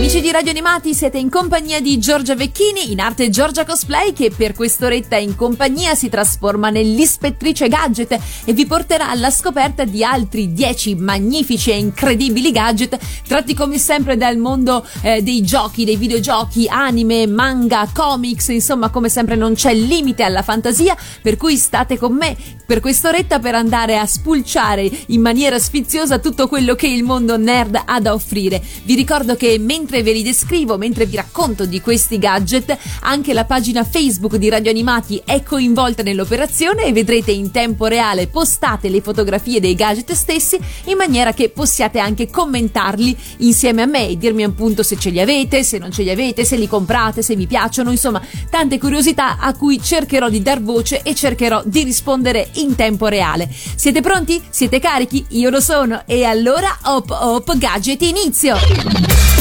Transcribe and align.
Amici 0.00 0.22
di 0.22 0.30
Radio 0.30 0.50
Animati, 0.50 0.94
siete 0.94 1.18
in 1.18 1.28
compagnia 1.28 1.78
di 1.78 1.98
Giorgia 1.98 2.34
Vecchini, 2.34 2.90
in 2.90 3.00
arte 3.00 3.28
Giorgia 3.28 3.66
Cosplay, 3.66 4.14
che 4.14 4.32
per 4.34 4.54
quest'oretta 4.54 5.16
in 5.16 5.36
compagnia 5.36 5.94
si 5.94 6.08
trasforma 6.08 6.70
nell'ispettrice 6.70 7.68
gadget 7.68 8.18
e 8.46 8.54
vi 8.54 8.64
porterà 8.64 9.10
alla 9.10 9.28
scoperta 9.28 9.84
di 9.84 10.02
altri 10.02 10.54
10 10.54 10.94
magnifici 10.94 11.70
e 11.70 11.76
incredibili 11.76 12.50
gadget, 12.50 12.98
tratti 13.28 13.52
come 13.52 13.76
sempre 13.76 14.16
dal 14.16 14.38
mondo 14.38 14.86
eh, 15.02 15.20
dei 15.22 15.42
giochi, 15.42 15.84
dei 15.84 15.96
videogiochi, 15.96 16.66
anime, 16.66 17.26
manga, 17.26 17.86
comics, 17.92 18.48
insomma 18.48 18.88
come 18.88 19.10
sempre 19.10 19.36
non 19.36 19.52
c'è 19.52 19.74
limite 19.74 20.22
alla 20.22 20.42
fantasia, 20.42 20.96
per 21.20 21.36
cui 21.36 21.56
state 21.56 21.98
con 21.98 22.14
me 22.14 22.34
per 22.64 22.80
quest'oretta 22.80 23.38
per 23.38 23.54
andare 23.54 23.98
a 23.98 24.06
spulciare 24.06 24.88
in 25.08 25.20
maniera 25.20 25.58
sfiziosa 25.58 26.20
tutto 26.20 26.48
quello 26.48 26.74
che 26.74 26.86
il 26.86 27.02
mondo 27.02 27.36
nerd 27.36 27.82
ha 27.84 28.00
da 28.00 28.14
offrire. 28.14 28.62
Vi 28.84 28.94
ricordo 28.94 29.36
che 29.36 29.58
mentre 29.58 29.89
mentre 29.90 30.02
ve 30.02 30.12
li 30.12 30.22
descrivo, 30.22 30.78
mentre 30.78 31.04
vi 31.04 31.16
racconto 31.16 31.66
di 31.66 31.80
questi 31.80 32.18
gadget, 32.18 32.76
anche 33.00 33.32
la 33.32 33.44
pagina 33.44 33.82
Facebook 33.82 34.36
di 34.36 34.48
Radio 34.48 34.70
Animati 34.70 35.20
è 35.24 35.42
coinvolta 35.42 36.04
nell'operazione 36.04 36.84
e 36.84 36.92
vedrete 36.92 37.32
in 37.32 37.50
tempo 37.50 37.86
reale 37.86 38.28
postate 38.28 38.88
le 38.88 39.00
fotografie 39.00 39.58
dei 39.58 39.74
gadget 39.74 40.12
stessi 40.12 40.58
in 40.84 40.96
maniera 40.96 41.32
che 41.32 41.48
possiate 41.48 41.98
anche 41.98 42.30
commentarli 42.30 43.16
insieme 43.38 43.82
a 43.82 43.86
me 43.86 44.08
e 44.08 44.16
dirmi 44.16 44.44
appunto 44.44 44.84
se 44.84 44.96
ce 44.96 45.10
li 45.10 45.20
avete, 45.20 45.64
se 45.64 45.78
non 45.78 45.90
ce 45.90 46.04
li 46.04 46.10
avete, 46.10 46.44
se 46.44 46.56
li 46.56 46.68
comprate, 46.68 47.22
se 47.22 47.34
vi 47.34 47.48
piacciono, 47.48 47.90
insomma, 47.90 48.22
tante 48.48 48.78
curiosità 48.78 49.38
a 49.38 49.54
cui 49.54 49.82
cercherò 49.82 50.28
di 50.28 50.40
dar 50.40 50.62
voce 50.62 51.02
e 51.02 51.16
cercherò 51.16 51.62
di 51.64 51.82
rispondere 51.82 52.48
in 52.54 52.76
tempo 52.76 53.08
reale. 53.08 53.48
Siete 53.50 54.00
pronti? 54.00 54.40
Siete 54.50 54.78
carichi? 54.78 55.24
Io 55.30 55.50
lo 55.50 55.60
sono 55.60 56.02
e 56.06 56.22
allora 56.22 56.78
hop 56.84 57.10
hop 57.10 57.56
gadget 57.56 58.02
inizio! 58.02 59.39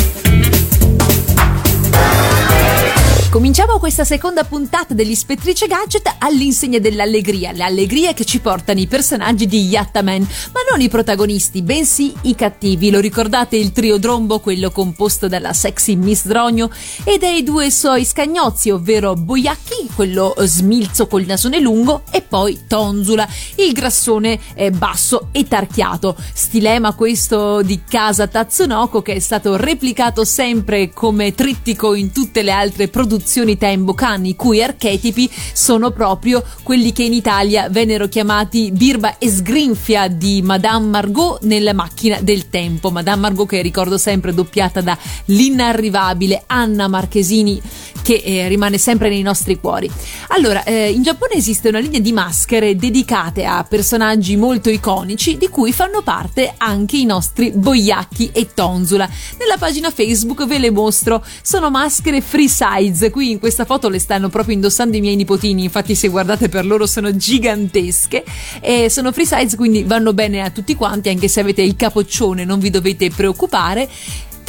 Cominciamo 3.29 3.77
questa 3.77 4.05
seconda 4.05 4.43
puntata 4.43 4.95
dell'Ispettrice 4.95 5.67
Gadget 5.67 6.15
all'insegna 6.17 6.79
dell'allegria, 6.79 7.51
le 7.51 7.63
allegrie 7.63 8.15
che 8.15 8.25
ci 8.25 8.39
portano 8.39 8.79
i 8.79 8.87
personaggi 8.87 9.45
di 9.45 9.67
Yattaman, 9.67 10.27
ma 10.51 10.61
non 10.71 10.81
i 10.81 10.89
protagonisti, 10.89 11.61
bensì 11.61 12.11
i 12.23 12.33
cattivi. 12.33 12.89
Lo 12.89 12.99
ricordate 12.99 13.55
il 13.55 13.71
trio 13.71 13.99
Drombo, 13.99 14.39
quello 14.39 14.71
composto 14.71 15.27
dalla 15.27 15.53
sexy 15.53 15.95
Miss 15.95 16.25
Drogno 16.25 16.71
e 17.03 17.19
dai 17.19 17.43
due 17.43 17.69
suoi 17.69 18.03
scagnozzi, 18.03 18.71
ovvero 18.71 19.13
Boiacchi, 19.13 19.89
quello 19.93 20.33
smilzo 20.39 21.05
col 21.05 21.25
nasone 21.25 21.59
lungo, 21.59 22.01
e 22.09 22.23
poi 22.23 22.61
Tonzula, 22.67 23.29
il 23.57 23.73
grassone 23.73 24.39
eh, 24.55 24.71
basso 24.71 25.27
e 25.31 25.47
tarchiato. 25.47 26.15
Stilema 26.33 26.95
questo 26.95 27.61
di 27.61 27.81
casa 27.87 28.25
Tatsunoko 28.25 29.03
che 29.03 29.13
è 29.13 29.19
stato 29.19 29.55
replicato 29.55 30.25
sempre 30.25 30.89
come 30.91 31.35
trittico 31.35 31.93
in 31.93 32.11
tutte 32.11 32.41
le 32.41 32.51
altre 32.51 32.87
produzioni 32.87 33.17
produzioni 33.19 33.57
Tenbokan, 33.57 34.25
i 34.25 34.35
cui 34.35 34.63
archetipi 34.63 35.29
sono 35.53 35.91
proprio 35.91 36.43
quelli 36.63 36.93
che 36.93 37.03
in 37.03 37.13
Italia 37.13 37.67
vennero 37.69 38.07
chiamati 38.07 38.71
Birba 38.71 39.17
e 39.17 39.29
Sgrinfia 39.29 40.07
di 40.07 40.41
Madame 40.41 40.87
Margot 40.87 41.43
nella 41.43 41.73
macchina 41.73 42.19
del 42.21 42.49
tempo. 42.49 42.89
Madame 42.89 43.21
Margot 43.21 43.47
che 43.47 43.61
ricordo 43.61 43.97
sempre 43.97 44.33
doppiata 44.33 44.81
da 44.81 44.97
l'inarrivabile 45.25 46.43
Anna 46.47 46.87
Marchesini 46.87 47.61
che 48.09 48.23
eh, 48.25 48.47
rimane 48.47 48.79
sempre 48.79 49.07
nei 49.07 49.21
nostri 49.21 49.59
cuori. 49.59 49.87
Allora, 50.29 50.63
eh, 50.63 50.89
in 50.89 51.03
Giappone 51.03 51.33
esiste 51.33 51.69
una 51.69 51.77
linea 51.77 51.99
di 51.99 52.11
maschere 52.11 52.75
dedicate 52.75 53.45
a 53.45 53.63
personaggi 53.63 54.35
molto 54.35 54.71
iconici 54.71 55.37
di 55.37 55.47
cui 55.47 55.71
fanno 55.71 56.01
parte 56.01 56.55
anche 56.57 56.97
i 56.97 57.05
nostri 57.05 57.51
Boiacchi 57.51 58.31
e 58.33 58.47
Tonzula. 58.51 59.07
Nella 59.37 59.57
pagina 59.59 59.91
Facebook 59.91 60.47
ve 60.47 60.57
le 60.57 60.71
mostro, 60.71 61.23
sono 61.43 61.69
maschere 61.69 62.21
free 62.21 62.47
size. 62.47 63.11
Qui 63.11 63.29
in 63.29 63.37
questa 63.37 63.63
foto 63.63 63.89
le 63.89 63.99
stanno 63.99 64.29
proprio 64.29 64.55
indossando 64.55 64.97
i 64.97 65.01
miei 65.01 65.15
nipotini, 65.15 65.65
infatti 65.65 65.93
se 65.93 66.07
guardate 66.07 66.49
per 66.49 66.65
loro 66.65 66.87
sono 66.87 67.15
gigantesche. 67.15 68.23
E 68.59 68.89
sono 68.89 69.11
free 69.11 69.27
size 69.27 69.55
quindi 69.55 69.83
vanno 69.83 70.13
bene 70.13 70.41
a 70.41 70.49
tutti 70.49 70.73
quanti 70.73 71.09
anche 71.09 71.27
se 71.27 71.41
avete 71.41 71.61
il 71.61 71.75
capoccione 71.75 72.43
non 72.43 72.57
vi 72.57 72.71
dovete 72.71 73.11
preoccupare 73.11 73.87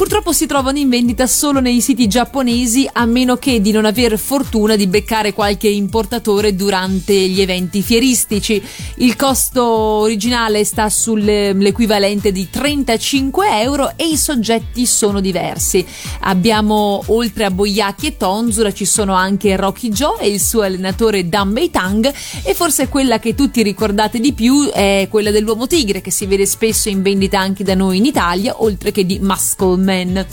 Purtroppo 0.01 0.33
si 0.33 0.47
trovano 0.47 0.79
in 0.79 0.89
vendita 0.89 1.27
solo 1.27 1.59
nei 1.59 1.79
siti 1.79 2.07
giapponesi 2.07 2.89
a 2.91 3.05
meno 3.05 3.35
che 3.35 3.61
di 3.61 3.69
non 3.69 3.85
aver 3.85 4.17
fortuna 4.17 4.75
di 4.75 4.87
beccare 4.87 5.31
qualche 5.31 5.67
importatore 5.67 6.55
durante 6.55 7.13
gli 7.13 7.39
eventi 7.39 7.83
fieristici. 7.83 8.59
Il 8.95 9.15
costo 9.15 9.63
originale 9.63 10.63
sta 10.63 10.89
sull'equivalente 10.89 12.31
di 12.31 12.49
35 12.49 13.61
euro 13.61 13.93
e 13.95 14.07
i 14.07 14.17
soggetti 14.17 14.87
sono 14.87 15.21
diversi. 15.21 15.85
Abbiamo 16.21 17.03
oltre 17.05 17.45
a 17.45 17.51
Boyaki 17.51 18.07
e 18.07 18.17
Tonzura 18.17 18.73
ci 18.73 18.85
sono 18.85 19.13
anche 19.13 19.55
Rocky 19.55 19.89
Joe 19.89 20.21
e 20.21 20.29
il 20.29 20.39
suo 20.39 20.61
allenatore 20.61 21.29
Danbei 21.29 21.69
Tang 21.69 22.11
e 22.43 22.55
forse 22.55 22.87
quella 22.87 23.19
che 23.19 23.35
tutti 23.35 23.61
ricordate 23.61 24.19
di 24.19 24.33
più 24.33 24.67
è 24.71 25.05
quella 25.11 25.29
dell'uomo 25.29 25.67
tigre 25.67 26.01
che 26.01 26.09
si 26.09 26.25
vede 26.25 26.47
spesso 26.47 26.89
in 26.89 27.03
vendita 27.03 27.39
anche 27.39 27.63
da 27.63 27.75
noi 27.75 27.97
in 27.97 28.05
Italia 28.05 28.63
oltre 28.63 28.91
che 28.91 29.05
di 29.05 29.19
Muscle 29.19 29.77
Man 29.77 29.89
Man. 29.91 30.25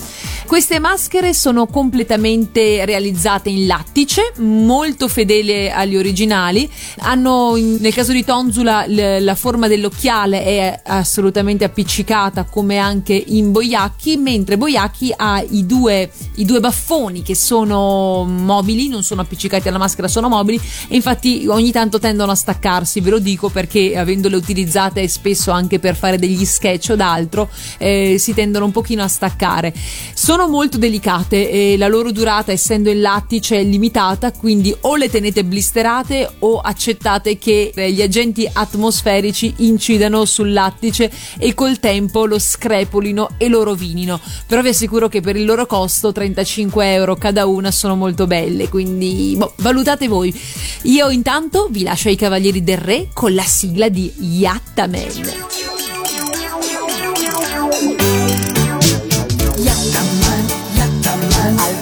Queste 0.47 0.79
maschere 0.79 1.33
sono 1.33 1.67
completamente 1.67 2.83
realizzate 2.85 3.49
in 3.49 3.67
lattice, 3.67 4.33
molto 4.37 5.07
fedele 5.07 5.71
agli 5.71 5.95
originali. 5.95 6.67
Hanno, 6.99 7.55
nel 7.55 7.93
caso 7.93 8.13
di 8.13 8.23
Tonzula, 8.23 8.85
la 8.87 9.35
forma 9.35 9.67
dell'occhiale 9.67 10.43
è 10.43 10.81
assolutamente 10.85 11.65
appiccicata, 11.65 12.45
come 12.45 12.77
anche 12.77 13.13
in 13.13 13.51
Boiacchi, 13.51 14.17
mentre 14.17 14.57
Boiacchi 14.57 15.13
ha 15.15 15.43
i 15.47 15.65
due, 15.67 16.09
i 16.35 16.45
due 16.45 16.59
baffoni 16.59 17.21
che 17.21 17.35
sono 17.35 18.25
mobili, 18.25 18.87
non 18.87 19.03
sono 19.03 19.21
appiccicati 19.21 19.67
alla 19.67 19.77
maschera, 19.77 20.07
sono 20.07 20.29
mobili 20.29 20.59
e 20.87 20.95
infatti 20.95 21.45
ogni 21.47 21.71
tanto 21.71 21.99
tendono 21.99 22.31
a 22.31 22.35
staccarsi, 22.35 23.01
ve 23.01 23.09
lo 23.11 23.19
dico 23.19 23.49
perché 23.49 23.95
avendole 23.95 24.35
utilizzate 24.35 25.07
spesso 25.07 25.51
anche 25.51 25.77
per 25.77 25.95
fare 25.95 26.17
degli 26.17 26.45
sketch 26.45 26.89
o 26.91 26.95
d'altro, 26.95 27.49
eh, 27.77 28.15
si 28.17 28.33
tendono 28.33 28.65
un 28.65 28.71
pochino 28.71 29.03
a 29.03 29.07
staccare 29.07 29.47
staccare. 29.49 29.73
Sono 30.13 30.47
molto 30.47 30.77
delicate 30.77 31.49
e 31.49 31.77
la 31.77 31.87
loro 31.87 32.11
durata, 32.11 32.51
essendo 32.51 32.89
in 32.89 33.01
lattice, 33.01 33.59
è 33.59 33.63
limitata, 33.63 34.31
quindi 34.31 34.75
o 34.81 34.95
le 34.95 35.09
tenete 35.09 35.43
blisterate 35.43 36.29
o 36.39 36.59
accettate 36.59 37.37
che 37.37 37.71
eh, 37.73 37.91
gli 37.91 38.01
agenti 38.01 38.47
atmosferici 38.51 39.53
incidano 39.57 40.25
sul 40.25 40.53
lattice 40.53 41.11
e 41.37 41.53
col 41.53 41.79
tempo 41.79 42.25
lo 42.25 42.37
screpolino 42.37 43.29
e 43.37 43.47
lo 43.47 43.63
rovinino. 43.63 44.19
Però 44.45 44.61
vi 44.61 44.69
assicuro 44.69 45.07
che 45.07 45.21
per 45.21 45.35
il 45.35 45.45
loro 45.45 45.65
costo, 45.65 46.11
35 46.11 46.93
euro 46.93 47.15
cada 47.15 47.45
una, 47.45 47.71
sono 47.71 47.95
molto 47.95 48.27
belle, 48.27 48.69
quindi 48.69 49.35
boh, 49.37 49.53
valutate 49.57 50.07
voi. 50.07 50.37
Io 50.83 51.09
intanto 51.09 51.67
vi 51.69 51.83
lascio 51.83 52.09
ai 52.09 52.15
Cavalieri 52.15 52.63
del 52.63 52.77
Re 52.77 53.07
con 53.13 53.33
la 53.33 53.43
sigla 53.43 53.89
di 53.89 54.11
Yattaman. 54.17 55.78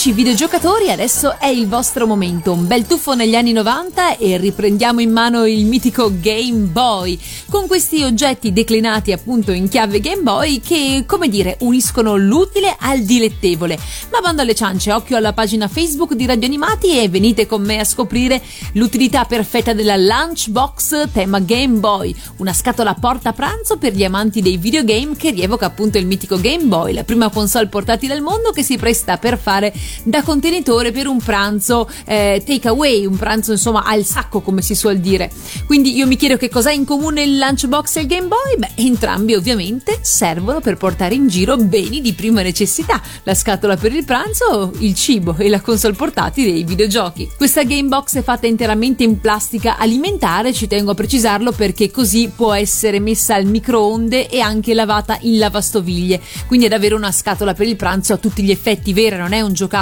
amici 0.00 0.12
videogiocatori, 0.12 0.90
adesso 0.90 1.38
è 1.38 1.48
il 1.48 1.68
vostro 1.68 2.06
momento. 2.06 2.52
Un 2.52 2.66
bel 2.66 2.86
tuffo 2.86 3.14
negli 3.14 3.34
anni 3.34 3.52
90 3.52 4.16
e 4.16 4.38
riprendiamo 4.38 5.00
in 5.00 5.10
mano 5.10 5.44
il 5.44 5.66
mitico 5.66 6.10
Game 6.18 6.68
Boy, 6.68 7.18
con 7.50 7.66
questi 7.66 8.02
oggetti 8.02 8.50
declinati 8.50 9.12
appunto 9.12 9.52
in 9.52 9.68
chiave 9.68 10.00
Game 10.00 10.22
Boy 10.22 10.60
che, 10.60 11.04
come 11.06 11.28
dire, 11.28 11.58
uniscono 11.60 12.16
l'utile 12.16 12.74
al 12.78 13.00
dilettevole. 13.00 13.78
Ma 14.10 14.20
bando 14.20 14.40
alle 14.40 14.54
ciance, 14.54 14.90
occhio 14.90 15.18
alla 15.18 15.34
pagina 15.34 15.68
Facebook 15.68 16.14
di 16.14 16.24
Radio 16.24 16.46
Animati 16.46 16.98
e 16.98 17.10
venite 17.10 17.46
con 17.46 17.60
me 17.60 17.78
a 17.78 17.84
scoprire 17.84 18.40
l'utilità 18.74 19.26
perfetta 19.26 19.74
della 19.74 19.98
Lunchbox 19.98 21.10
tema 21.12 21.40
Game 21.40 21.78
Boy, 21.78 22.14
una 22.38 22.54
scatola 22.54 22.94
porta 22.94 23.34
pranzo 23.34 23.76
per 23.76 23.92
gli 23.92 24.04
amanti 24.04 24.40
dei 24.40 24.56
videogame 24.56 25.14
che 25.14 25.30
rievoca 25.30 25.66
appunto 25.66 25.98
il 25.98 26.06
mitico 26.06 26.40
Game 26.40 26.64
Boy, 26.64 26.94
la 26.94 27.04
prima 27.04 27.28
console 27.28 27.66
portatile 27.66 28.14
al 28.14 28.22
mondo 28.22 28.50
che 28.50 28.62
si 28.62 28.78
presta 28.78 29.18
per 29.18 29.38
fare 29.38 29.74
da 30.02 30.22
contenitore 30.22 30.92
per 30.92 31.06
un 31.06 31.18
pranzo 31.18 31.88
eh, 32.04 32.42
take 32.44 32.68
away, 32.68 33.06
un 33.06 33.16
pranzo 33.16 33.52
insomma 33.52 33.84
al 33.84 34.04
sacco 34.04 34.40
come 34.40 34.62
si 34.62 34.74
suol 34.74 34.98
dire. 34.98 35.30
Quindi 35.66 35.94
io 35.94 36.06
mi 36.06 36.16
chiedo 36.16 36.36
che 36.36 36.48
cos'ha 36.48 36.70
in 36.70 36.84
comune 36.84 37.22
il 37.22 37.38
lunchbox 37.38 37.96
e 37.96 38.00
il 38.00 38.06
Game 38.06 38.28
Boy? 38.28 38.56
Beh, 38.58 38.82
entrambi 38.82 39.34
ovviamente 39.34 39.98
servono 40.02 40.60
per 40.60 40.76
portare 40.76 41.14
in 41.14 41.28
giro 41.28 41.56
beni 41.56 42.00
di 42.00 42.12
prima 42.12 42.42
necessità, 42.42 43.00
la 43.24 43.34
scatola 43.34 43.76
per 43.76 43.94
il 43.94 44.04
pranzo, 44.04 44.72
il 44.78 44.94
cibo 44.94 45.34
e 45.38 45.48
la 45.48 45.60
console 45.60 45.94
portatile 45.94 46.50
e 46.50 46.58
i 46.58 46.64
videogiochi. 46.64 47.30
Questa 47.36 47.62
Game 47.62 47.88
Box 47.88 48.16
è 48.16 48.22
fatta 48.22 48.46
interamente 48.46 49.02
in 49.04 49.20
plastica 49.20 49.76
alimentare, 49.76 50.52
ci 50.52 50.66
tengo 50.66 50.92
a 50.92 50.94
precisarlo 50.94 51.52
perché 51.52 51.90
così 51.90 52.30
può 52.34 52.52
essere 52.52 53.00
messa 53.00 53.34
al 53.34 53.46
microonde 53.46 54.28
e 54.28 54.40
anche 54.40 54.74
lavata 54.74 55.18
in 55.22 55.38
lavastoviglie, 55.38 56.20
quindi 56.46 56.66
ad 56.66 56.72
avere 56.72 56.94
una 56.94 57.12
scatola 57.12 57.54
per 57.54 57.66
il 57.66 57.76
pranzo 57.76 58.12
a 58.12 58.16
tutti 58.16 58.42
gli 58.42 58.50
effetti 58.50 58.92
vera, 58.92 59.16
non 59.16 59.32
è 59.32 59.40
un 59.40 59.52
giocattolo. 59.52 59.79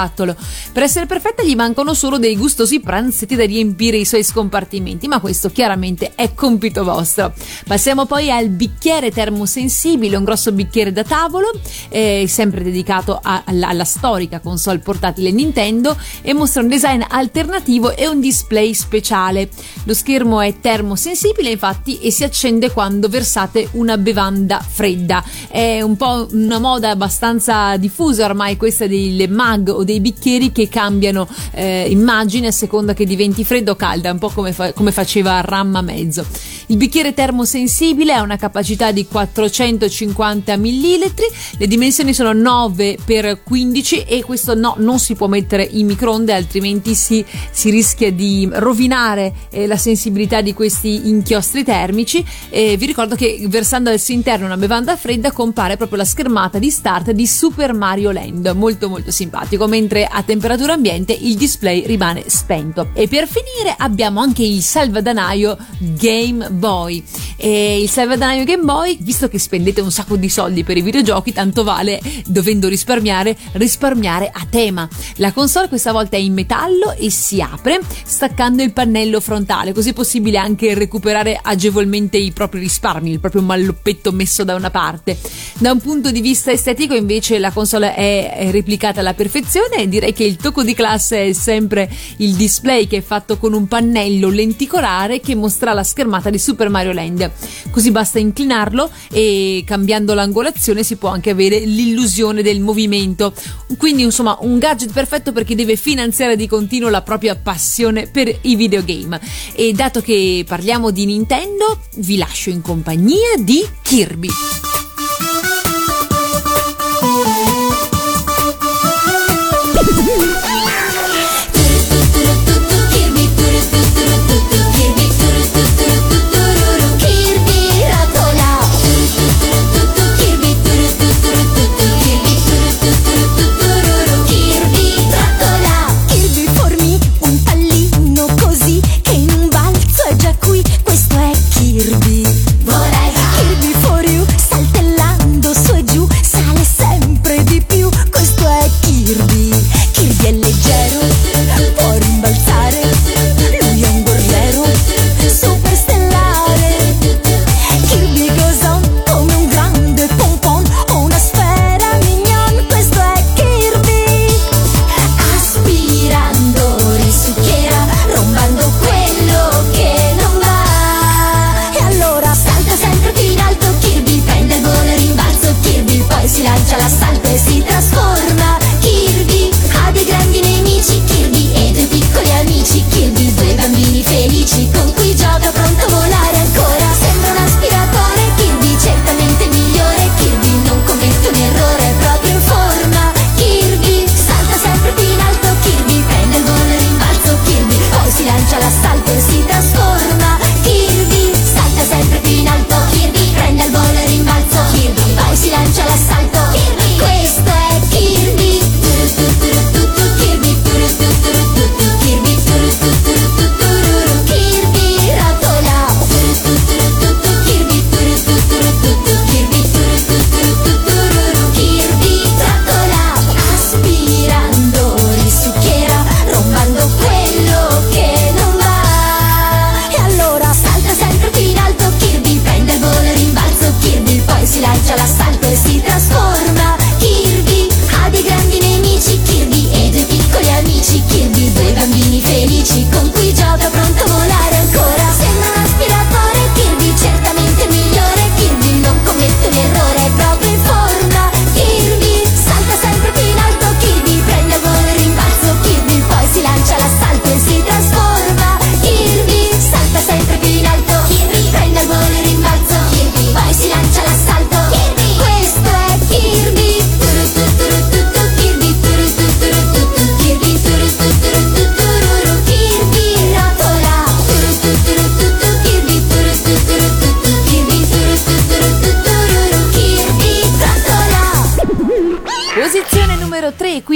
Per 0.71 0.83
essere 0.83 1.05
perfetta 1.05 1.43
gli 1.43 1.55
mancano 1.55 1.93
solo 1.93 2.17
dei 2.17 2.37
gustosi 2.37 2.79
pranzetti 2.79 3.35
da 3.35 3.45
riempire 3.45 3.97
i 3.97 4.05
suoi 4.05 4.23
scompartimenti, 4.23 5.07
ma 5.07 5.19
questo 5.19 5.49
chiaramente 5.49 6.13
è 6.15 6.33
compito 6.33 6.83
vostro. 6.83 7.33
Passiamo 7.67 8.05
poi 8.05 8.31
al 8.31 8.49
bicchiere 8.49 9.11
termosensibile, 9.11 10.15
un 10.15 10.23
grosso 10.23 10.51
bicchiere 10.51 10.91
da 10.91 11.03
tavolo, 11.03 11.51
eh, 11.89 12.25
sempre 12.27 12.63
dedicato 12.63 13.19
a- 13.21 13.43
alla, 13.45 13.69
alla 13.69 13.85
storica 13.85 14.39
console 14.39 14.79
portatile 14.79 15.31
Nintendo 15.31 15.97
e 16.21 16.33
mostra 16.33 16.61
un 16.61 16.67
design 16.67 17.01
alternativo 17.07 17.95
e 17.95 18.07
un 18.07 18.19
display 18.19 18.73
speciale. 18.73 19.49
Lo 19.83 19.93
schermo 19.93 20.41
è 20.41 20.59
termosensibile 20.59 21.49
infatti 21.49 21.99
e 21.99 22.11
si 22.11 22.23
accende 22.23 22.71
quando 22.71 23.07
versate 23.07 23.69
una 23.71 23.97
bevanda 23.97 24.59
fredda. 24.59 25.23
È 25.47 25.81
un 25.81 25.97
po' 25.97 26.27
una 26.31 26.59
moda 26.59 26.89
abbastanza 26.89 27.75
diffusa 27.77 28.25
ormai 28.25 28.57
questa 28.57 28.87
delle 28.87 29.27
mug 29.27 29.69
o 29.69 29.83
dei 29.89 29.99
bicchieri 30.01 30.51
che 30.51 30.69
cambiano 30.69 31.27
eh, 31.51 31.87
immagine 31.89 32.47
a 32.47 32.51
seconda 32.51 32.93
che 32.93 33.05
diventi 33.05 33.43
fredda 33.43 33.71
o 33.71 33.75
calda, 33.75 34.11
un 34.11 34.19
po' 34.19 34.29
come, 34.29 34.53
fa- 34.53 34.71
come 34.73 34.91
faceva 34.91 35.41
Ramma 35.41 35.81
Mezzo. 35.81 36.25
Il 36.71 36.77
bicchiere 36.77 37.15
termosensibile 37.15 38.13
ha 38.13 38.21
una 38.21 38.37
capacità 38.37 38.91
di 38.91 39.07
450 39.07 40.55
ml, 40.55 41.13
le 41.57 41.65
dimensioni 41.65 42.13
sono 42.13 42.31
9 42.31 42.95
x 43.03 43.37
15 43.43 44.03
e 44.03 44.23
questo 44.23 44.53
no, 44.53 44.75
non 44.77 44.99
si 44.99 45.15
può 45.15 45.25
mettere 45.25 45.63
in 45.63 45.87
microonde 45.87 46.31
altrimenti 46.31 46.93
si, 46.93 47.25
si 47.49 47.71
rischia 47.71 48.11
di 48.11 48.47
rovinare 48.51 49.33
eh, 49.49 49.65
la 49.65 49.77
sensibilità 49.77 50.41
di 50.41 50.53
questi 50.53 51.09
inchiostri 51.09 51.63
termici. 51.63 52.23
E 52.49 52.77
vi 52.77 52.85
ricordo 52.85 53.15
che 53.15 53.43
versando 53.47 53.89
al 53.89 53.99
suo 53.99 54.13
interno 54.13 54.45
una 54.45 54.55
bevanda 54.55 54.95
fredda 54.95 55.31
compare 55.31 55.75
proprio 55.75 55.97
la 55.97 56.05
schermata 56.05 56.59
di 56.59 56.69
start 56.69 57.09
di 57.09 57.25
Super 57.25 57.73
Mario 57.73 58.11
Land, 58.11 58.47
molto 58.55 58.89
molto 58.89 59.09
simpatico, 59.09 59.65
mentre 59.65 60.05
a 60.05 60.21
temperatura 60.21 60.73
ambiente 60.73 61.13
il 61.13 61.35
display 61.35 61.87
rimane 61.87 62.25
spento. 62.27 62.91
E 62.93 63.07
per 63.07 63.27
finire 63.27 63.73
abbiamo 63.75 64.19
anche 64.19 64.43
il 64.43 64.61
salvadanaio 64.61 65.57
Game 65.79 66.57
Boy. 66.59 67.03
E 67.37 67.81
il 67.81 67.89
salvadanaio 67.89 68.43
Game 68.43 68.63
Boy, 68.63 68.97
visto 68.99 69.29
che 69.29 69.39
spendete 69.39 69.81
un 69.81 69.91
sacco 69.91 70.17
di 70.17 70.29
soldi 70.29 70.63
per 70.63 70.77
i 70.77 70.81
videogiochi, 70.81 71.31
tanto 71.31 71.63
vale 71.63 71.99
dovendo 72.27 72.67
risparmiare, 72.67 73.35
risparmiare 73.53 74.29
a 74.31 74.45
tema. 74.47 74.87
La 75.15 75.31
console 75.31 75.69
questa 75.69 75.91
volta 75.91 76.17
è 76.17 76.19
in 76.19 76.33
metallo 76.33 76.91
e 76.91 77.09
si 77.09 77.41
apre 77.41 77.79
staccando 78.05 78.61
il 78.61 78.73
pannello 78.73 79.21
frontale, 79.21 79.73
così 79.73 79.89
è 79.89 79.93
possibile 79.93 80.37
anche 80.37 80.73
recuperare 80.73 81.39
agevolmente 81.41 82.17
i 82.17 82.31
propri 82.31 82.59
risparmi, 82.59 83.09
il 83.09 83.19
proprio 83.19 83.41
malloppetto 83.41 84.11
messo 84.11 84.43
da 84.43 84.55
una 84.55 84.69
parte. 84.69 85.17
Da 85.57 85.71
un 85.71 85.79
punto 85.79 86.11
di 86.11 86.21
vista 86.21 86.51
estetico 86.51 86.93
invece 86.93 87.39
la 87.39 87.51
console 87.51 87.95
è 87.95 88.49
replicata 88.51 88.99
alla 88.99 89.13
perfezione 89.13 89.77
e 89.77 89.87
direi 89.87 90.11
che 90.13 90.25
il 90.25 90.35
tocco 90.35 90.63
di 90.63 90.73
classe 90.73 91.27
è 91.27 91.33
sempre 91.33 91.89
il 92.17 92.35
display 92.35 92.85
che 92.87 92.97
è 92.97 93.01
fatto 93.01 93.37
con 93.37 93.53
un 93.53 93.67
pannello 93.67 94.29
lenticolare 94.29 95.21
che 95.21 95.35
mostra 95.35 95.73
la 95.73 95.83
schermata 95.83 96.29
di 96.29 96.37
Super 96.49 96.69
Mario 96.69 96.93
Land. 96.93 97.31
Così 97.69 97.91
basta 97.91 98.17
inclinarlo 98.17 98.89
e 99.11 99.61
cambiando 99.67 100.15
l'angolazione 100.15 100.81
si 100.81 100.95
può 100.95 101.09
anche 101.09 101.29
avere 101.29 101.59
l'illusione 101.59 102.41
del 102.41 102.59
movimento. 102.59 103.33
Quindi 103.77 104.01
insomma 104.01 104.35
un 104.41 104.57
gadget 104.57 104.91
perfetto 104.91 105.31
per 105.31 105.43
chi 105.43 105.53
deve 105.53 105.75
finanziare 105.75 106.35
di 106.35 106.47
continuo 106.47 106.89
la 106.89 107.03
propria 107.03 107.35
passione 107.35 108.07
per 108.07 108.35
i 108.41 108.55
videogame. 108.55 109.21
E 109.53 109.73
dato 109.73 110.01
che 110.01 110.43
parliamo 110.47 110.89
di 110.89 111.05
Nintendo, 111.05 111.81
vi 111.97 112.17
lascio 112.17 112.49
in 112.49 112.61
compagnia 112.61 113.35
di 113.37 113.63
Kirby. 113.83 114.29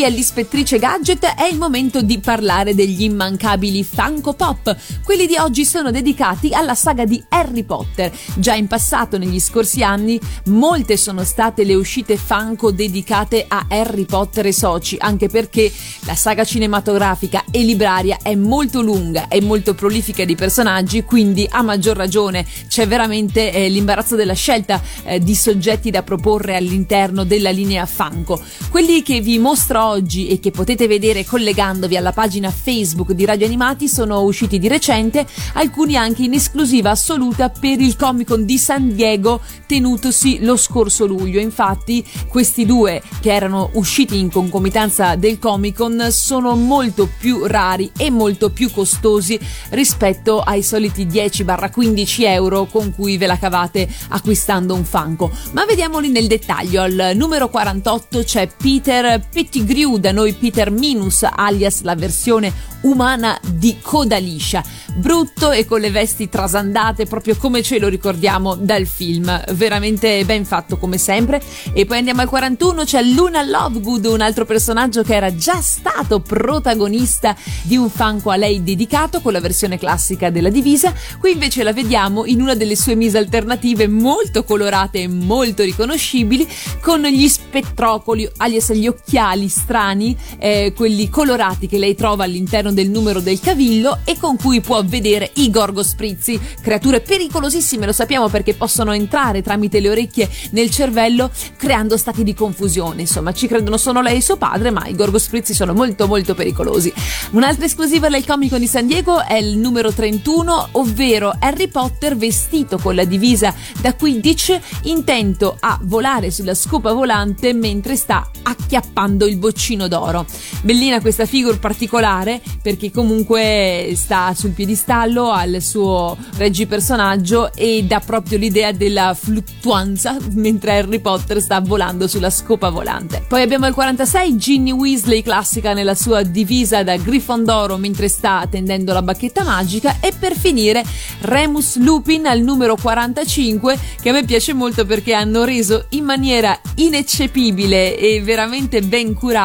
Qui 0.04 0.12
all'Ispettrice 0.12 0.80
Gadget 0.80 1.24
è 1.36 1.46
il 1.46 1.58
momento 1.58 2.02
di 2.02 2.20
parlare 2.20 2.76
degli 2.76 3.04
immancabili 3.04 3.84
Funko 3.86 4.34
Pop. 4.34 4.76
Quelli 5.02 5.28
di 5.28 5.38
oggi 5.38 5.64
sono 5.64 5.92
dedicati 5.92 6.54
alla 6.54 6.76
saga 6.76 7.06
di 7.06 7.24
Harry 7.30 7.64
Potter. 7.64 8.12
Già 8.36 8.54
in 8.54 8.68
passato, 8.68 9.18
negli 9.18 9.40
scorsi 9.40 9.82
anni, 9.82 10.20
molte 10.48 10.98
sono 10.98 11.24
state 11.24 11.64
le 11.64 11.76
uscite 11.76 12.18
Funko 12.18 12.72
dedicate 12.72 13.46
a 13.48 13.68
Harry 13.70 14.06
Potter 14.06 14.48
e 14.48 14.52
soci, 14.52 14.98
anche 15.00 15.30
perché 15.30 15.72
la 16.02 16.16
saga 16.16 16.44
cinematografica 16.44 17.46
e 17.50 17.64
libraria 17.64 18.18
è 18.22 18.36
molto 18.36 18.82
lunga 18.82 19.28
e 19.30 19.42
molto 19.42 19.74
prolifica 19.74 20.26
di 20.26 20.36
personaggi, 20.36 21.04
quindi 21.04 21.48
a 21.50 21.62
maggior 21.62 21.96
ragione 21.96 22.46
c'è 22.68 22.88
veramente 22.88 23.54
eh, 23.54 23.70
l'imbarazzo 23.70 24.16
della 24.16 24.34
scelta 24.34 24.82
eh, 25.04 25.20
di 25.20 25.36
soggetti 25.36 25.92
da 25.92 26.04
proporre 26.04 26.58
all'interno 26.58 27.24
della 27.24 27.52
linea 27.52 27.86
Funko. 27.86 28.42
Quelli 28.70 29.02
che 29.02 29.22
vi 29.22 29.40
mostro 29.40 29.93
oggi 29.94 30.28
e 30.28 30.40
che 30.40 30.50
potete 30.50 30.88
vedere 30.88 31.24
collegandovi 31.24 31.96
alla 31.96 32.12
pagina 32.12 32.50
Facebook 32.50 33.12
di 33.12 33.26
Radio 33.26 33.46
Animati 33.46 33.88
sono 33.88 34.22
usciti 34.22 34.58
di 34.58 34.68
recente, 34.68 35.26
alcuni 35.54 35.96
anche 35.96 36.24
in 36.24 36.34
esclusiva 36.34 36.90
assoluta 36.90 37.50
per 37.50 37.80
il 37.80 37.96
Comic 37.96 38.28
Con 38.28 38.46
di 38.46 38.58
San 38.58 38.96
Diego 38.96 39.40
tenutosi 39.68 40.44
lo 40.44 40.58
scorso 40.58 41.06
luglio. 41.06 41.40
Infatti, 41.40 42.04
questi 42.28 42.66
due 42.66 43.02
che 43.22 43.32
erano 43.32 43.70
usciti 43.74 44.18
in 44.18 44.32
concomitanza 44.32 45.16
del 45.16 45.38
Comic 45.38 45.76
Con 45.76 46.08
sono 46.10 46.56
molto 46.56 47.08
più 47.20 47.46
rari 47.46 47.92
e 47.96 48.10
molto 48.10 48.50
più 48.50 48.72
costosi 48.72 49.40
rispetto 49.70 50.40
ai 50.40 50.64
soliti 50.64 51.06
10-15 51.06 52.24
euro 52.24 52.66
con 52.66 52.94
cui 52.96 53.18
ve 53.18 53.28
la 53.28 53.38
cavate 53.38 53.88
acquistando 54.10 54.74
un 54.74 54.86
Funko. 54.86 55.32
Ma 55.52 55.66
vediamoli 55.66 56.10
nel 56.10 56.28
dettaglio. 56.28 56.82
Al 56.82 57.12
numero 57.16 57.50
48 57.50 58.24
c'è 58.24 58.48
Peter 58.48 59.22
Pettigrew, 59.32 59.83
da 59.98 60.12
noi 60.12 60.34
Peter 60.34 60.72
Minus, 60.72 61.24
alias 61.30 61.82
la 61.82 61.96
versione 61.96 62.72
umana 62.84 63.40
di 63.46 63.78
coda 63.82 64.18
liscia, 64.18 64.64
brutto 64.96 65.52
e 65.52 65.66
con 65.66 65.80
le 65.80 65.90
vesti 65.90 66.30
trasandate 66.30 67.06
proprio 67.06 67.36
come 67.38 67.62
ce 67.62 67.80
lo 67.80 67.88
ricordiamo 67.88 68.56
dal 68.56 68.86
film, 68.86 69.42
veramente 69.54 70.24
ben 70.26 70.46
fatto 70.46 70.78
come 70.78 70.98
sempre. 70.98 71.42
E 71.74 71.86
poi 71.86 71.98
andiamo 71.98 72.22
al 72.22 72.28
41, 72.28 72.84
c'è 72.84 73.02
Luna 73.04 73.42
Lovegood, 73.44 74.06
un 74.06 74.22
altro 74.22 74.46
personaggio 74.46 75.04
che 75.04 75.16
era 75.16 75.36
già 75.36 75.62
stato 75.62 76.20
protagonista 76.20 77.36
di 77.62 77.78
un 77.78 77.90
fanco 77.90 78.30
a 78.30 78.36
lei 78.36 78.64
dedicato 78.64 79.22
con 79.22 79.34
la 79.34 79.40
versione 79.40 79.78
classica 79.78 80.30
della 80.30 80.50
divisa, 80.50 80.94
qui 81.20 81.32
invece 81.32 81.64
la 81.64 81.74
vediamo 81.74 82.26
in 82.26 82.42
una 82.42 82.56
delle 82.56 82.76
sue 82.76 82.96
mise 82.96 83.18
alternative 83.18 83.88
molto 83.88 84.44
colorate 84.44 85.02
e 85.02 85.08
molto 85.08 85.64
riconoscibili 85.64 86.48
con 86.82 87.02
gli 87.04 87.28
spettrocoli, 87.28 88.30
alias 88.38 88.72
gli 88.74 88.88
occhiali 88.88 89.48
strani, 89.64 90.16
eh, 90.40 90.74
quelli 90.76 91.10
colorati 91.10 91.68
che 91.68 91.78
lei 91.78 91.96
trova 91.96 92.26
all'interno 92.26 92.74
del 92.74 92.90
numero 92.90 93.22
del 93.22 93.40
cavillo 93.40 94.00
e 94.04 94.18
con 94.20 94.36
cui 94.36 94.60
può 94.60 94.84
vedere 94.84 95.32
i 95.36 95.50
gorgosprizzi, 95.50 96.40
creature 96.62 97.00
pericolosissime, 97.00 97.86
lo 97.86 97.94
sappiamo 97.94 98.28
perché 98.28 98.54
possono 98.54 98.92
entrare 98.92 99.42
tramite 99.42 99.80
le 99.80 99.90
orecchie 99.90 100.30
nel 100.52 100.70
cervello 100.70 101.32
creando 101.58 101.96
stati 101.96 102.24
di 102.24 102.34
confusione. 102.34 103.02
Insomma, 103.02 103.32
ci 103.32 103.48
credono 103.48 103.78
solo 103.78 104.02
lei 104.02 104.18
e 104.18 104.22
suo 104.22 104.36
padre, 104.36 104.70
ma 104.70 104.86
i 104.86 104.96
gorgosprizzi 104.96 105.54
sono 105.54 105.74
molto 105.74 106.08
molto 106.08 106.36
pericolosi. 106.36 106.92
Un'altra 107.32 107.66
esclusiva 107.66 108.10
del 108.10 108.26
Comic 108.26 108.50
Con 108.50 108.60
di 108.60 108.68
San 108.68 108.86
Diego 108.86 109.24
è 109.24 109.36
il 109.36 109.58
numero 109.58 109.94
31, 109.94 110.70
ovvero 110.74 111.34
Harry 111.40 111.70
Potter 111.70 112.18
vestito 112.18 112.78
con 112.78 112.96
la 112.96 113.06
divisa 113.06 113.54
da 113.80 113.96
Quidditch, 113.96 114.60
intento 114.84 115.56
a 115.60 115.80
volare 115.84 116.32
sulla 116.32 116.54
scopa 116.54 116.92
volante 116.92 117.54
mentre 117.54 117.96
sta 117.96 118.30
acchiappando 118.44 119.26
il 119.26 119.38
boccino 119.38 119.53
d'oro. 119.88 120.26
Bellina 120.62 121.00
questa 121.00 121.26
figure 121.26 121.58
particolare 121.58 122.42
perché 122.62 122.92
comunque 122.92 123.94
sta 123.96 124.34
sul 124.36 124.52
piedistallo, 124.52 125.32
ha 125.32 125.44
il 125.44 125.62
suo 125.62 126.18
reggi 126.38 126.66
personaggio 126.66 127.54
e 127.54 127.84
dà 127.84 128.00
proprio 128.00 128.38
l'idea 128.38 128.72
della 128.72 129.14
fluttuanza 129.14 130.18
mentre 130.32 130.78
Harry 130.78 131.00
Potter 131.00 131.42
sta 131.42 131.60
volando 131.62 132.08
sulla 132.08 132.30
scopa 132.30 132.70
volante. 132.70 133.24
Poi 133.28 133.42
abbiamo 133.42 133.68
il 133.68 133.74
46 133.74 134.38
Ginny 134.38 134.72
Weasley 134.72 135.22
classica 135.22 135.74
nella 135.74 135.96
sua 135.96 136.24
divisa 136.24 136.84
da 136.84 136.98
Grifondoro 136.98 137.78
mentre 137.78 138.08
sta 138.08 138.48
tendendo 138.50 138.94
la 138.94 139.02
bacchetta 139.02 139.44
magica 139.44 139.98
e 140.00 140.14
per 140.18 140.36
finire 140.36 140.84
Remus 141.22 141.78
Lupin 141.78 142.26
al 142.26 142.42
numero 142.42 142.76
45 142.76 143.78
che 144.02 144.10
a 144.10 144.14
me 144.14 144.24
piace 144.24 144.54
molto 144.54 144.86
perché 144.86 145.14
hanno 145.14 145.44
reso 145.44 145.86
in 145.90 146.04
maniera 146.06 146.60
ineccepibile 146.76 147.98
e 147.98 148.22
veramente 148.22 148.82
ben 148.82 149.14
curata 149.14 149.43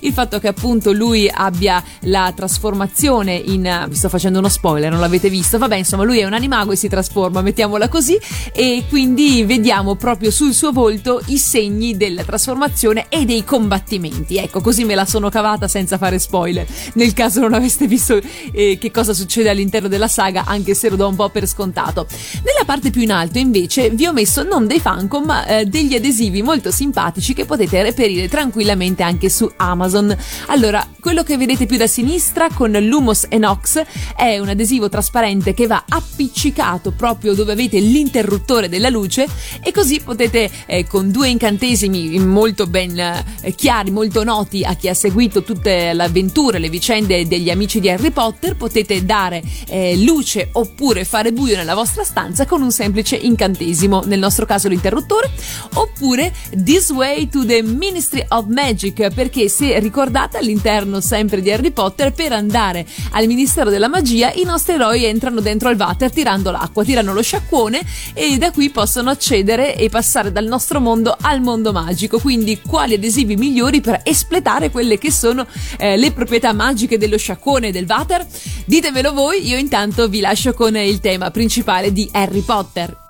il 0.00 0.12
fatto 0.12 0.38
che 0.38 0.48
appunto 0.48 0.92
lui 0.92 1.30
abbia 1.32 1.82
la 2.02 2.32
trasformazione 2.34 3.34
in 3.34 3.86
vi 3.88 3.94
sto 3.94 4.08
facendo 4.08 4.38
uno 4.38 4.48
spoiler 4.48 4.90
non 4.90 5.00
l'avete 5.00 5.30
visto. 5.30 5.58
Vabbè 5.58 5.76
insomma 5.76 6.04
lui 6.04 6.18
è 6.18 6.24
un 6.24 6.32
animago 6.32 6.72
e 6.72 6.76
si 6.76 6.88
trasforma 6.88 7.40
mettiamola 7.40 7.88
così. 7.88 8.18
E 8.52 8.84
quindi 8.88 9.44
vediamo 9.44 9.94
proprio 9.94 10.30
sul 10.30 10.52
suo 10.52 10.72
volto 10.72 11.22
i 11.26 11.38
segni 11.38 11.96
della 11.96 12.24
trasformazione 12.24 13.06
e 13.08 13.24
dei 13.24 13.44
combattimenti. 13.44 14.36
Ecco 14.36 14.60
così 14.60 14.84
me 14.84 14.94
la 14.94 15.04
sono 15.04 15.28
cavata 15.28 15.68
senza 15.68 15.98
fare 15.98 16.18
spoiler. 16.18 16.66
Nel 16.94 17.12
caso 17.12 17.40
non 17.40 17.54
aveste 17.54 17.86
visto 17.86 18.20
eh, 18.52 18.78
che 18.78 18.90
cosa 18.90 19.14
succede 19.14 19.48
all'interno 19.48 19.88
della 19.88 20.08
saga 20.08 20.44
anche 20.46 20.74
se 20.74 20.88
lo 20.88 20.96
do 20.96 21.08
un 21.08 21.16
po' 21.16 21.28
per 21.28 21.46
scontato. 21.46 22.06
Nella 22.44 22.64
parte 22.64 22.90
più 22.90 23.02
in 23.02 23.12
alto 23.12 23.38
invece 23.38 23.90
vi 23.90 24.06
ho 24.06 24.12
messo 24.12 24.42
non 24.42 24.66
dei 24.66 24.80
Funko 24.80 25.20
ma 25.20 25.46
eh, 25.46 25.64
degli 25.64 25.94
adesivi 25.94 26.42
molto 26.42 26.70
simpatici 26.70 27.34
che 27.34 27.44
potete 27.44 27.82
reperire 27.82 28.28
tranquillamente 28.28 29.02
anche 29.02 29.30
su 29.30 29.37
Amazon. 29.56 30.16
Allora 30.46 30.86
quello 31.00 31.22
che 31.22 31.36
vedete 31.36 31.66
più 31.66 31.76
da 31.76 31.86
sinistra 31.86 32.48
con 32.52 32.72
Lumos 32.72 33.26
Enox 33.28 33.82
è 34.16 34.38
un 34.38 34.48
adesivo 34.48 34.88
trasparente 34.88 35.54
che 35.54 35.66
va 35.66 35.84
appiccicato 35.88 36.90
proprio 36.92 37.34
dove 37.34 37.52
avete 37.52 37.78
l'interruttore 37.78 38.68
della 38.68 38.88
luce 38.88 39.26
e 39.62 39.72
così 39.72 40.00
potete 40.00 40.50
eh, 40.66 40.86
con 40.86 41.10
due 41.10 41.28
incantesimi 41.28 42.18
molto 42.18 42.66
ben 42.66 42.98
eh, 42.98 43.54
chiari, 43.54 43.90
molto 43.90 44.24
noti 44.24 44.64
a 44.64 44.74
chi 44.74 44.88
ha 44.88 44.94
seguito 44.94 45.42
tutte 45.42 45.92
le 45.92 46.02
avventure, 46.02 46.58
le 46.58 46.68
vicende 46.68 47.26
degli 47.26 47.50
amici 47.50 47.80
di 47.80 47.88
Harry 47.88 48.10
Potter, 48.10 48.56
potete 48.56 49.04
dare 49.04 49.42
eh, 49.68 49.96
luce 49.96 50.48
oppure 50.52 51.04
fare 51.04 51.32
buio 51.32 51.56
nella 51.56 51.74
vostra 51.74 52.04
stanza 52.04 52.46
con 52.46 52.62
un 52.62 52.70
semplice 52.70 53.16
incantesimo, 53.16 54.02
nel 54.06 54.18
nostro 54.18 54.46
caso 54.46 54.68
l'interruttore, 54.68 55.30
oppure 55.74 56.32
This 56.50 56.90
Way 56.90 57.28
to 57.28 57.44
the 57.44 57.62
Ministry 57.62 58.24
of 58.28 58.46
Magic, 58.46 59.08
perché 59.28 59.50
se 59.50 59.78
ricordate 59.78 60.38
all'interno 60.38 61.02
sempre 61.02 61.42
di 61.42 61.52
Harry 61.52 61.70
Potter 61.70 62.12
per 62.12 62.32
andare 62.32 62.86
al 63.10 63.26
Ministero 63.26 63.68
della 63.68 63.86
Magia 63.86 64.32
i 64.32 64.42
nostri 64.42 64.72
eroi 64.72 65.04
entrano 65.04 65.40
dentro 65.40 65.68
al 65.68 65.76
water 65.76 66.10
tirando 66.10 66.50
l'acqua, 66.50 66.82
tirano 66.82 67.12
lo 67.12 67.20
sciacquone 67.20 67.78
e 68.14 68.38
da 68.38 68.50
qui 68.50 68.70
possono 68.70 69.10
accedere 69.10 69.76
e 69.76 69.90
passare 69.90 70.32
dal 70.32 70.46
nostro 70.46 70.80
mondo 70.80 71.14
al 71.20 71.42
mondo 71.42 71.72
magico. 71.72 72.18
Quindi 72.18 72.62
quali 72.66 72.94
adesivi 72.94 73.36
migliori 73.36 73.82
per 73.82 74.00
espletare 74.02 74.70
quelle 74.70 74.96
che 74.96 75.12
sono 75.12 75.46
eh, 75.76 75.98
le 75.98 76.10
proprietà 76.12 76.54
magiche 76.54 76.96
dello 76.96 77.18
sciacquone 77.18 77.68
e 77.68 77.70
del 77.70 77.84
water? 77.86 78.26
Ditemelo 78.64 79.12
voi, 79.12 79.46
io 79.46 79.58
intanto 79.58 80.08
vi 80.08 80.20
lascio 80.20 80.54
con 80.54 80.74
il 80.74 81.00
tema 81.00 81.30
principale 81.30 81.92
di 81.92 82.08
Harry 82.12 82.40
Potter. 82.40 83.07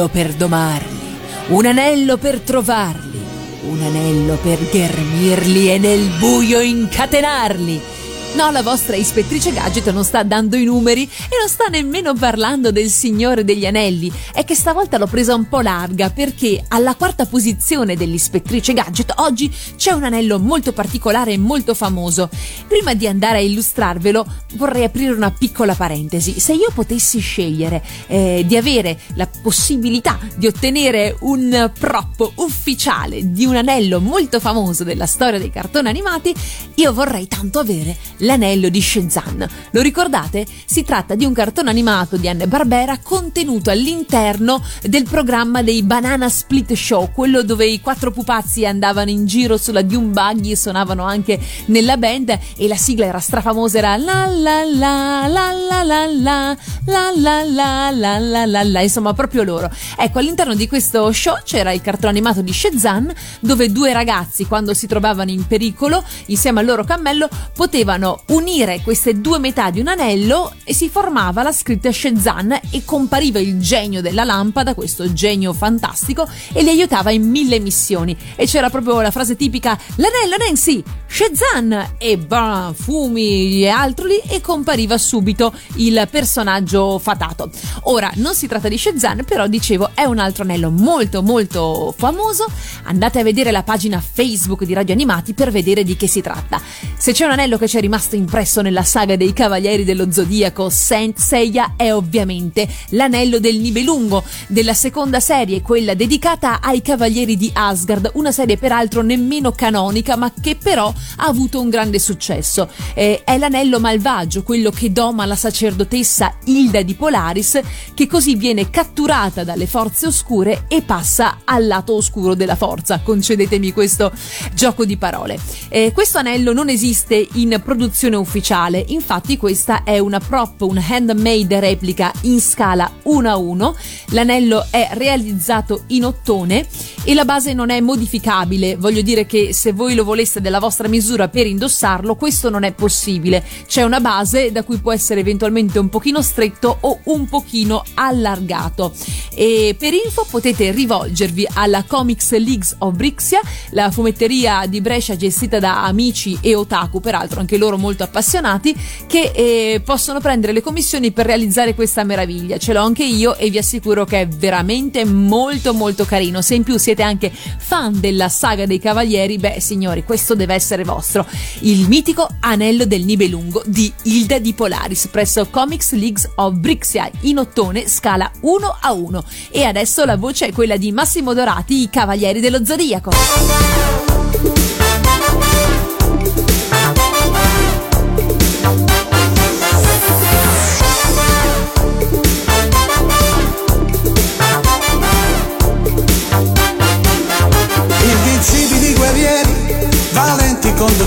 Anello 0.00 0.08
per 0.08 0.32
domarli, 0.32 1.18
un 1.48 1.66
anello 1.66 2.16
per 2.16 2.38
trovarli, 2.38 3.20
un 3.68 3.82
anello 3.82 4.36
per 4.36 4.58
ghermirli 4.70 5.70
e 5.70 5.78
nel 5.78 6.08
buio 6.18 6.60
incatenarli 6.60 7.89
No, 8.32 8.52
la 8.52 8.62
vostra 8.62 8.94
ispettrice 8.94 9.52
gadget 9.52 9.90
non 9.90 10.04
sta 10.04 10.22
dando 10.22 10.56
i 10.56 10.62
numeri 10.62 11.02
e 11.02 11.36
non 11.38 11.48
sta 11.48 11.64
nemmeno 11.66 12.14
parlando 12.14 12.70
del 12.70 12.88
Signore 12.88 13.44
degli 13.44 13.66
Anelli. 13.66 14.10
È 14.32 14.44
che 14.44 14.54
stavolta 14.54 14.98
l'ho 14.98 15.08
presa 15.08 15.34
un 15.34 15.48
po' 15.48 15.60
larga 15.60 16.10
perché 16.10 16.64
alla 16.68 16.94
quarta 16.94 17.26
posizione 17.26 17.96
dell'ispettrice 17.96 18.72
gadget 18.72 19.14
oggi 19.16 19.52
c'è 19.76 19.90
un 19.90 20.04
anello 20.04 20.38
molto 20.38 20.72
particolare 20.72 21.32
e 21.32 21.38
molto 21.38 21.74
famoso. 21.74 22.30
Prima 22.68 22.94
di 22.94 23.08
andare 23.08 23.38
a 23.38 23.40
illustrarvelo 23.40 24.24
vorrei 24.54 24.84
aprire 24.84 25.12
una 25.12 25.32
piccola 25.32 25.74
parentesi. 25.74 26.38
Se 26.38 26.52
io 26.52 26.70
potessi 26.72 27.18
scegliere 27.18 27.82
eh, 28.06 28.44
di 28.46 28.56
avere 28.56 28.96
la 29.14 29.28
possibilità 29.42 30.18
di 30.36 30.46
ottenere 30.46 31.16
un 31.22 31.70
prop 31.76 32.30
ufficiale 32.36 33.32
di 33.32 33.44
un 33.44 33.56
anello 33.56 34.00
molto 34.00 34.38
famoso 34.38 34.84
della 34.84 35.06
storia 35.06 35.40
dei 35.40 35.50
cartoni 35.50 35.88
animati, 35.88 36.32
io 36.76 36.92
vorrei 36.92 37.26
tanto 37.26 37.58
avere 37.58 37.96
L'anello 38.20 38.68
di 38.68 38.80
Shenzan. 38.80 39.48
Lo 39.70 39.80
ricordate? 39.80 40.46
Si 40.64 40.82
tratta 40.82 41.14
di 41.14 41.24
un 41.24 41.32
cartone 41.32 41.70
animato 41.70 42.16
di 42.16 42.28
Anne 42.28 42.46
Barbera 42.46 42.98
contenuto 43.02 43.70
all'interno 43.70 44.62
del 44.82 45.04
programma 45.04 45.62
dei 45.62 45.82
Banana 45.82 46.28
Split 46.28 46.72
Show, 46.72 47.10
quello 47.12 47.42
dove 47.42 47.66
i 47.66 47.80
quattro 47.80 48.10
pupazzi 48.10 48.66
andavano 48.66 49.10
in 49.10 49.26
giro 49.26 49.56
sulla 49.56 49.82
Dune 49.82 50.08
Buggy 50.08 50.52
e 50.52 50.56
suonavano 50.56 51.04
anche 51.04 51.38
nella 51.66 51.96
band 51.96 52.38
e 52.56 52.68
la 52.68 52.76
sigla 52.76 53.06
era 53.06 53.20
strafamosa, 53.20 53.78
era 53.78 53.96
la 53.96 54.26
la 54.26 54.64
la 54.64 55.26
la 55.26 55.52
la 55.52 55.82
la 55.82 56.06
la 56.06 56.56
la 56.84 57.44
la 57.44 57.44
la 57.44 57.90
la 57.90 58.18
la 58.18 58.46
la 58.46 58.62
la 58.62 58.80
insomma 58.82 59.12
proprio 59.14 59.42
loro. 59.42 59.70
Ecco, 59.96 60.18
all'interno 60.18 60.54
di 60.54 60.68
questo 60.68 61.10
show 61.12 61.38
c'era 61.44 61.72
il 61.72 61.80
cartone 61.80 62.12
animato 62.12 62.42
di 62.42 62.52
Shenzan 62.52 63.12
dove 63.40 63.70
due 63.70 63.92
ragazzi 63.92 64.46
quando 64.46 64.74
si 64.74 64.86
trovavano 64.86 65.30
in 65.30 65.46
pericolo 65.46 66.04
insieme 66.26 66.60
al 66.60 66.66
loro 66.66 66.84
cammello 66.84 67.28
potevano 67.54 68.09
unire 68.28 68.80
queste 68.82 69.20
due 69.20 69.38
metà 69.38 69.70
di 69.70 69.80
un 69.80 69.88
anello 69.88 70.52
e 70.64 70.74
si 70.74 70.88
formava 70.88 71.42
la 71.42 71.52
scritta 71.52 71.90
Shenzan 71.92 72.58
e 72.70 72.84
compariva 72.84 73.38
il 73.38 73.60
genio 73.60 74.00
della 74.00 74.24
lampada, 74.24 74.74
questo 74.74 75.12
genio 75.12 75.52
fantastico, 75.52 76.28
e 76.52 76.62
li 76.62 76.68
aiutava 76.68 77.10
in 77.10 77.28
mille 77.28 77.58
missioni. 77.58 78.16
E 78.36 78.46
c'era 78.46 78.70
proprio 78.70 79.00
la 79.00 79.10
frase 79.10 79.36
tipica: 79.36 79.78
L'anello 79.96 80.36
Nancy, 80.38 80.82
Shenzan! 81.06 81.94
E 81.98 82.18
bah, 82.18 82.72
fumi 82.74 83.62
e 83.62 83.68
altro 83.68 84.06
lì, 84.06 84.20
e 84.28 84.40
compariva 84.40 84.96
subito 84.98 85.52
il 85.76 86.06
personaggio 86.10 86.98
fatato. 86.98 87.50
Ora, 87.82 88.10
non 88.14 88.34
si 88.34 88.46
tratta 88.46 88.68
di 88.68 88.78
Shenzan, 88.78 89.24
però 89.24 89.46
dicevo, 89.46 89.90
è 89.94 90.04
un 90.04 90.18
altro 90.18 90.44
anello 90.44 90.70
molto 90.70 91.22
molto 91.22 91.94
famoso. 91.96 92.46
Andate 92.84 93.18
a 93.20 93.22
vedere 93.22 93.50
la 93.50 93.62
pagina 93.62 94.00
Facebook 94.00 94.64
di 94.64 94.74
Radio 94.74 94.94
Animati 94.94 95.34
per 95.34 95.50
vedere 95.50 95.84
di 95.84 95.96
che 95.96 96.06
si 96.06 96.20
tratta. 96.20 96.60
Se 96.96 97.12
c'è 97.12 97.24
un 97.24 97.32
anello 97.32 97.58
che 97.58 97.68
ci 97.68 97.76
è 97.76 97.80
rimasto 97.80 97.99
rimasto 98.00 98.16
impresso 98.16 98.62
nella 98.62 98.82
saga 98.82 99.14
dei 99.14 99.34
Cavalieri 99.34 99.84
dello 99.84 100.10
Zodiaco 100.10 100.70
Saint 100.70 101.18
Seiya 101.18 101.74
è 101.76 101.92
ovviamente 101.92 102.66
l'anello 102.90 103.38
del 103.38 103.58
Nibelungo 103.58 104.24
della 104.46 104.72
seconda 104.72 105.20
serie, 105.20 105.60
quella 105.60 105.92
dedicata 105.92 106.60
ai 106.62 106.80
Cavalieri 106.80 107.36
di 107.36 107.50
Asgard, 107.52 108.12
una 108.14 108.32
serie 108.32 108.56
peraltro 108.56 109.02
nemmeno 109.02 109.52
canonica 109.52 110.16
ma 110.16 110.32
che 110.40 110.56
però 110.56 110.88
ha 111.16 111.26
avuto 111.26 111.60
un 111.60 111.68
grande 111.68 111.98
successo. 111.98 112.70
Eh, 112.94 113.20
è 113.22 113.36
l'anello 113.36 113.78
malvagio, 113.78 114.42
quello 114.44 114.70
che 114.70 114.92
doma 114.92 115.26
la 115.26 115.36
sacerdotessa 115.36 116.36
Hilda 116.44 116.80
di 116.80 116.94
Polaris, 116.94 117.60
che 117.92 118.06
così 118.06 118.34
viene 118.34 118.70
catturata 118.70 119.44
dalle 119.44 119.66
forze 119.66 120.06
oscure 120.06 120.64
e 120.68 120.80
passa 120.80 121.40
al 121.44 121.66
lato 121.66 121.94
oscuro 121.94 122.34
della 122.34 122.56
forza. 122.56 123.00
Concedetemi 123.00 123.72
questo 123.72 124.10
gioco 124.54 124.86
di 124.86 124.96
parole. 124.96 125.38
Eh, 125.68 125.92
questo 125.92 126.16
anello 126.16 126.54
non 126.54 126.70
esiste 126.70 127.28
in 127.34 127.60
produzione 127.62 127.88
produzione 127.90 128.16
ufficiale, 128.16 128.84
infatti 128.88 129.36
questa 129.36 129.82
è 129.82 129.98
una 129.98 130.20
prop, 130.20 130.60
un 130.60 130.78
handmade 130.78 131.58
replica 131.58 132.12
in 132.22 132.40
scala 132.40 132.88
1 133.02 133.28
a 133.28 133.36
1, 133.36 133.76
l'anello 134.10 134.64
è 134.70 134.90
realizzato 134.92 135.82
in 135.88 136.04
ottone 136.04 136.66
e 137.02 137.14
la 137.14 137.24
base 137.24 137.52
non 137.52 137.70
è 137.70 137.80
modificabile, 137.80 138.76
voglio 138.76 139.02
dire 139.02 139.26
che 139.26 139.52
se 139.52 139.72
voi 139.72 139.94
lo 139.94 140.04
voleste 140.04 140.40
della 140.40 140.60
vostra 140.60 140.86
misura 140.86 141.28
per 141.28 141.46
indossarlo 141.46 142.14
questo 142.14 142.48
non 142.48 142.62
è 142.62 142.72
possibile, 142.72 143.44
c'è 143.66 143.82
una 143.82 144.00
base 144.00 144.52
da 144.52 144.62
cui 144.62 144.78
può 144.78 144.92
essere 144.92 145.20
eventualmente 145.20 145.80
un 145.80 145.88
pochino 145.88 146.22
stretto 146.22 146.78
o 146.80 147.00
un 147.04 147.28
pochino 147.28 147.82
allargato. 147.94 148.92
E 149.34 149.74
per 149.76 149.94
info 149.94 150.26
potete 150.30 150.70
rivolgervi 150.70 151.48
alla 151.54 151.82
Comics 151.84 152.30
Leagues 152.32 152.76
of 152.78 152.94
Brixia, 152.94 153.40
la 153.70 153.90
fumetteria 153.90 154.66
di 154.68 154.80
Brescia 154.80 155.16
gestita 155.16 155.58
da 155.58 155.84
amici 155.84 156.38
e 156.40 156.54
otaku, 156.54 157.00
peraltro 157.00 157.40
anche 157.40 157.56
loro 157.56 157.78
molto 157.80 158.04
appassionati 158.04 158.76
che 159.06 159.32
eh, 159.34 159.80
possono 159.84 160.20
prendere 160.20 160.52
le 160.52 160.62
commissioni 160.62 161.10
per 161.10 161.26
realizzare 161.26 161.74
questa 161.74 162.04
meraviglia. 162.04 162.58
Ce 162.58 162.72
l'ho 162.72 162.82
anche 162.82 163.04
io 163.04 163.34
e 163.36 163.50
vi 163.50 163.58
assicuro 163.58 164.04
che 164.04 164.20
è 164.20 164.28
veramente 164.28 165.04
molto 165.04 165.74
molto 165.74 166.04
carino. 166.04 166.42
Se 166.42 166.54
in 166.54 166.62
più 166.62 166.78
siete 166.78 167.02
anche 167.02 167.32
fan 167.32 167.98
della 167.98 168.28
saga 168.28 168.66
dei 168.66 168.78
Cavalieri, 168.78 169.38
beh 169.38 169.58
signori, 169.60 170.04
questo 170.04 170.34
deve 170.34 170.54
essere 170.54 170.84
vostro. 170.84 171.26
Il 171.60 171.88
mitico 171.88 172.28
Anello 172.40 172.84
del 172.84 173.04
Nibelungo 173.04 173.62
di 173.66 173.92
Hilda 174.02 174.38
di 174.38 174.52
Polaris 174.52 175.08
presso 175.08 175.48
Comics 175.48 175.92
Leagues 175.92 176.28
of 176.36 176.54
Brixia 176.54 177.10
in 177.22 177.38
ottone 177.38 177.88
scala 177.88 178.30
1 178.40 178.78
a 178.80 178.92
1. 178.92 179.24
E 179.50 179.64
adesso 179.64 180.04
la 180.04 180.16
voce 180.16 180.46
è 180.46 180.52
quella 180.52 180.76
di 180.76 180.92
Massimo 180.92 181.32
Dorati, 181.34 181.82
i 181.82 181.90
Cavalieri 181.90 182.40
dello 182.40 182.64
Zodiaco. 182.64 184.09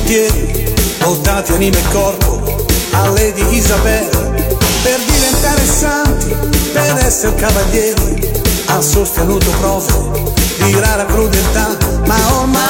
Condottieri, 0.04 0.74
portati 1.00 1.54
anima 1.54 1.78
e 1.78 1.84
corpo 1.92 2.66
a 2.92 3.10
Lady 3.10 3.56
Isabella, 3.56 4.20
per 4.84 5.00
diventare 5.06 5.66
santi, 5.66 6.36
per 6.72 6.98
essere 6.98 7.36
cavalieri, 7.36 8.32
ha 8.66 8.82
sostenuto 8.82 9.50
prove 9.60 10.34
di 10.58 10.80
rara 10.80 11.06
crudeltà, 11.06 11.78
ma 12.06 12.16
ormai 12.40 12.62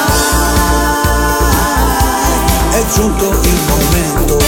è 2.70 2.84
giunto 2.94 3.30
il 3.42 3.60
momento 3.68 4.38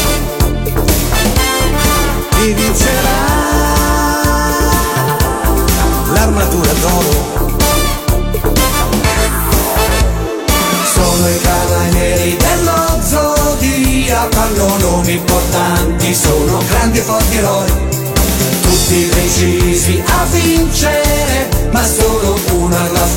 di 2.39 2.53
vincerà 2.53 3.35
l'armatura 6.13 6.73
d'oro 6.73 7.36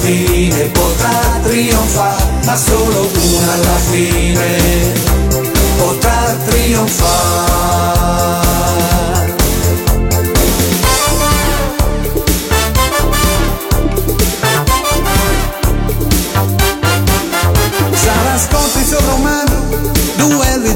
fine 0.10 0.66
potrà 0.70 1.40
trionfare, 1.44 2.24
ma 2.46 2.56
solo 2.56 3.10
uno 3.14 3.52
alla 3.52 3.78
fine 3.92 4.94
potrà 5.78 6.36
trionfare. 6.46 7.78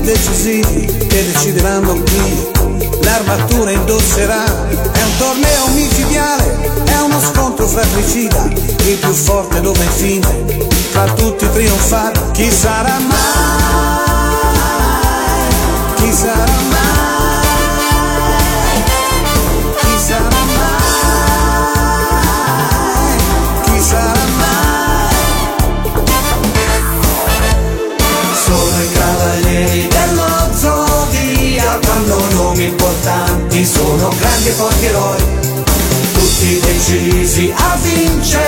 decisivi 0.03 0.85
che 1.07 1.31
decideranno 1.31 2.03
chi 2.03 2.51
l'armatura 3.01 3.71
indosserà. 3.71 4.72
Fratricida, 7.73 8.47
il 8.85 8.97
più 8.97 9.11
forte 9.11 9.59
dove 9.59 9.83
infine 9.83 10.45
tra 10.91 11.05
tutti 11.13 11.49
trionfare. 11.49 12.21
Chi 12.33 12.51
sarà 12.51 12.99
mai? 12.99 13.17
Chi 15.95 16.11
sarà 16.11 16.45
mai? 16.69 17.41
Chi 19.81 19.97
sarà 19.97 20.43
mai? 20.55 20.81
Chi 23.63 23.79
sarà 23.81 24.25
mai? 24.37 25.15
Sono 28.45 28.81
i 28.83 28.91
cavalieri 28.91 29.93
hanno 31.93 32.21
nomi 32.33 32.65
importanti, 32.65 33.65
sono 33.65 34.09
grandi 34.17 34.49
e 34.49 34.51
forti 34.51 34.85
eroi, 34.85 35.22
decisi 36.83 37.53
a 37.55 37.77
vincere, 37.77 38.42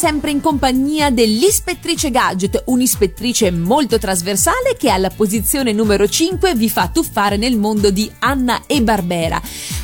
sempre 0.00 0.30
in 0.30 0.40
compagnia 0.40 1.10
dell'ispettrice 1.10 2.10
Gadget, 2.10 2.62
un'ispettrice 2.68 3.50
molto 3.50 3.98
trasversale 3.98 4.74
che 4.78 4.88
alla 4.88 5.10
posizione 5.10 5.72
numero 5.72 6.08
5 6.08 6.54
vi 6.54 6.70
fa 6.70 6.88
tuffare 6.88 7.36
nel 7.36 7.58
mondo 7.58 7.90
di 7.90 8.10
Anna 8.20 8.62
e 8.66 8.80
Barbera. 8.80 9.38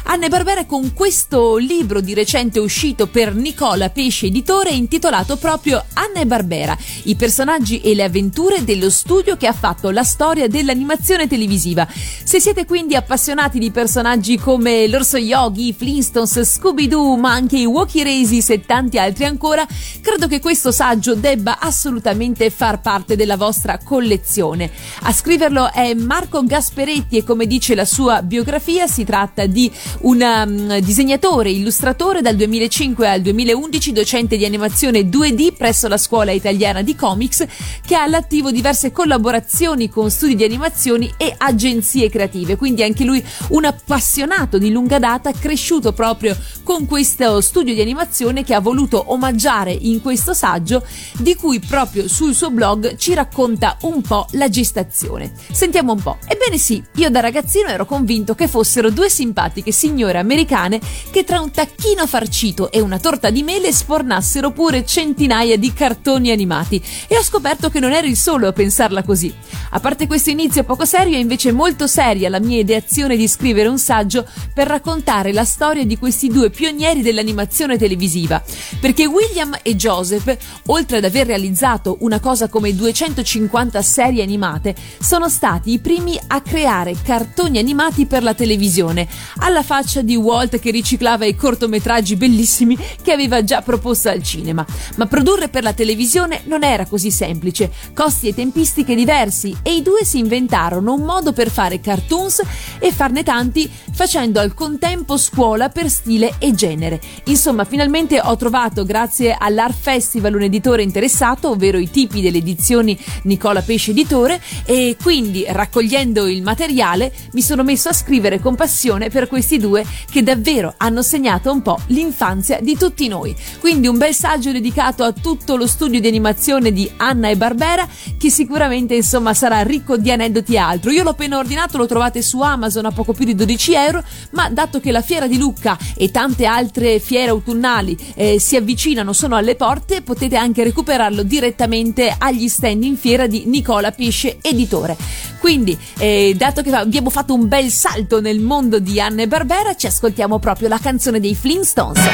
Anna 0.05 0.25
e 0.25 0.29
Barbera 0.31 0.65
con 0.65 0.95
questo 0.95 1.59
libro 1.59 2.01
di 2.01 2.15
recente 2.15 2.61
uscito 2.61 3.09
per 3.09 3.35
Nicola 3.35 3.91
Pesce 3.91 4.27
Editore 4.27 4.71
intitolato 4.71 5.37
proprio 5.37 5.85
Anna 5.93 6.21
e 6.21 6.27
Barbera, 6.27 6.75
i 7.03 7.15
personaggi 7.17 7.83
e 7.83 7.95
le 7.95 8.05
avventure 8.05 8.65
dello 8.65 8.89
studio 8.89 9.37
che 9.37 9.47
ha 9.47 9.53
fatto 9.53 9.91
la 9.91 10.05
storia 10.05 10.49
dell'animazione 10.49 11.27
televisiva. 11.27 11.87
Se 11.91 12.41
siete 12.41 12.65
quindi 12.65 12.95
appassionati 12.95 13.59
di 13.59 13.71
personaggi 13.71 14.39
come 14.39 14.87
l'Orso 14.87 15.19
Yogi, 15.19 15.75
Flintstones, 15.77 16.41
Scooby-Doo, 16.41 17.17
ma 17.17 17.33
anche 17.33 17.59
i 17.59 17.67
Walkie 17.67 18.03
Races 18.03 18.49
e 18.49 18.65
tanti 18.65 18.99
altri 18.99 19.25
ancora, 19.25 19.67
credo 20.07 20.29
che 20.29 20.39
questo 20.39 20.71
saggio 20.71 21.17
debba 21.17 21.59
assolutamente 21.59 22.49
far 22.51 22.81
parte 22.81 23.17
della 23.17 23.37
vostra 23.37 23.81
collezione. 23.83 24.71
A 25.01 25.13
scriverlo 25.13 25.73
è 25.73 25.95
Marco 25.95 26.45
Gasperetti 26.45 27.17
e 27.17 27.25
come 27.25 27.49
dice 27.49 27.75
la 27.75 27.85
sua 27.85 28.23
biografia 28.23 28.87
si 28.87 29.03
tratta 29.03 29.47
di 29.47 29.69
un 30.03 30.21
um, 30.21 30.79
disegnatore, 30.79 31.51
illustratore 31.51 32.23
dal 32.23 32.37
2005 32.37 33.09
al 33.09 33.21
2011, 33.21 33.93
docente 33.93 34.37
di 34.37 34.45
animazione 34.45 35.01
2D 35.01 35.57
presso 35.57 35.89
la 35.89 35.99
scuola 35.99 36.31
italiana 36.31 36.83
di 36.83 36.95
comics 36.95 37.45
che 37.85 37.97
ha 37.97 38.03
all'attivo 38.03 38.53
diverse 38.53 38.93
collaborazioni 38.93 39.89
con 39.89 40.09
studi 40.09 40.37
di 40.37 40.45
animazioni 40.45 41.13
e 41.17 41.35
agenzie 41.37 42.09
creative, 42.11 42.55
quindi 42.55 42.85
anche 42.85 43.03
lui 43.03 43.21
un 43.49 43.65
appassionato 43.65 44.57
di 44.59 44.71
lunga 44.71 45.01
data 45.01 45.33
cresciuto 45.33 45.93
proprio 45.93 46.37
con 46.63 46.87
questo 46.87 47.41
studio 47.41 47.75
di 47.75 47.81
animazione 47.81 48.45
che 48.45 48.55
ha 48.55 48.61
voluto 48.61 49.03
omaggiare 49.09 49.73
in 49.73 49.95
questo 50.01 50.35
saggio 50.35 50.85
di 51.19 51.35
cui 51.35 51.61
proprio 51.61 52.09
sul 52.09 52.35
suo 52.35 52.51
blog 52.51 52.97
ci 52.97 53.15
racconta 53.15 53.77
un 53.83 54.01
po' 54.03 54.27
la 54.33 54.49
gestazione. 54.49 55.33
Sentiamo 55.51 55.93
un 55.93 56.03
po'. 56.03 56.19
Ebbene 56.27 56.59
sì, 56.59 56.83
io 56.95 57.11
da 57.11 57.21
ragazzino 57.21 57.69
ero 57.69 57.87
convinto 57.87 58.35
che 58.35 58.49
fossero 58.49 58.91
due 58.91 59.09
simpatiche 59.09 59.73
signore 59.73 60.19
americane 60.19 60.81
che 61.11 61.25
tra 61.25 61.41
un 61.41 61.51
tacchino 61.51 62.07
farcito 62.07 62.71
e 62.71 62.81
una 62.81 62.99
torta 62.99 63.31
di 63.31 63.43
mele 63.43 63.73
sfornassero 63.73 64.53
pure 64.53 64.85
centinaia 64.85 65.57
di 65.57 65.73
cartoni 65.73 66.31
animati 66.31 66.83
e 67.07 67.17
ho 67.17 67.23
scoperto 67.23 67.71
che 67.71 67.81
non 67.81 67.93
ero 67.93 68.07
il 68.07 68.17
solo 68.17 68.49
a 68.49 68.53
pensarla 68.53 69.03
così. 69.03 69.35
A 69.71 69.81
parte 69.81 70.07
questo 70.07 70.31
inizio 70.31 70.65
poco 70.65 70.85
serio 70.85 71.17
è 71.17 71.21
invece 71.21 71.53
molto 71.53 71.87
seria 71.87 72.29
la 72.29 72.41
mia 72.41 72.61
ideazione 72.61 73.17
di 73.17 73.29
scrivere 73.29 73.69
un 73.69 73.79
saggio 73.79 74.27
per 74.53 74.67
raccontare 74.67 75.33
la 75.33 75.45
storia 75.45 75.85
di 75.85 75.99
questi 75.99 76.29
due 76.29 76.51
pionieri 76.51 77.03
dell'animazione 77.03 77.77
televisiva, 77.77 78.43
perché 78.81 79.07
William 79.07 79.57
e 79.63 79.77
Joseph, 79.87 80.37
oltre 80.67 80.97
ad 80.97 81.05
aver 81.05 81.29
realizzato 81.29 81.99
una 82.01 82.19
cosa 82.19 82.49
come 82.49 82.75
250 82.75 83.81
serie 83.83 84.25
animate, 84.25 84.75
sono 84.99 85.29
stati 85.29 85.71
i 85.71 85.79
primi 85.79 86.19
a 86.27 86.41
creare 86.41 86.97
cartoni 87.05 87.59
animati 87.59 88.07
per 88.07 88.25
la 88.25 88.35
televisione, 88.35 89.07
alla 89.37 89.63
faccia 89.63 90.03
di 90.03 90.17
Walt 90.17 90.59
che 90.59 90.73
riciclava 90.73 91.25
i 91.25 91.37
cortometraggi 91.37 92.17
bellissimi 92.17 92.77
che 93.01 93.13
aveva 93.13 93.45
già 93.45 93.63
proposto 93.63 94.09
al 94.09 94.25
cinema. 94.25 94.67
Ma 94.97 95.07
produrre 95.07 95.51
per 95.51 95.63
la 95.63 95.73
televisione 95.73 96.41
non 96.47 96.65
era 96.65 96.87
così 96.87 97.13
semplice, 97.13 97.71
costi 97.95 98.27
e 98.27 98.35
tempistiche 98.35 98.97
diversi 98.97 99.57
e 99.63 99.77
i 99.77 99.83
due 99.83 100.05
si 100.05 100.19
inventarono 100.19 100.95
un 100.95 101.03
modo 101.03 101.33
per 101.33 101.49
fare 101.49 101.79
cartoons 101.79 102.43
e 102.81 102.91
farne 102.91 103.23
tanti 103.23 103.71
facendo 103.93 104.41
al 104.41 104.53
contempo 104.53 105.17
scuola 105.17 105.69
per 105.69 105.89
stile 105.89 106.35
e 106.41 106.53
genere. 106.55 107.01
Insomma, 107.27 107.65
finalmente 107.65 108.21
ho 108.21 108.35
trovato, 108.35 108.85
grazie 108.85 109.37
all'Art 109.39 109.75
Festival, 109.79 110.35
un 110.35 110.43
editore 110.43 110.83
interessato, 110.83 111.51
ovvero 111.51 111.79
i 111.79 111.91
tipi 111.91 112.21
delle 112.21 112.39
edizioni 112.39 112.99
Nicola 113.23 113.63
Pesce 113.63 113.93
Editore, 113.93 114.41
e 114.65 114.97
quindi 115.01 115.45
raccogliendo 115.49 116.27
il 116.27 116.43
materiale 116.43 117.13
mi 117.33 117.43
sono 117.43 117.63
messo 117.63 117.89
a 117.89 117.93
scrivere 117.93 118.41
con 118.41 118.55
passione 118.55 119.11
per 119.11 119.29
questi 119.29 119.59
due 119.59 119.85
che 120.11 120.23
davvero 120.23 120.75
hanno 120.77 121.03
segnato 121.03 121.53
un 121.53 121.63
po' 121.63 121.79
l'infanzia 121.89 122.61
di 122.61 122.77
tutti 122.77 123.09
noi. 123.09 123.35
Quindi 123.61 123.87
un 123.87 123.99
bel 123.99 124.15
saggio 124.15 124.53
dedicato 124.53 125.05
a 125.05 125.13
tutto 125.13 125.57
lo 125.57 125.67
studio 125.67 126.01
di 126.01 126.09
animazione 126.09 126.73
di 126.73 126.91
Anna 126.97 127.29
e 127.29 127.37
Barbera 127.37 127.87
che 128.19 128.31
sicuramente 128.31 128.95
insomma 128.95 129.35
sarà 129.35 129.63
ricco 129.63 129.97
di 129.97 130.11
aneddoti 130.11 130.55
e 130.55 130.59
altro. 130.59 130.91
Io 130.91 131.03
l'ho 131.03 131.11
appena 131.11 131.39
ordinato, 131.39 131.77
lo 131.77 131.87
trovate 131.87 132.23
su 132.23 132.41
Amazon 132.41 132.87
a 132.87 132.91
poco 132.91 133.13
più 133.13 133.25
di 133.25 133.35
12 133.35 133.75
euro, 133.75 134.03
ma 134.31 134.49
dato 134.49 134.81
che 134.81 134.93
la 134.93 135.03
fiera 135.03 135.27
di 135.27 135.39
Lucca 135.39 135.79
e 135.97 136.11
tante 136.11 136.47
altre 136.47 136.99
fiere 136.99 137.31
autunnali 137.31 137.97
eh, 138.15 138.39
si 138.39 138.57
avvicinano, 138.57 139.13
sono 139.13 139.37
alle 139.37 139.55
porte, 139.55 139.66
potete 140.03 140.37
anche 140.37 140.63
recuperarlo 140.63 141.25
direttamente 141.25 142.15
agli 142.17 142.47
stand 142.47 142.85
in 142.85 142.97
fiera 142.97 143.27
di 143.27 143.47
Nicola 143.47 143.91
Pesce 143.91 144.39
Editore. 144.41 144.97
Quindi, 145.41 145.77
eh, 145.99 146.35
dato 146.37 146.63
che 146.63 146.71
abbiamo 146.71 147.11
fatto 147.11 147.35
un 147.35 147.49
bel 147.49 147.69
salto 147.71 148.21
nel 148.21 148.39
mondo 148.39 148.79
di 148.79 149.01
Anna 149.01 149.23
e 149.23 149.27
Barbera, 149.27 149.75
ci 149.75 149.89
ascoltiamo 149.89 150.39
proprio 150.39 150.69
la 150.69 150.79
canzone 150.79 151.19
dei 151.19 151.35
Flintstones. 151.35 152.05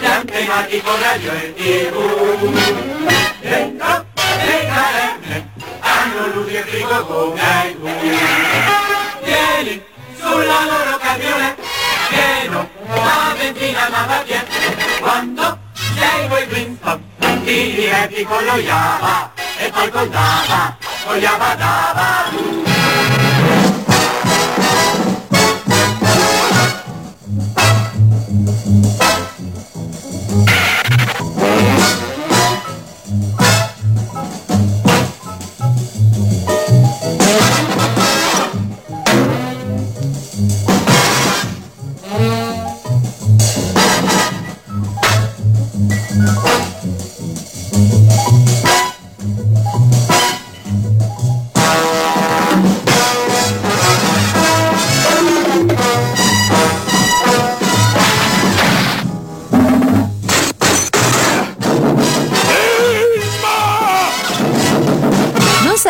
Gli 0.00 0.06
antenati 0.06 0.80
con 0.80 0.98
radio 0.98 1.32
e 1.32 1.54
tv. 1.54 2.58
Dentro 3.40 4.12
caverne 4.14 5.13
hanno 6.16 6.46
e 6.46 7.40
hai 7.40 7.78
tu. 7.78 7.88
Vieni 9.22 9.84
sulla 10.16 10.64
loro 10.64 10.98
camionetta, 10.98 11.62
pieno, 12.08 12.68
la 12.86 13.34
benzina 13.36 13.88
ma 13.90 14.06
va. 14.06 14.22
Quando 15.00 15.58
sei 15.74 16.28
voi 16.28 16.46
Flintstone, 16.46 17.02
ti 17.44 17.74
diverti 17.74 18.24
con 18.24 18.44
lo 18.44 18.56
Java 18.58 19.32
e 19.58 19.70
poi 19.70 19.90
con 19.90 20.10
Dava, 20.10 20.76
con 21.04 21.18
Java 21.18 21.54
Dava. 21.54 22.83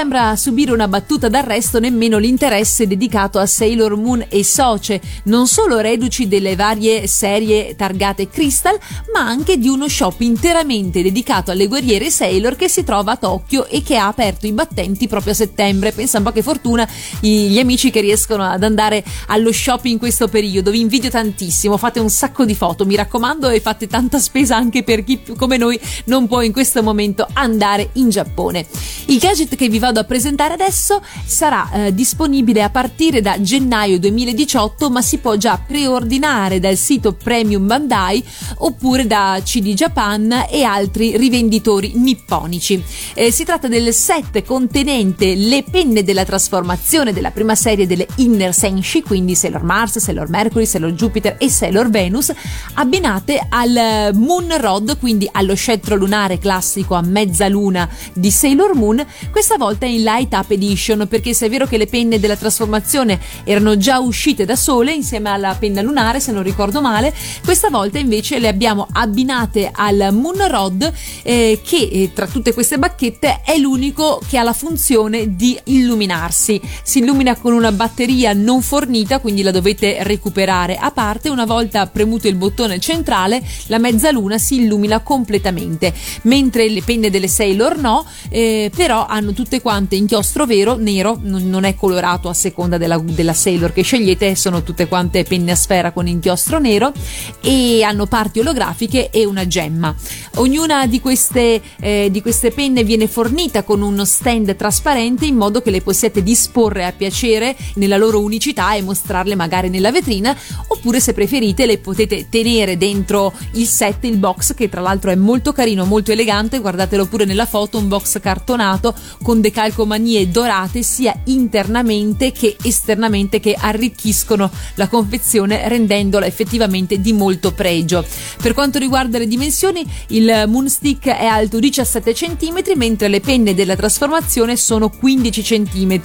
Sembra 0.04 0.36
subire 0.36 0.70
una 0.70 0.86
battuta 0.86 1.30
d'arresto 1.30 1.80
nemmeno 1.80 2.18
l'interesse 2.18 2.86
dedicato 2.86 3.38
a 3.38 3.46
Sailor 3.46 3.96
Moon 3.96 4.22
e 4.28 4.44
Soce, 4.44 5.00
non 5.24 5.46
solo 5.46 5.78
reduci 5.78 6.28
delle 6.28 6.56
varie 6.56 7.06
serie 7.06 7.74
targate 7.74 8.28
Crystal, 8.28 8.78
ma 9.14 9.20
anche 9.20 9.56
di 9.56 9.66
uno 9.66 9.88
shop 9.88 10.20
interamente 10.20 11.02
dedicato 11.02 11.52
alle 11.52 11.68
guerriere 11.68 12.10
Sailor 12.10 12.54
che 12.54 12.68
si 12.68 12.84
trova 12.84 13.12
a 13.12 13.16
Tokyo 13.16 13.66
e 13.66 13.82
che 13.82 13.96
ha 13.96 14.08
aperto 14.08 14.46
i 14.46 14.52
battenti 14.52 15.08
proprio 15.08 15.32
a 15.32 15.36
settembre. 15.36 15.92
Pensa 15.92 16.18
un 16.18 16.24
po' 16.24 16.32
che 16.32 16.42
fortuna 16.42 16.86
gli 17.20 17.58
amici 17.58 17.90
che 17.90 18.02
riescono 18.02 18.42
ad 18.42 18.62
andare 18.62 19.02
allo 19.28 19.52
shop 19.52 19.86
in 19.86 19.96
questo 19.96 20.28
periodo. 20.28 20.70
Vi 20.70 20.80
invidio 20.80 21.08
tantissimo, 21.08 21.78
fate 21.78 21.98
un 21.98 22.10
sacco 22.10 22.44
di 22.44 22.54
foto, 22.54 22.84
mi 22.84 22.94
raccomando, 22.94 23.48
e 23.48 23.60
fate 23.60 23.86
tanta 23.86 24.18
spesa 24.18 24.54
anche 24.54 24.82
per 24.82 25.02
chi 25.02 25.22
come 25.34 25.56
noi 25.56 25.80
non 26.04 26.26
può 26.26 26.42
in 26.42 26.52
questo 26.52 26.82
momento 26.82 27.26
andare 27.32 27.88
in 27.94 28.10
Giappone. 28.10 28.66
Il 29.06 29.18
gadget 29.18 29.56
che 29.56 29.68
vi 29.70 29.78
vado 29.78 29.92
a 30.00 30.04
presentare 30.04 30.54
adesso 30.54 31.02
sarà 31.24 31.70
eh, 31.70 31.94
disponibile 31.94 32.62
a 32.62 32.70
partire 32.70 33.20
da 33.20 33.40
gennaio 33.40 33.98
2018, 33.98 34.90
ma 34.90 35.02
si 35.02 35.18
può 35.18 35.36
già 35.36 35.60
preordinare 35.64 36.60
dal 36.60 36.76
sito 36.76 37.12
Premium 37.12 37.66
Bandai 37.66 38.22
oppure 38.58 39.06
da 39.06 39.40
CD 39.42 39.74
Japan 39.74 40.46
e 40.50 40.62
altri 40.62 41.16
rivenditori 41.16 41.92
nipponici. 41.94 42.82
Eh, 43.14 43.30
si 43.30 43.44
tratta 43.44 43.68
del 43.68 43.92
set 43.92 44.44
contenente 44.44 45.34
le 45.34 45.64
penne 45.70 46.02
della 46.02 46.24
trasformazione 46.24 47.12
della 47.12 47.30
prima 47.30 47.54
serie 47.54 47.86
delle 47.86 48.06
Inner 48.16 48.54
Senshi, 48.54 49.02
quindi 49.02 49.34
Sailor 49.34 49.62
Mars, 49.62 49.98
Sailor 49.98 50.28
Mercury, 50.28 50.66
Sailor 50.66 50.92
Jupiter 50.92 51.36
e 51.38 51.48
Sailor 51.48 51.90
Venus, 51.90 52.32
abbinate 52.74 53.44
al 53.48 54.10
Moon 54.14 54.54
Rod, 54.58 54.98
quindi 54.98 55.28
allo 55.30 55.54
scettro 55.54 55.96
lunare 55.96 56.38
classico 56.38 56.94
a 56.94 57.02
mezza 57.02 57.48
luna 57.48 57.88
di 58.12 58.30
Sailor 58.30 58.74
Moon, 58.74 59.04
questa 59.30 59.56
volta 59.56 59.83
in 59.86 60.02
Light 60.02 60.32
Up 60.32 60.50
Edition, 60.50 61.06
perché 61.08 61.34
se 61.34 61.46
è 61.46 61.50
vero 61.50 61.66
che 61.66 61.76
le 61.76 61.86
penne 61.86 62.20
della 62.20 62.36
trasformazione 62.36 63.20
erano 63.44 63.76
già 63.76 63.98
uscite 63.98 64.44
da 64.44 64.56
sole 64.56 64.92
insieme 64.92 65.30
alla 65.30 65.54
penna 65.58 65.82
lunare, 65.82 66.20
se 66.20 66.32
non 66.32 66.42
ricordo 66.42 66.80
male, 66.80 67.14
questa 67.44 67.70
volta 67.70 67.98
invece 67.98 68.38
le 68.38 68.48
abbiamo 68.48 68.86
abbinate 68.92 69.70
al 69.72 70.08
Moon 70.12 70.48
Rod, 70.48 70.92
eh, 71.22 71.60
che 71.64 71.88
eh, 71.90 72.12
tra 72.12 72.26
tutte 72.26 72.52
queste 72.52 72.78
bacchette 72.78 73.42
è 73.44 73.56
l'unico 73.58 74.20
che 74.28 74.38
ha 74.38 74.42
la 74.42 74.52
funzione 74.52 75.36
di 75.36 75.58
illuminarsi. 75.64 76.60
Si 76.82 76.98
illumina 76.98 77.36
con 77.36 77.52
una 77.52 77.72
batteria 77.72 78.32
non 78.32 78.62
fornita, 78.62 79.18
quindi 79.18 79.42
la 79.42 79.50
dovete 79.50 80.02
recuperare 80.02 80.76
a 80.76 80.90
parte. 80.90 81.28
Una 81.28 81.44
volta 81.44 81.86
premuto 81.86 82.28
il 82.28 82.36
bottone 82.36 82.78
centrale, 82.78 83.42
la 83.66 83.78
mezzaluna 83.78 84.38
si 84.38 84.62
illumina 84.62 85.00
completamente, 85.00 85.92
mentre 86.22 86.68
le 86.68 86.82
penne 86.82 87.10
delle 87.10 87.28
Sailor 87.28 87.78
no, 87.78 88.06
eh, 88.28 88.70
però 88.74 89.06
hanno 89.06 89.32
tutte 89.32 89.60
quante 89.64 89.96
inchiostro 89.96 90.44
vero, 90.44 90.76
nero, 90.76 91.18
non 91.22 91.64
è 91.64 91.74
colorato 91.74 92.28
a 92.28 92.34
seconda 92.34 92.76
della, 92.76 92.98
della 92.98 93.32
Sailor 93.32 93.72
che 93.72 93.80
scegliete, 93.80 94.36
sono 94.36 94.62
tutte 94.62 94.86
quante 94.86 95.24
penne 95.24 95.52
a 95.52 95.56
sfera 95.56 95.90
con 95.90 96.06
inchiostro 96.06 96.58
nero 96.58 96.92
e 97.40 97.82
hanno 97.82 98.04
parti 98.04 98.40
olografiche 98.40 99.08
e 99.08 99.24
una 99.24 99.46
gemma. 99.46 99.94
Ognuna 100.34 100.86
di 100.86 101.00
queste, 101.00 101.62
eh, 101.80 102.08
di 102.10 102.20
queste 102.20 102.50
penne 102.50 102.84
viene 102.84 103.06
fornita 103.06 103.62
con 103.62 103.80
uno 103.80 104.04
stand 104.04 104.54
trasparente 104.54 105.24
in 105.24 105.36
modo 105.36 105.62
che 105.62 105.70
le 105.70 105.80
possiate 105.80 106.22
disporre 106.22 106.84
a 106.84 106.92
piacere 106.92 107.56
nella 107.76 107.96
loro 107.96 108.20
unicità 108.20 108.74
e 108.74 108.82
mostrarle 108.82 109.34
magari 109.34 109.70
nella 109.70 109.90
vetrina 109.90 110.36
oppure 110.66 111.00
se 111.00 111.14
preferite 111.14 111.64
le 111.64 111.78
potete 111.78 112.28
tenere 112.28 112.76
dentro 112.76 113.32
il 113.52 113.66
set, 113.66 114.04
il 114.04 114.18
box 114.18 114.52
che 114.52 114.68
tra 114.68 114.82
l'altro 114.82 115.10
è 115.10 115.14
molto 115.14 115.52
carino, 115.52 115.86
molto 115.86 116.12
elegante, 116.12 116.58
guardatelo 116.58 117.06
pure 117.06 117.24
nella 117.24 117.46
foto, 117.46 117.78
un 117.78 117.88
box 117.88 118.20
cartonato 118.20 118.94
con 119.22 119.40
decalcomanie 119.54 120.28
dorate 120.30 120.82
sia 120.82 121.16
internamente 121.26 122.32
che 122.32 122.56
esternamente 122.60 123.38
che 123.38 123.56
arricchiscono 123.56 124.50
la 124.74 124.88
confezione 124.88 125.68
rendendola 125.68 126.26
effettivamente 126.26 127.00
di 127.00 127.12
molto 127.12 127.52
pregio. 127.52 128.04
Per 128.42 128.52
quanto 128.52 128.80
riguarda 128.80 129.18
le 129.18 129.28
dimensioni, 129.28 129.86
il 130.08 130.44
Moonstick 130.48 131.06
è 131.06 131.24
alto 131.24 131.60
17 131.60 132.12
cm 132.12 132.62
mentre 132.74 133.06
le 133.06 133.20
penne 133.20 133.54
della 133.54 133.76
trasformazione 133.76 134.56
sono 134.56 134.90
15 134.90 135.42
cm. 135.42 136.00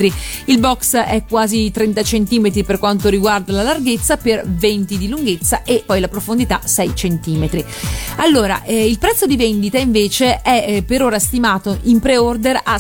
Il 0.46 0.60
box 0.60 0.96
è 0.96 1.24
quasi 1.28 1.72
30 1.72 2.04
cm 2.04 2.64
per 2.64 2.78
quanto 2.78 3.10
riguarda 3.10 3.52
la 3.52 3.64
larghezza 3.64 4.18
per 4.18 4.44
20 4.48 4.98
di 4.98 5.10
lunghezza 5.10 5.64
e 5.64 5.82
poi 5.84 6.00
la 6.00 6.08
profondità 6.08 6.62
6 6.64 6.94
cm. 6.94 7.64
Allora, 8.18 8.62
eh, 8.64 8.86
il 8.86 9.00
prezzo 9.00 9.26
di 9.26 9.36
vendita 9.36 9.80
invece 9.80 10.42
è 10.42 10.66
eh, 10.68 10.84
per 10.84 11.02
ora 11.02 11.18
stimato 11.18 11.80
in 11.84 12.00
pre-order 12.00 12.62
a 12.64 12.78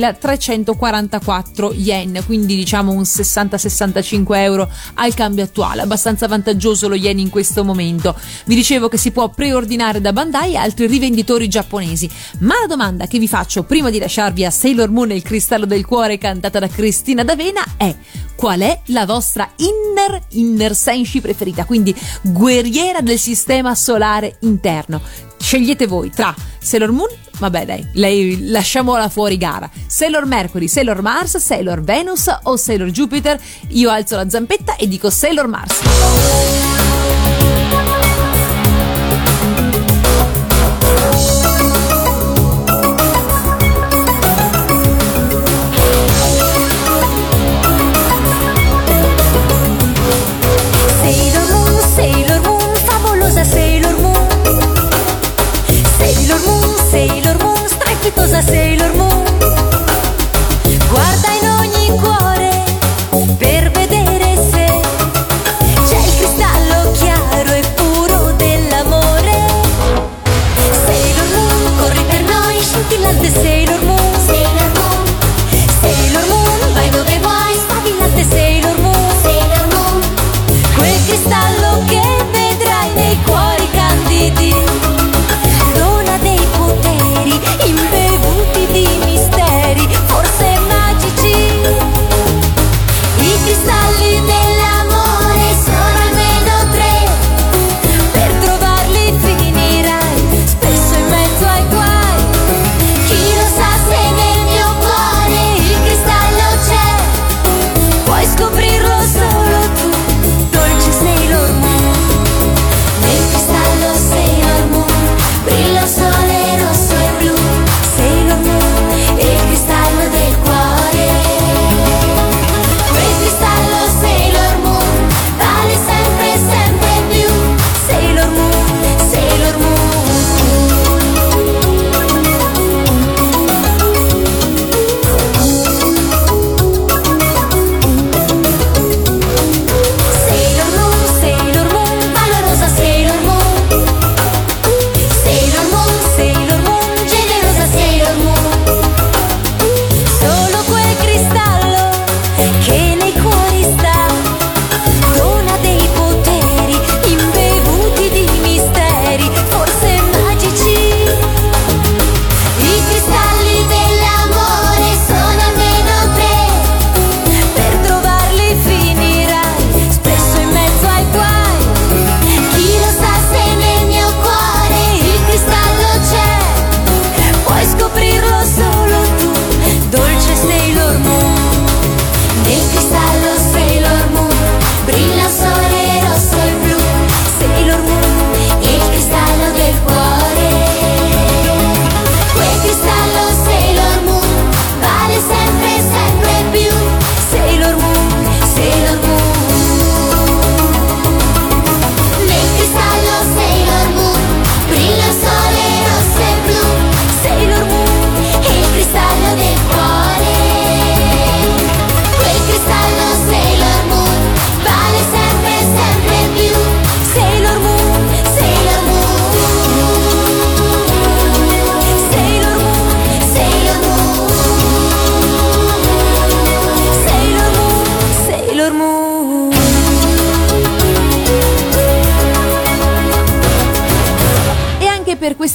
7.344 0.00 1.72
yen, 1.74 2.22
quindi 2.24 2.56
diciamo 2.56 2.92
un 2.92 3.02
60-65 3.02 4.34
euro 4.36 4.68
al 4.94 5.14
cambio 5.14 5.44
attuale, 5.44 5.82
abbastanza 5.82 6.26
vantaggioso 6.26 6.88
lo 6.88 6.94
yen 6.94 7.18
in 7.18 7.28
questo 7.28 7.64
momento. 7.64 8.16
Vi 8.46 8.54
dicevo 8.54 8.88
che 8.88 8.96
si 8.96 9.10
può 9.10 9.28
preordinare 9.28 10.00
da 10.00 10.12
Bandai 10.12 10.54
e 10.54 10.56
altri 10.56 10.86
rivenditori 10.86 11.48
giapponesi, 11.48 12.10
ma 12.38 12.54
la 12.60 12.66
domanda 12.66 13.06
che 13.06 13.18
vi 13.18 13.28
faccio 13.28 13.64
prima 13.64 13.90
di 13.90 13.98
lasciarvi 13.98 14.44
a 14.44 14.50
Sailor 14.50 14.90
Moon 14.90 15.10
e 15.10 15.16
il 15.16 15.22
cristallo 15.22 15.66
del 15.66 15.84
cuore 15.84 16.18
cantata 16.18 16.58
da 16.58 16.68
Cristina 16.68 17.22
D'Avena 17.22 17.62
è 17.76 17.94
qual 18.34 18.60
è 18.60 18.80
la 18.86 19.04
vostra 19.04 19.50
inner 19.56 20.22
inner 20.30 20.74
senshi 20.74 21.20
preferita, 21.20 21.64
quindi 21.64 21.94
guerriera 22.22 23.00
del 23.00 23.18
sistema 23.18 23.74
solare 23.74 24.36
interno. 24.40 25.28
Scegliete 25.40 25.86
voi 25.86 26.10
tra 26.10 26.34
Sailor 26.60 26.92
Moon, 26.92 27.08
vabbè 27.38 27.64
dai, 27.64 27.88
lei 27.94 28.50
lasciamola 28.50 29.08
fuori 29.08 29.38
gara. 29.38 29.68
Sailor 29.86 30.26
Mercury, 30.26 30.68
Sailor 30.68 31.00
Mars, 31.00 31.38
Sailor 31.38 31.82
Venus 31.82 32.26
o 32.42 32.56
Sailor 32.56 32.90
Jupiter. 32.90 33.40
Io 33.68 33.90
alzo 33.90 34.16
la 34.16 34.28
zampetta 34.28 34.76
e 34.76 34.86
dico 34.86 35.08
Sailor 35.10 35.46
Mars. 35.48 35.78
Cosa 58.08 58.40
Sailor 58.42 58.94
Moon 58.94 59.24
Guarda 60.88 61.28
in 61.40 61.48
ogni 61.48 61.98
cuore 62.00 62.49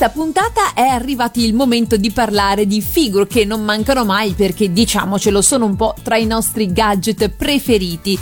questa 0.06 0.10
puntata 0.10 0.74
arrivato 0.96 1.39
il 1.39 1.54
momento 1.54 1.98
di 1.98 2.10
parlare 2.10 2.66
di 2.66 2.82
figure 2.82 3.28
che 3.28 3.46
non 3.46 3.64
mancano 3.64 4.06
mai 4.06 4.34
perché 4.34 4.72
diciamocelo 4.72 5.41
sono 5.41 5.66
un 5.66 5.76
po' 5.76 5.93
tra 6.02 6.18
i 6.18 6.26
nostri 6.26 6.72
gadget 6.72 7.30
preferiti. 7.30 8.18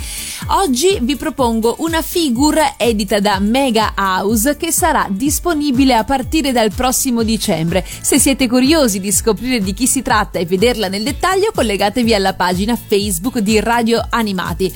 Oggi 0.48 0.98
vi 1.00 1.16
propongo 1.16 1.76
una 1.78 2.02
figure 2.02 2.74
edita 2.76 3.20
da 3.20 3.38
Mega 3.38 3.94
House 3.96 4.56
che 4.58 4.72
sarà 4.72 5.06
disponibile 5.08 5.94
a 5.94 6.04
partire 6.04 6.52
dal 6.52 6.72
prossimo 6.74 7.22
dicembre. 7.22 7.82
Se 8.00 8.18
siete 8.18 8.46
curiosi 8.46 9.00
di 9.00 9.10
scoprire 9.10 9.60
di 9.60 9.72
chi 9.72 9.86
si 9.86 10.02
tratta 10.02 10.38
e 10.38 10.44
vederla 10.44 10.88
nel 10.88 11.02
dettaglio, 11.02 11.52
collegatevi 11.54 12.12
alla 12.12 12.34
pagina 12.34 12.76
Facebook 12.76 13.38
di 13.38 13.58
Radio 13.60 14.04
Animati. 14.10 14.70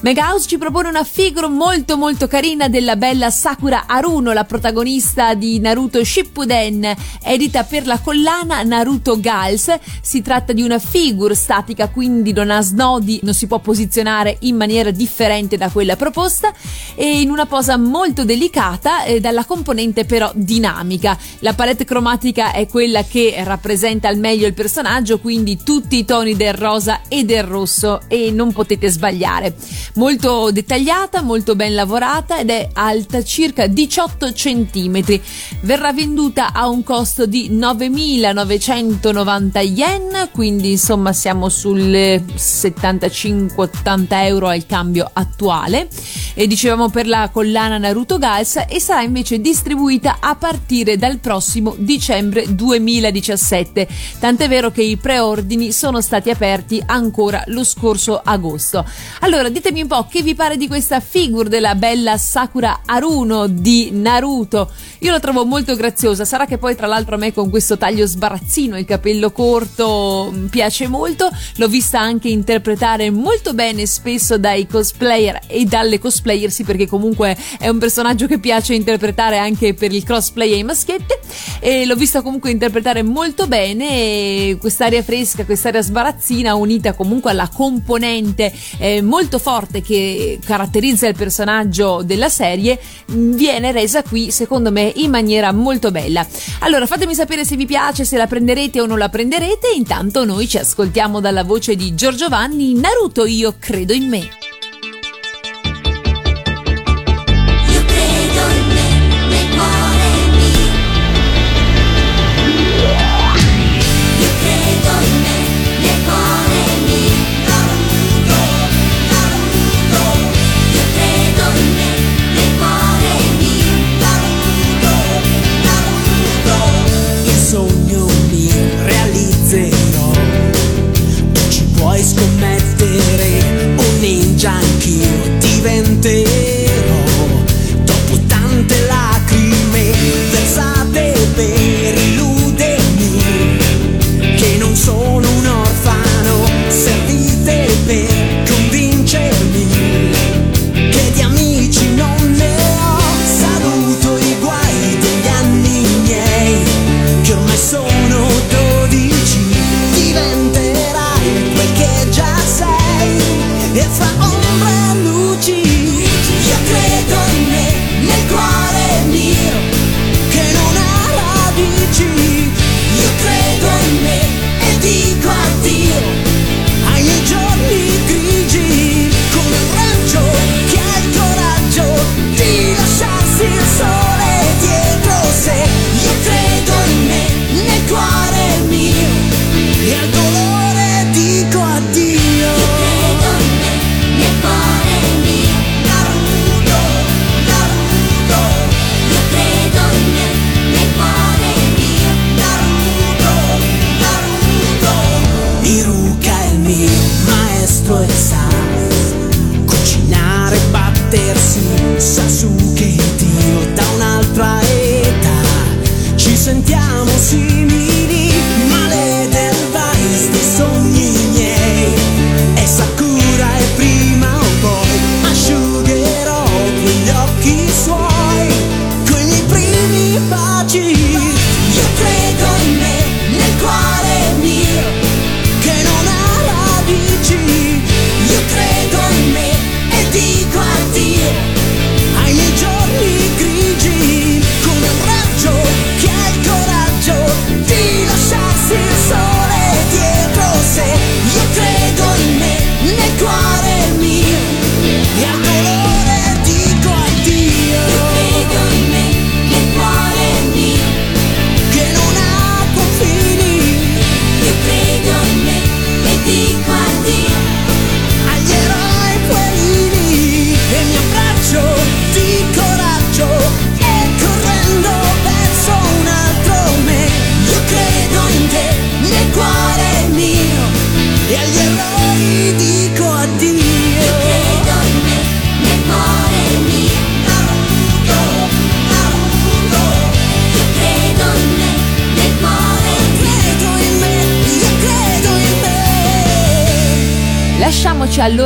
Mega 0.00 0.30
House 0.30 0.48
ci 0.48 0.58
propone 0.58 0.88
una 0.88 1.04
figure 1.04 1.46
molto 1.46 1.96
molto 1.96 2.26
carina 2.26 2.68
della 2.68 2.96
bella 2.96 3.30
Sakura 3.30 3.84
Aruno, 3.86 4.32
la 4.32 4.44
protagonista 4.44 5.34
di 5.34 5.60
Naruto 5.60 6.02
Shippuden, 6.02 6.92
edita 7.22 7.41
per 7.50 7.86
la 7.86 7.98
collana 7.98 8.62
Naruto 8.62 9.18
Gals. 9.18 9.74
Si 10.00 10.22
tratta 10.22 10.52
di 10.52 10.62
una 10.62 10.78
figure 10.78 11.34
statica, 11.34 11.88
quindi 11.88 12.32
non 12.32 12.50
ha 12.50 12.60
snodi, 12.60 13.20
non 13.22 13.34
si 13.34 13.46
può 13.46 13.58
posizionare 13.58 14.36
in 14.40 14.56
maniera 14.56 14.90
differente 14.90 15.56
da 15.56 15.68
quella 15.70 15.96
proposta 15.96 16.52
e 16.94 17.20
in 17.20 17.30
una 17.30 17.46
posa 17.46 17.76
molto 17.76 18.24
delicata 18.24 19.04
eh, 19.04 19.20
dalla 19.20 19.44
componente 19.44 20.04
però 20.04 20.30
dinamica. 20.34 21.18
La 21.40 21.54
palette 21.54 21.84
cromatica 21.84 22.52
è 22.52 22.66
quella 22.68 23.02
che 23.04 23.34
rappresenta 23.44 24.08
al 24.08 24.18
meglio 24.18 24.46
il 24.46 24.54
personaggio, 24.54 25.18
quindi 25.18 25.58
tutti 25.62 25.96
i 25.96 26.04
toni 26.04 26.36
del 26.36 26.54
rosa 26.54 27.00
e 27.08 27.24
del 27.24 27.42
rosso 27.42 28.02
e 28.08 28.30
non 28.30 28.52
potete 28.52 28.88
sbagliare 28.88 29.54
molto 29.94 30.50
dettagliata, 30.50 31.22
molto 31.22 31.56
ben 31.56 31.74
lavorata 31.74 32.38
ed 32.38 32.50
è 32.50 32.68
alta 32.72 33.22
circa 33.24 33.66
18 33.66 34.32
cm. 34.32 35.20
Verrà 35.60 35.92
venduta 35.92 36.52
a 36.52 36.68
un 36.68 36.82
costo 36.82 37.26
di 37.26 37.31
9.990 37.50 39.58
yen, 39.58 40.28
quindi 40.32 40.72
insomma 40.72 41.12
siamo 41.12 41.48
sulle 41.48 42.24
75-80 42.24 44.06
euro 44.10 44.48
al 44.48 44.66
cambio 44.66 45.08
attuale. 45.12 45.88
E 46.34 46.46
dicevamo 46.46 46.88
per 46.88 47.06
la 47.06 47.28
collana 47.30 47.78
Naruto 47.78 48.18
Gals 48.18 48.64
e 48.68 48.80
sarà 48.80 49.02
invece 49.02 49.40
distribuita 49.40 50.16
a 50.20 50.34
partire 50.34 50.96
dal 50.96 51.18
prossimo 51.18 51.74
dicembre 51.76 52.54
2017. 52.54 53.88
Tant'è 54.18 54.48
vero 54.48 54.70
che 54.70 54.82
i 54.82 54.96
preordini 54.96 55.72
sono 55.72 56.00
stati 56.00 56.30
aperti 56.30 56.82
ancora 56.84 57.42
lo 57.48 57.64
scorso 57.64 58.20
agosto. 58.22 58.84
Allora 59.20 59.48
ditemi 59.48 59.82
un 59.82 59.88
po' 59.88 60.06
che 60.08 60.22
vi 60.22 60.34
pare 60.34 60.56
di 60.56 60.66
questa 60.66 61.00
figure 61.00 61.48
della 61.48 61.74
bella 61.74 62.16
Sakura 62.16 62.80
Aruno 62.84 63.46
di 63.46 63.90
Naruto. 63.92 64.70
Io 65.00 65.10
la 65.10 65.20
trovo 65.20 65.44
molto 65.44 65.76
graziosa, 65.76 66.24
sarà 66.24 66.46
che 66.46 66.58
poi 66.58 66.76
tra 66.76 66.86
l'altro 66.86 67.16
a 67.16 67.18
me 67.22 67.32
con 67.32 67.50
questo 67.50 67.78
taglio 67.78 68.04
sbarazzino, 68.04 68.76
il 68.76 68.84
capello 68.84 69.30
corto 69.30 70.32
mm, 70.34 70.46
piace 70.46 70.88
molto, 70.88 71.30
l'ho 71.56 71.68
vista 71.68 72.00
anche 72.00 72.28
interpretare 72.28 73.10
molto 73.10 73.54
bene 73.54 73.86
spesso 73.86 74.38
dai 74.38 74.66
cosplayer 74.66 75.38
e 75.46 75.64
dalle 75.64 76.00
cosplayer, 76.00 76.50
sì 76.50 76.64
perché 76.64 76.88
comunque 76.88 77.36
è 77.60 77.68
un 77.68 77.78
personaggio 77.78 78.26
che 78.26 78.40
piace 78.40 78.74
interpretare 78.74 79.38
anche 79.38 79.72
per 79.72 79.92
il 79.92 80.02
crossplay 80.02 80.52
ai 80.52 80.64
maschietti. 80.64 81.14
E 81.60 81.86
l'ho 81.86 81.94
vista 81.94 82.22
comunque 82.22 82.50
interpretare 82.50 83.04
molto 83.04 83.46
bene. 83.46 84.56
Quest'aria 84.58 85.02
fresca, 85.02 85.44
quest'aria 85.44 85.80
sbarazzina 85.80 86.56
unita 86.56 86.94
comunque 86.94 87.30
alla 87.30 87.48
componente 87.48 88.52
eh, 88.78 89.00
molto 89.00 89.38
forte 89.38 89.80
che 89.80 90.40
caratterizza 90.44 91.06
il 91.06 91.14
personaggio 91.14 92.02
della 92.02 92.28
serie 92.28 92.80
viene 93.06 93.70
resa 93.70 94.02
qui 94.02 94.32
secondo 94.32 94.72
me 94.72 94.92
in 94.96 95.10
maniera 95.10 95.52
molto 95.52 95.92
bella. 95.92 96.26
Allora 96.60 96.86
fatemi 97.02 97.14
sapere 97.16 97.44
se 97.44 97.56
vi 97.56 97.66
piace, 97.66 98.04
se 98.04 98.16
la 98.16 98.28
prenderete 98.28 98.80
o 98.80 98.86
non 98.86 98.96
la 98.96 99.08
prenderete, 99.08 99.72
intanto 99.74 100.24
noi 100.24 100.46
ci 100.46 100.58
ascoltiamo 100.58 101.18
dalla 101.18 101.42
voce 101.42 101.74
di 101.74 101.96
Giorgio 101.96 102.28
Vanni, 102.28 102.74
Naruto 102.74 103.26
io 103.26 103.56
credo 103.58 103.92
in 103.92 104.08
me. 104.08 104.51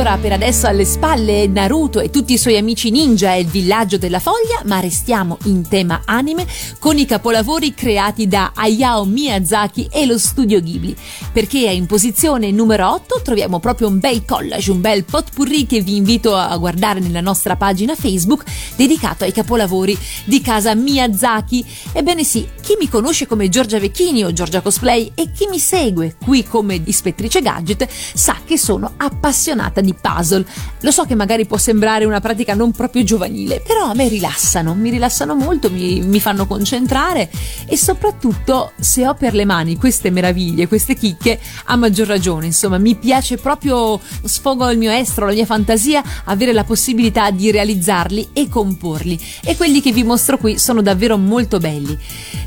Allora 0.07 0.21
per 0.21 0.31
adesso 0.31 0.67
alle 0.67 0.85
spalle 0.85 1.47
Naruto 1.47 1.99
e 1.99 2.09
tutti 2.09 2.31
i 2.31 2.37
suoi 2.37 2.55
amici 2.55 2.91
ninja 2.91 3.33
e 3.33 3.41
il 3.41 3.47
villaggio 3.47 3.97
della 3.97 4.19
foglia, 4.19 4.61
ma 4.63 4.79
restiamo 4.79 5.37
in 5.45 5.67
tema 5.67 6.03
anime 6.05 6.47
con 6.79 6.97
i 6.97 7.05
capolavori 7.05 7.73
creati 7.73 8.25
da 8.25 8.53
Hayao 8.55 9.03
Miyazaki 9.03 9.89
e 9.91 10.05
lo 10.05 10.17
studio 10.17 10.61
Ghibli. 10.61 10.95
Perché 11.33 11.57
in 11.57 11.87
posizione 11.87 12.51
numero 12.51 12.89
8 12.89 13.19
troviamo 13.21 13.59
proprio 13.59 13.89
un 13.89 13.99
bel 13.99 14.23
collage, 14.23 14.71
un 14.71 14.79
bel 14.79 15.03
potpourri 15.03 15.65
che 15.65 15.81
vi 15.81 15.97
invito 15.97 16.33
a 16.35 16.55
guardare 16.55 17.01
nella 17.01 17.21
nostra 17.21 17.57
pagina 17.57 17.93
Facebook 17.93 18.45
dedicato 18.77 19.25
ai 19.25 19.33
capolavori 19.33 19.97
di 20.23 20.39
casa 20.39 20.73
Miyazaki. 20.73 21.65
Ebbene 21.91 22.23
sì, 22.23 22.47
chi 22.61 22.77
mi 22.79 22.87
conosce 22.87 23.27
come 23.27 23.49
Giorgia 23.49 23.79
Vecchini 23.79 24.23
o 24.23 24.31
Giorgia 24.31 24.61
Cosplay 24.61 25.11
e 25.15 25.31
chi 25.31 25.47
mi 25.49 25.59
segue 25.59 26.15
qui 26.23 26.45
come 26.45 26.81
ispettrice 26.85 27.41
gadget 27.41 27.87
sa 27.89 28.37
che 28.45 28.57
sono 28.57 28.93
appassionata 28.95 29.81
di 29.81 29.95
puzzle. 29.99 30.45
Lo 30.81 30.91
so 30.91 31.05
che 31.05 31.15
magari 31.15 31.45
può 31.45 31.57
sembrare 31.57 32.05
una 32.05 32.19
pratica 32.19 32.53
non 32.53 32.71
proprio 32.71 33.03
giovanile, 33.03 33.59
però 33.59 33.89
a 33.89 33.93
me 33.93 34.07
rilassano, 34.07 34.73
mi 34.73 34.89
rilassano 34.89 35.35
molto, 35.35 35.69
mi, 35.69 36.01
mi 36.01 36.19
fanno 36.19 36.47
concentrare 36.47 37.29
e 37.65 37.77
soprattutto 37.77 38.71
se 38.79 39.07
ho 39.07 39.13
per 39.13 39.33
le 39.33 39.45
mani 39.45 39.77
queste 39.77 40.09
meraviglie, 40.09 40.67
queste 40.67 40.95
chicche, 40.95 41.39
a 41.65 41.75
maggior 41.75 42.07
ragione, 42.07 42.47
insomma, 42.47 42.77
mi 42.77 42.95
piace 42.95 43.37
proprio 43.37 43.99
sfogo 44.23 44.69
il 44.69 44.77
mio 44.77 44.91
estro, 44.91 45.25
la 45.25 45.33
mia 45.33 45.45
fantasia, 45.45 46.03
avere 46.25 46.53
la 46.53 46.63
possibilità 46.63 47.31
di 47.31 47.51
realizzarli 47.51 48.29
e 48.33 48.47
comporli. 48.49 49.19
E 49.43 49.55
quelli 49.55 49.81
che 49.81 49.91
vi 49.91 50.03
mostro 50.03 50.37
qui 50.37 50.57
sono 50.57 50.81
davvero 50.81 51.17
molto 51.17 51.59
belli. 51.59 51.97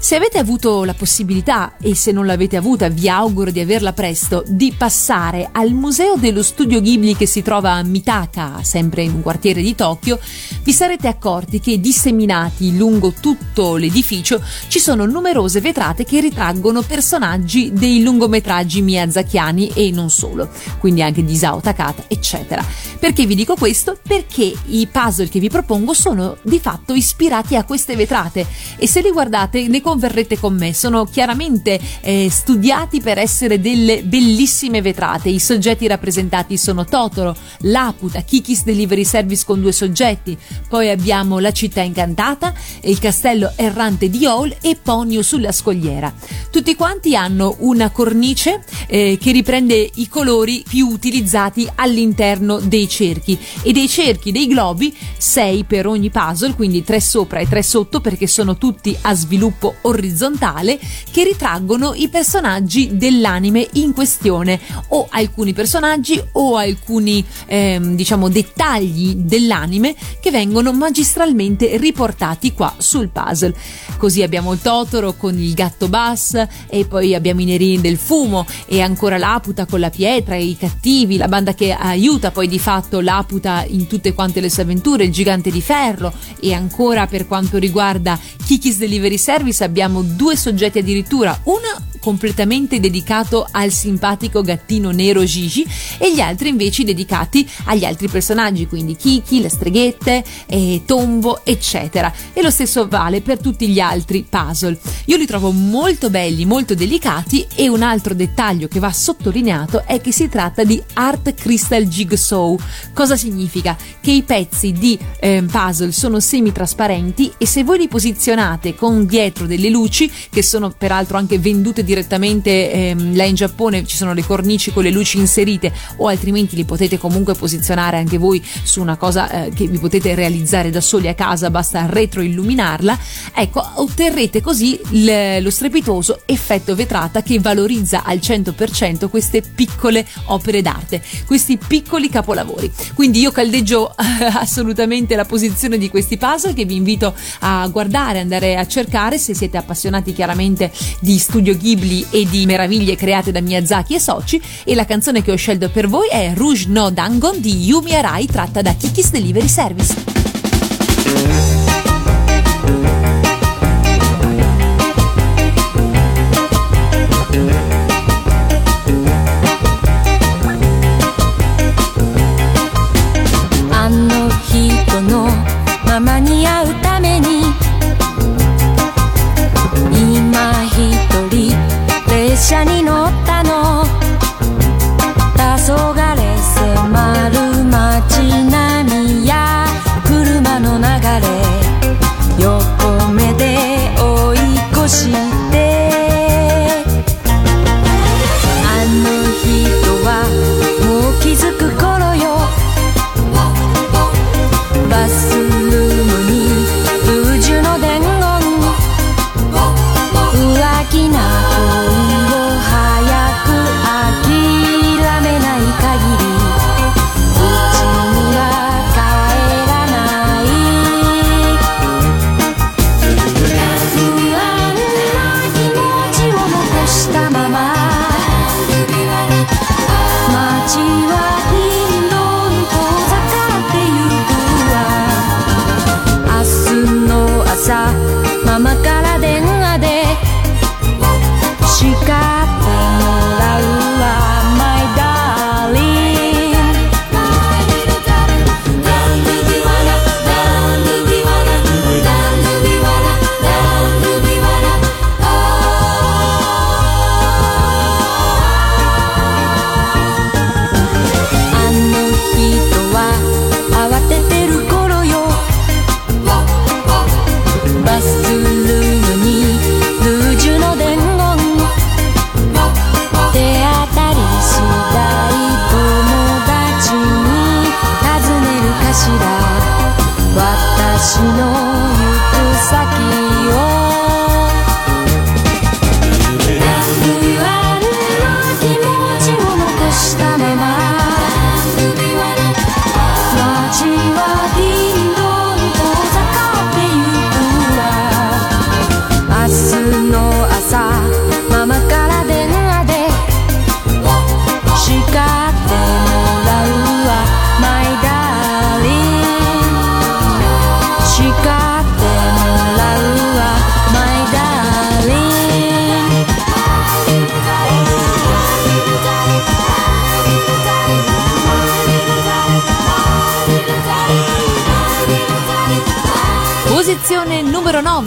Se 0.02 0.16
avete 0.16 0.38
avuto 0.38 0.84
la 0.84 0.94
possibilità, 0.94 1.74
e 1.78 1.94
se 1.94 2.10
non 2.10 2.24
l'avete 2.24 2.56
avuta, 2.56 2.88
vi 2.88 3.06
auguro 3.10 3.50
di 3.50 3.60
averla 3.60 3.92
presto, 3.92 4.42
di 4.46 4.72
passare 4.76 5.50
al 5.52 5.72
Museo 5.72 6.16
dello 6.16 6.42
Studio 6.42 6.80
Ghibli 6.80 7.14
che 7.14 7.26
si 7.26 7.42
trova 7.42 7.72
a 7.72 7.82
Mitaka, 7.82 8.60
sempre 8.62 9.02
in 9.02 9.12
un 9.12 9.20
quartiere 9.20 9.60
di 9.60 9.74
Tokyo, 9.74 10.18
vi 10.62 10.72
sarete 10.72 11.06
accorti 11.06 11.60
che 11.60 11.78
disseminati 11.78 12.78
lungo 12.78 13.12
tutto 13.12 13.76
l'edificio 13.76 14.42
ci 14.68 14.78
sono 14.78 15.04
numerose 15.04 15.60
vetrate 15.60 16.04
che 16.04 16.20
ritraggono 16.20 16.80
personaggi 16.80 17.70
dei 17.70 18.02
lungometraggi 18.02 18.80
miyazakiani 18.80 19.68
e 19.74 19.90
non 19.90 20.08
solo, 20.08 20.48
quindi 20.78 21.02
anche 21.02 21.22
di 21.22 21.34
Isao 21.34 21.60
Takata, 21.60 22.04
eccetera. 22.08 22.64
Perché 22.98 23.26
vi 23.26 23.34
dico 23.34 23.54
questo? 23.54 23.98
Perché 24.02 24.50
i 24.66 24.88
puzzle 24.90 25.28
che 25.28 25.40
vi 25.40 25.50
propongo 25.50 25.92
sono 25.92 26.38
di 26.42 26.58
fatto 26.58 26.94
ispirati 26.94 27.54
a 27.54 27.64
queste 27.64 27.96
vetrate 27.96 28.46
e 28.78 28.86
se 28.86 29.02
li 29.02 29.10
guardate 29.10 29.68
ne 29.68 29.80
converrete 29.90 30.38
con 30.38 30.54
me, 30.54 30.72
sono 30.72 31.04
chiaramente 31.04 31.80
eh, 32.02 32.28
studiati 32.30 33.00
per 33.00 33.18
essere 33.18 33.60
delle 33.60 34.04
bellissime 34.04 34.80
vetrate, 34.80 35.30
i 35.30 35.40
soggetti 35.40 35.88
rappresentati 35.88 36.56
sono 36.56 36.84
Totoro, 36.84 37.34
Laputa, 37.62 38.20
Kiki's 38.20 38.62
Delivery 38.62 39.04
Service 39.04 39.44
con 39.44 39.60
due 39.60 39.72
soggetti, 39.72 40.38
poi 40.68 40.90
abbiamo 40.90 41.40
la 41.40 41.50
città 41.50 41.80
incantata, 41.80 42.54
il 42.82 43.00
castello 43.00 43.52
errante 43.56 44.08
di 44.08 44.24
Hall 44.24 44.54
e 44.60 44.78
Ponyo 44.80 45.22
sulla 45.22 45.50
scogliera. 45.50 46.14
Tutti 46.52 46.76
quanti 46.76 47.16
hanno 47.16 47.56
una 47.58 47.90
cornice 47.90 48.62
eh, 48.86 49.18
che 49.20 49.32
riprende 49.32 49.90
i 49.94 50.08
colori 50.08 50.62
più 50.68 50.86
utilizzati 50.86 51.68
all'interno 51.74 52.60
dei 52.60 52.88
cerchi. 52.88 53.36
E 53.62 53.72
dei 53.72 53.88
cerchi 53.88 54.30
dei 54.30 54.46
globi, 54.46 54.96
6 55.16 55.64
per 55.64 55.88
ogni 55.88 56.10
puzzle, 56.10 56.54
quindi 56.54 56.84
3 56.84 57.00
sopra 57.00 57.40
e 57.40 57.48
3 57.48 57.62
sotto 57.62 58.00
perché 58.00 58.26
sono 58.26 58.56
tutti 58.56 58.96
a 59.02 59.14
sviluppo 59.14 59.76
orizzontale 59.82 60.78
che 61.10 61.24
ritraggono 61.24 61.94
i 61.94 62.08
personaggi 62.08 62.96
dell'anime 62.96 63.66
in 63.72 63.92
questione 63.92 64.58
o 64.88 65.06
alcuni 65.10 65.52
personaggi 65.52 66.22
o 66.32 66.56
alcuni 66.56 67.24
ehm, 67.46 67.94
diciamo 67.94 68.28
dettagli 68.28 69.14
dell'anime 69.16 69.94
che 70.20 70.30
vengono 70.30 70.72
magistralmente 70.72 71.76
riportati 71.76 72.52
qua 72.52 72.74
sul 72.78 73.08
puzzle. 73.08 73.54
Così 73.96 74.22
abbiamo 74.22 74.52
il 74.52 74.60
Totoro 74.60 75.14
con 75.14 75.38
il 75.38 75.54
gatto 75.54 75.88
Bass 75.88 76.46
e 76.68 76.84
poi 76.86 77.14
abbiamo 77.14 77.40
i 77.40 77.44
Nerini 77.44 77.80
del 77.80 77.96
fumo 77.96 78.46
e 78.66 78.80
ancora 78.80 79.18
l'Aputa 79.18 79.66
con 79.66 79.80
la 79.80 79.90
pietra 79.90 80.34
e 80.34 80.44
i 80.44 80.56
cattivi, 80.56 81.16
la 81.16 81.28
banda 81.28 81.54
che 81.54 81.72
aiuta 81.72 82.30
poi 82.30 82.48
di 82.48 82.58
fatto 82.58 83.00
l'Aputa 83.00 83.64
in 83.66 83.86
tutte 83.86 84.12
quante 84.12 84.40
le 84.40 84.50
sue 84.50 84.62
avventure, 84.62 85.04
il 85.04 85.12
gigante 85.12 85.50
di 85.50 85.60
ferro 85.60 86.12
e 86.40 86.52
ancora 86.52 87.06
per 87.06 87.26
quanto 87.26 87.58
riguarda 87.58 88.18
Kiki's 88.44 88.78
Delivery 88.78 89.18
Service 89.18 89.62
abbiamo 89.70 90.02
due 90.02 90.36
soggetti 90.36 90.80
addirittura, 90.80 91.38
una 91.44 91.88
completamente 92.00 92.80
dedicato 92.80 93.46
al 93.48 93.70
simpatico 93.70 94.40
gattino 94.40 94.90
nero 94.90 95.22
Gigi 95.22 95.64
e 95.98 96.12
gli 96.12 96.20
altri 96.20 96.48
invece 96.48 96.82
dedicati 96.82 97.48
agli 97.64 97.84
altri 97.84 98.08
personaggi, 98.08 98.66
quindi 98.66 98.96
Kiki, 98.96 99.40
le 99.40 99.50
streghette, 99.50 100.24
e 100.46 100.82
Tombo, 100.84 101.44
eccetera. 101.44 102.12
E 102.32 102.42
lo 102.42 102.50
stesso 102.50 102.88
vale 102.88 103.20
per 103.20 103.38
tutti 103.38 103.68
gli 103.68 103.78
altri 103.78 104.26
puzzle. 104.28 104.78
Io 105.04 105.16
li 105.16 105.26
trovo 105.26 105.52
molto 105.52 106.10
belli, 106.10 106.44
molto 106.44 106.74
delicati 106.74 107.46
e 107.54 107.68
un 107.68 107.82
altro 107.82 108.14
dettaglio 108.14 108.66
che 108.66 108.80
va 108.80 108.90
sottolineato 108.90 109.84
è 109.86 110.00
che 110.00 110.12
si 110.12 110.28
tratta 110.28 110.64
di 110.64 110.82
Art 110.94 111.34
Crystal 111.34 111.84
Jigsaw. 111.84 112.58
Cosa 112.94 113.16
significa? 113.16 113.76
Che 114.00 114.10
i 114.10 114.22
pezzi 114.22 114.72
di 114.72 114.98
eh, 115.20 115.44
puzzle 115.48 115.92
sono 115.92 116.18
semi-trasparenti 116.18 117.32
e 117.36 117.46
se 117.46 117.62
voi 117.62 117.78
li 117.78 117.88
posizionate 117.88 118.74
con 118.74 119.04
dietro 119.04 119.46
delle 119.46 119.59
luci, 119.68 120.10
che 120.30 120.42
sono 120.42 120.70
peraltro 120.70 121.18
anche 121.18 121.38
vendute 121.38 121.84
direttamente 121.84 122.72
ehm, 122.72 123.14
là 123.14 123.24
in 123.24 123.34
Giappone. 123.34 123.84
Ci 123.84 123.96
sono 123.96 124.14
le 124.14 124.24
cornici 124.24 124.72
con 124.72 124.82
le 124.82 124.90
luci 124.90 125.18
inserite 125.18 125.72
o 125.96 126.06
altrimenti 126.08 126.56
li 126.56 126.64
potete 126.64 126.98
comunque 126.98 127.34
posizionare 127.34 127.98
anche 127.98 128.18
voi 128.18 128.42
su 128.62 128.80
una 128.80 128.96
cosa 128.96 129.30
eh, 129.30 129.50
che 129.50 129.66
vi 129.66 129.78
potete 129.78 130.14
realizzare 130.14 130.70
da 130.70 130.80
soli 130.80 131.08
a 131.08 131.14
casa 131.14 131.50
basta 131.50 131.86
retroilluminarla. 131.86 132.98
Ecco 133.34 133.64
otterrete 133.76 134.40
così 134.40 134.80
l- 134.90 135.40
lo 135.40 135.50
strepitoso 135.50 136.22
effetto 136.26 136.74
vetrata 136.74 137.22
che 137.22 137.38
valorizza 137.40 138.02
al 138.04 138.18
100% 138.18 139.08
queste 139.08 139.42
piccole 139.42 140.06
opere 140.26 140.62
d'arte 140.62 141.02
questi 141.26 141.58
piccoli 141.58 142.08
capolavori. 142.08 142.70
Quindi 142.94 143.20
io 143.20 143.30
caldeggio 143.30 143.94
assolutamente 143.96 145.16
la 145.16 145.24
posizione 145.24 145.78
di 145.78 145.88
questi 145.88 146.16
puzzle 146.16 146.54
che 146.54 146.64
vi 146.64 146.76
invito 146.76 147.14
a 147.40 147.66
guardare 147.68 148.20
andare 148.20 148.56
a 148.56 148.66
cercare 148.66 149.18
se 149.18 149.34
siete 149.34 149.49
appassionati 149.58 150.12
chiaramente 150.12 150.70
di 151.00 151.18
studio 151.18 151.56
Ghibli 151.56 152.06
e 152.10 152.26
di 152.28 152.46
meraviglie 152.46 152.96
create 152.96 153.32
da 153.32 153.40
Miyazaki 153.40 153.94
e 153.94 154.00
soci 154.00 154.40
e 154.64 154.74
la 154.74 154.84
canzone 154.84 155.22
che 155.22 155.32
ho 155.32 155.36
scelto 155.36 155.70
per 155.70 155.88
voi 155.88 156.08
è 156.08 156.32
Rouge 156.34 156.66
no 156.68 156.90
Dangon 156.90 157.40
di 157.40 157.64
Yumi 157.64 157.94
Arai 157.94 158.26
tratta 158.26 158.62
da 158.62 158.74
Kiki's 158.74 159.10
Delivery 159.10 159.48
Service. 159.48 161.49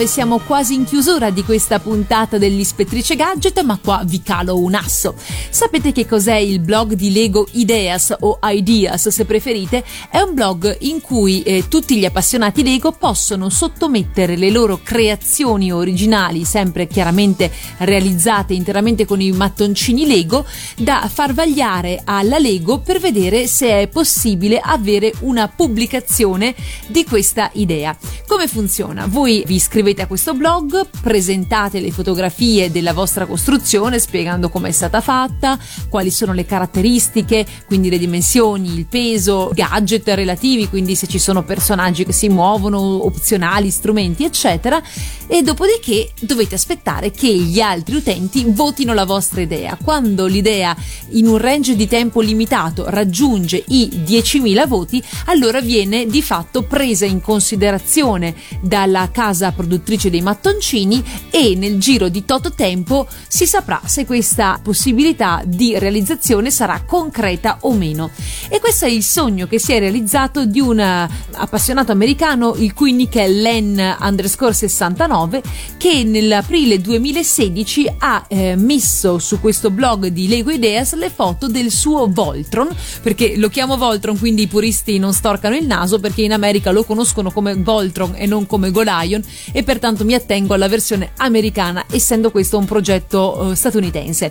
19 0.04 0.08
siamo 0.08 0.40
quasi 0.40 0.74
in 0.74 0.84
chiusura 0.86 1.30
di 1.30 1.44
questa 1.44 1.80
puntata 1.80 2.38
dell'Ispettrice 2.38 3.16
Gadget, 3.16 3.62
ma 3.62 3.80
qua 3.82 4.04
vi 4.06 4.22
calo 4.22 4.60
un 4.60 4.76
asso. 4.76 5.16
Sapete 5.50 5.92
che 5.92 6.06
cos'è 6.06 6.36
il 6.36 6.60
blog 6.60 6.94
di 6.94 7.12
Lego 7.12 7.48
Ideas 7.52 8.16
o 8.20 8.40
Ideas 8.44 9.08
se 9.10 9.26
preferite? 9.26 9.84
È 10.10 10.20
un 10.20 10.34
blog 10.34 10.78
in 10.82 11.02
cui 11.02 11.42
eh, 11.44 11.68
tutti 11.68 11.98
gli 11.98 12.06
appassionati 12.06 12.64
Lego 12.64 12.92
possono 12.92 13.50
sottomettere 13.50 14.36
le 14.36 14.50
loro 14.50 14.80
creazioni 14.84 15.72
originali, 15.72 16.46
sempre 16.46 16.88
chiaramente 16.88 17.52
realizzate 17.80 18.54
interamente 18.54 19.06
con 19.06 19.20
i 19.22 19.32
mattoncini 19.32 20.06
Lego, 20.06 20.46
da 20.78 21.10
far 21.12 21.34
vagliare 21.34 22.02
alla 22.04 22.38
Lego 22.38 22.80
per 22.80 23.00
vedere 23.00 23.48
se 23.48 23.82
è 23.82 23.88
possibile 23.88 24.60
avere 24.60 25.14
una 25.22 25.48
pubblicazione 25.48 26.56
di 26.88 27.04
questa 27.04 27.50
idea. 27.54 27.96
Come 28.28 28.48
funziona? 28.48 29.06
Voi 29.08 29.44
vi 29.46 29.56
iscrivete 29.56 29.93
a 30.02 30.08
questo 30.08 30.34
blog, 30.34 30.88
presentate 31.02 31.80
le 31.80 31.92
fotografie 31.92 32.72
della 32.72 32.94
vostra 32.94 33.26
costruzione 33.26 34.00
spiegando 34.00 34.50
come 34.50 34.70
è 34.70 34.72
stata 34.72 35.02
fatta, 35.02 35.58
quali 35.90 36.10
sono 36.10 36.34
le 36.34 36.46
caratteristiche, 36.46 37.46
quindi 37.66 37.90
le 37.90 37.98
dimensioni, 37.98 38.74
il 38.74 38.86
peso, 38.88 39.52
gadget 39.54 40.08
relativi, 40.10 40.68
quindi 40.68 40.96
se 40.96 41.08
ci 41.08 41.20
sono 41.20 41.44
personaggi 41.44 42.06
che 42.06 42.12
si 42.14 42.30
muovono, 42.30 43.06
opzionali, 43.06 43.70
strumenti, 43.70 44.24
eccetera, 44.24 44.82
e 45.28 45.42
dopodiché 45.42 46.12
dovete 46.20 46.56
aspettare 46.56 47.12
che 47.12 47.34
gli 47.34 47.60
altri 47.60 47.96
utenti 47.96 48.46
votino 48.48 48.94
la 48.94 49.06
vostra 49.06 49.42
idea. 49.42 49.78
Quando 49.82 50.26
l'idea 50.26 50.76
in 51.10 51.28
un 51.28 51.38
range 51.38 51.76
di 51.76 51.88
tempo 51.88 52.22
limitato 52.22 52.90
raggiunge 52.90 53.64
i 53.68 53.90
10.000 54.06 54.68
voti, 54.68 55.04
allora 55.26 55.62
viene 55.62 56.06
di 56.06 56.22
fatto 56.22 56.64
presa 56.64 57.06
in 57.06 57.22
considerazione 57.22 58.36
dalla 58.62 59.10
casa 59.12 59.52
produttrice 59.84 60.10
dei 60.10 60.22
mattoncini 60.22 61.04
e 61.30 61.56
nel 61.56 61.78
giro 61.78 62.08
di 62.08 62.26
tot 62.26 62.56
tempo 62.56 63.06
si 63.28 63.46
saprà 63.46 63.82
se 63.86 64.06
questa 64.06 64.60
possibilità 64.64 65.44
di 65.46 65.78
realizzazione 65.78 66.50
sarà 66.50 66.84
concreta 66.86 67.58
o 67.62 67.74
meno. 67.74 68.10
E 68.50 68.60
questo 68.60 68.86
è 68.86 68.90
il 68.90 69.04
sogno 69.04 69.46
che 69.46 69.60
si 69.60 69.74
è 69.74 69.80
realizzato 69.80 70.46
di 70.46 70.60
un 70.60 70.80
appassionato 70.80 71.92
americano, 71.92 72.56
il 72.56 72.74
cui 72.74 72.94
nick 72.94 73.18
è 73.18 73.28
len 73.28 73.98
underscore 74.00 74.54
69, 74.54 75.42
che 75.78 76.04
nell'aprile 76.04 76.80
2016 76.80 77.96
ha 78.00 78.26
eh, 78.28 78.56
messo 78.56 79.20
su 79.20 79.40
questo 79.40 79.70
blog 79.70 80.08
di 80.08 80.28
Lego 80.28 80.52
Ideas 80.52 80.94
le 80.96 81.10
foto 81.10 81.48
del 81.48 81.72
suo 81.72 82.08
Voltron, 82.10 82.70
perché 83.02 83.36
lo 83.36 83.50
chiamo 83.50 83.78
Voltron, 83.78 84.18
quindi 84.18 84.44
i 84.44 84.48
puristi 84.48 84.98
non 84.98 85.14
storcano 85.14 85.56
il 85.56 85.66
naso 85.66 86.00
perché 86.00 86.22
in 86.22 86.32
America 86.32 86.72
lo 86.72 86.84
conoscono 86.84 87.32
come 87.32 87.56
Voltron 87.56 88.14
e 88.16 88.26
non 88.26 88.46
come 88.46 88.72
Golion 88.72 89.22
e 89.52 89.64
pertanto 89.74 90.06
mi 90.06 90.14
attengo 90.14 90.54
alla 90.54 90.68
versione 90.68 91.14
americana 91.18 91.86
essendo 91.90 92.30
questo 92.30 92.60
un 92.60 92.66
progetto 92.66 93.54
eh, 93.54 93.56
statunitense. 93.56 94.30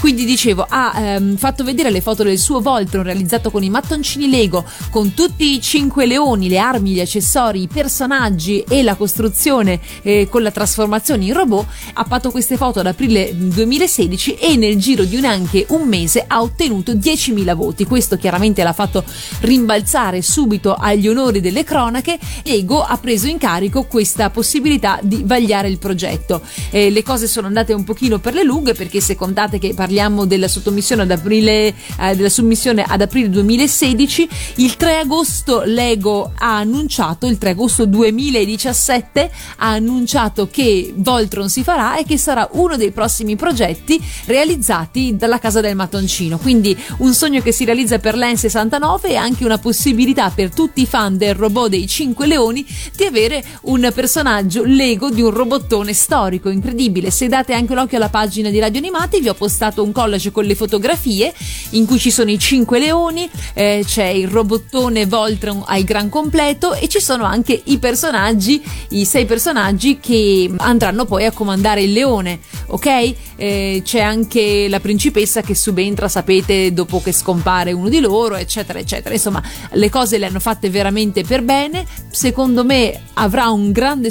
Quindi 0.00 0.24
dicevo, 0.24 0.66
ha 0.68 0.92
ehm, 0.96 1.36
fatto 1.36 1.62
vedere 1.62 1.90
le 1.90 2.00
foto 2.00 2.24
del 2.24 2.38
suo 2.38 2.60
Voltron 2.60 3.04
realizzato 3.04 3.52
con 3.52 3.62
i 3.62 3.70
mattoncini 3.70 4.28
Lego, 4.28 4.64
con 4.90 5.14
tutti 5.14 5.54
i 5.54 5.60
cinque 5.60 6.06
leoni, 6.06 6.48
le 6.48 6.58
armi, 6.58 6.90
gli 6.90 7.00
accessori, 7.00 7.62
i 7.62 7.68
personaggi 7.68 8.64
e 8.68 8.82
la 8.82 8.96
costruzione 8.96 9.78
eh, 10.02 10.26
con 10.28 10.42
la 10.42 10.50
trasformazione 10.50 11.24
in 11.24 11.34
robot. 11.34 11.66
Ha 11.92 12.04
fatto 12.04 12.32
queste 12.32 12.56
foto 12.56 12.80
ad 12.80 12.86
aprile 12.86 13.30
2016 13.32 14.34
e 14.34 14.56
nel 14.56 14.76
giro 14.76 15.04
di 15.04 15.20
neanche 15.20 15.66
un 15.68 15.86
mese 15.86 16.24
ha 16.26 16.42
ottenuto 16.42 16.94
10.000 16.94 17.54
voti. 17.54 17.84
Questo 17.84 18.16
chiaramente 18.16 18.64
l'ha 18.64 18.72
fatto 18.72 19.04
rimbalzare 19.42 20.20
subito 20.20 20.74
agli 20.74 21.06
onori 21.06 21.40
delle 21.40 21.62
cronache. 21.62 22.18
Ego 22.42 22.82
ha 22.82 22.96
preso 22.96 23.28
in 23.28 23.38
carico 23.38 23.84
questa 23.84 24.30
possibilità 24.30 24.78
di 25.02 25.22
vagliare 25.24 25.68
il 25.68 25.78
progetto. 25.78 26.40
Eh, 26.70 26.90
le 26.90 27.02
cose 27.02 27.26
sono 27.26 27.46
andate 27.46 27.72
un 27.72 27.84
pochino 27.84 28.18
per 28.18 28.34
le 28.34 28.42
lunghe 28.42 28.74
perché 28.74 29.00
se 29.00 29.14
contate 29.14 29.58
che 29.58 29.74
parliamo 29.74 30.24
della 30.24 30.48
sottomissione 30.48 31.02
ad 31.02 31.10
aprile, 31.10 31.74
eh, 32.00 32.16
della 32.16 32.28
submissione 32.28 32.82
ad 32.82 33.00
aprile 33.00 33.28
2016, 33.30 34.28
il 34.56 34.76
3 34.76 34.98
agosto 34.98 35.62
Lego 35.64 36.32
ha 36.36 36.56
annunciato, 36.56 37.26
il 37.26 37.38
3 37.38 37.50
agosto 37.50 37.86
2017 37.86 39.30
ha 39.58 39.68
annunciato 39.68 40.48
che 40.50 40.92
Voltron 40.96 41.48
si 41.48 41.62
farà 41.62 41.96
e 41.96 42.04
che 42.04 42.18
sarà 42.18 42.48
uno 42.52 42.76
dei 42.76 42.90
prossimi 42.90 43.36
progetti 43.36 44.00
realizzati 44.26 45.16
dalla 45.16 45.38
casa 45.38 45.60
del 45.60 45.76
mattoncino. 45.76 46.38
Quindi 46.38 46.76
un 46.98 47.12
sogno 47.12 47.40
che 47.40 47.52
si 47.52 47.64
realizza 47.64 47.98
per 47.98 48.14
l'EN 48.16 48.36
69 48.36 49.08
e 49.10 49.16
anche 49.16 49.44
una 49.44 49.58
possibilità 49.58 50.30
per 50.30 50.52
tutti 50.52 50.82
i 50.82 50.86
fan 50.86 51.16
del 51.16 51.34
robot 51.34 51.68
dei 51.70 51.86
5 51.86 52.26
leoni 52.26 52.66
di 52.96 53.04
avere 53.04 53.44
un 53.62 53.90
personaggio 53.94 54.62
Lego 54.74 55.10
di 55.10 55.20
un 55.22 55.30
robottone 55.30 55.92
storico 55.92 56.48
incredibile. 56.48 57.10
Se 57.10 57.28
date 57.28 57.54
anche 57.54 57.72
un 57.72 57.78
occhio 57.78 57.96
alla 57.96 58.08
pagina 58.08 58.50
di 58.50 58.58
Radio 58.58 58.78
Animati, 58.78 59.20
vi 59.20 59.28
ho 59.28 59.34
postato 59.34 59.82
un 59.82 59.92
collage 59.92 60.30
con 60.30 60.44
le 60.44 60.54
fotografie 60.54 61.32
in 61.70 61.86
cui 61.86 61.98
ci 61.98 62.10
sono 62.10 62.30
i 62.30 62.38
5 62.38 62.78
leoni, 62.78 63.28
eh, 63.54 63.82
c'è 63.84 64.06
il 64.06 64.28
robottone 64.28 65.06
Voltron 65.06 65.62
al 65.66 65.82
gran 65.82 66.08
completo 66.08 66.74
e 66.74 66.88
ci 66.88 67.00
sono 67.00 67.24
anche 67.24 67.60
i 67.64 67.78
personaggi, 67.78 68.62
i 68.90 69.04
sei 69.04 69.26
personaggi 69.26 69.98
che 69.98 70.50
andranno 70.58 71.04
poi 71.04 71.26
a 71.26 71.32
comandare 71.32 71.82
il 71.82 71.92
leone, 71.92 72.40
ok? 72.66 73.14
Eh, 73.36 73.82
c'è 73.84 74.00
anche 74.00 74.68
la 74.68 74.80
principessa 74.80 75.40
che 75.40 75.54
subentra, 75.54 76.08
sapete, 76.08 76.72
dopo 76.72 77.00
che 77.00 77.12
scompare 77.12 77.72
uno 77.72 77.88
di 77.88 78.00
loro, 78.00 78.36
eccetera, 78.36 78.78
eccetera. 78.78 79.14
Insomma, 79.14 79.42
le 79.72 79.88
cose 79.88 80.18
le 80.18 80.26
hanno 80.26 80.40
fatte 80.40 80.70
veramente 80.70 81.22
per 81.22 81.42
bene. 81.42 81.86
Secondo 82.10 82.64
me 82.64 83.00
avrà 83.14 83.48
un 83.50 83.72
grande 83.72 84.10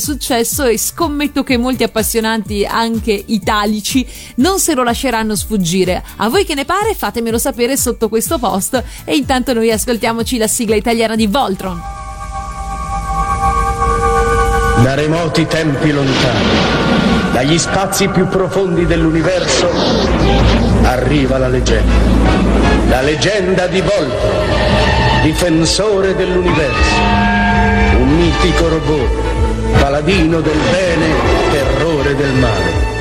successo 0.50 0.66
e 0.66 0.78
scommetto 0.78 1.44
che 1.44 1.58
molti 1.58 1.84
appassionati, 1.84 2.66
anche 2.66 3.24
italici, 3.28 4.06
non 4.36 4.60
se 4.60 4.74
lo 4.74 4.84
lasceranno 4.84 5.36
sfuggire. 5.36 6.04
A 6.18 6.30
voi 6.30 6.44
che 6.44 6.56
ne 6.56 6.66
pare? 6.66 6.96
Fatemelo 6.96 7.38
sapere 7.38 7.78
sotto 7.78 8.10
questo 8.10 8.40
post 8.40 8.84
e 9.06 9.16
intanto 9.16 9.54
noi 9.54 9.72
ascoltiamoci 9.72 10.38
la 10.38 10.48
sigla 10.48 10.76
italiana 10.76 11.16
di 11.16 11.28
Voltron. 11.28 11.80
Da 14.82 14.96
remoti 14.96 15.46
tempi 15.46 15.92
lontani, 15.92 16.48
dagli 17.32 17.58
spazi 17.60 18.08
più 18.08 18.28
profondi 18.28 18.86
dell'universo, 18.86 19.70
arriva 20.84 21.38
la 21.38 21.48
leggenda. 21.48 21.94
La 22.88 23.02
leggenda 23.02 23.68
di 23.68 23.82
Voltron, 23.82 25.22
difensore 25.22 26.16
dell'universo. 26.16 27.28
Un 28.00 28.16
mitico 28.16 28.70
robot, 28.70 29.29
paladino 29.80 30.42
del 30.42 30.60
bene, 30.72 31.08
terrore 31.52 32.16
del 32.16 32.34
male. 32.34 32.98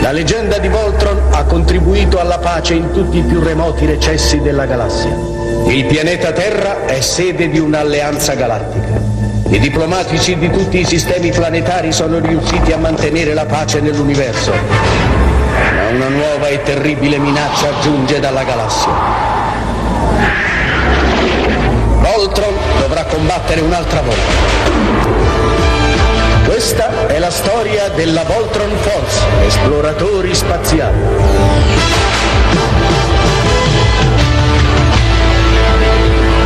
La 0.00 0.12
leggenda 0.12 0.58
di 0.58 0.68
Voltron 0.68 1.20
ha 1.30 1.44
contribuito 1.44 2.18
alla 2.18 2.38
pace 2.38 2.74
in 2.74 2.90
tutti 2.92 3.18
i 3.18 3.22
più 3.22 3.40
remoti 3.42 3.86
recessi 3.86 4.40
della 4.40 4.66
galassia. 4.66 5.14
Il 5.66 5.84
pianeta 5.86 6.32
Terra 6.32 6.86
è 6.86 7.00
sede 7.00 7.48
di 7.48 7.58
un'alleanza 7.58 8.34
galattica. 8.34 9.00
I 9.48 9.58
diplomatici 9.58 10.36
di 10.36 10.50
tutti 10.50 10.80
i 10.80 10.84
sistemi 10.84 11.30
planetari 11.30 11.92
sono 11.92 12.18
riusciti 12.18 12.72
a 12.72 12.78
mantenere 12.78 13.34
la 13.34 13.46
pace 13.46 13.80
nell'universo. 13.80 14.52
Ma 14.52 15.88
una 15.94 16.08
nuova 16.08 16.48
e 16.48 16.62
terribile 16.62 17.18
minaccia 17.18 17.70
giunge 17.80 18.20
dalla 18.20 18.42
galassia. 18.42 18.92
Voltron 22.00 22.54
dovrà 22.80 23.04
combattere 23.04 23.60
un'altra 23.60 24.00
volta. 24.00 24.55
Questa 26.68 27.06
è 27.06 27.20
la 27.20 27.30
storia 27.30 27.90
della 27.90 28.24
Voltron 28.24 28.76
Force, 28.78 29.24
esploratori 29.46 30.34
spaziali. 30.34 30.98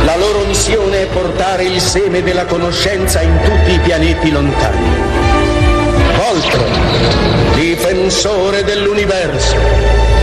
La 0.05 0.15
loro 0.17 0.45
missione 0.45 1.01
è 1.01 1.05
portare 1.07 1.63
il 1.63 1.81
seme 1.81 2.21
della 2.21 2.45
conoscenza 2.45 3.19
in 3.21 3.35
tutti 3.43 3.71
i 3.73 3.79
pianeti 3.79 4.29
lontani. 4.29 4.89
Voltron, 6.17 7.55
difensore 7.55 8.63
dell'universo. 8.63 10.20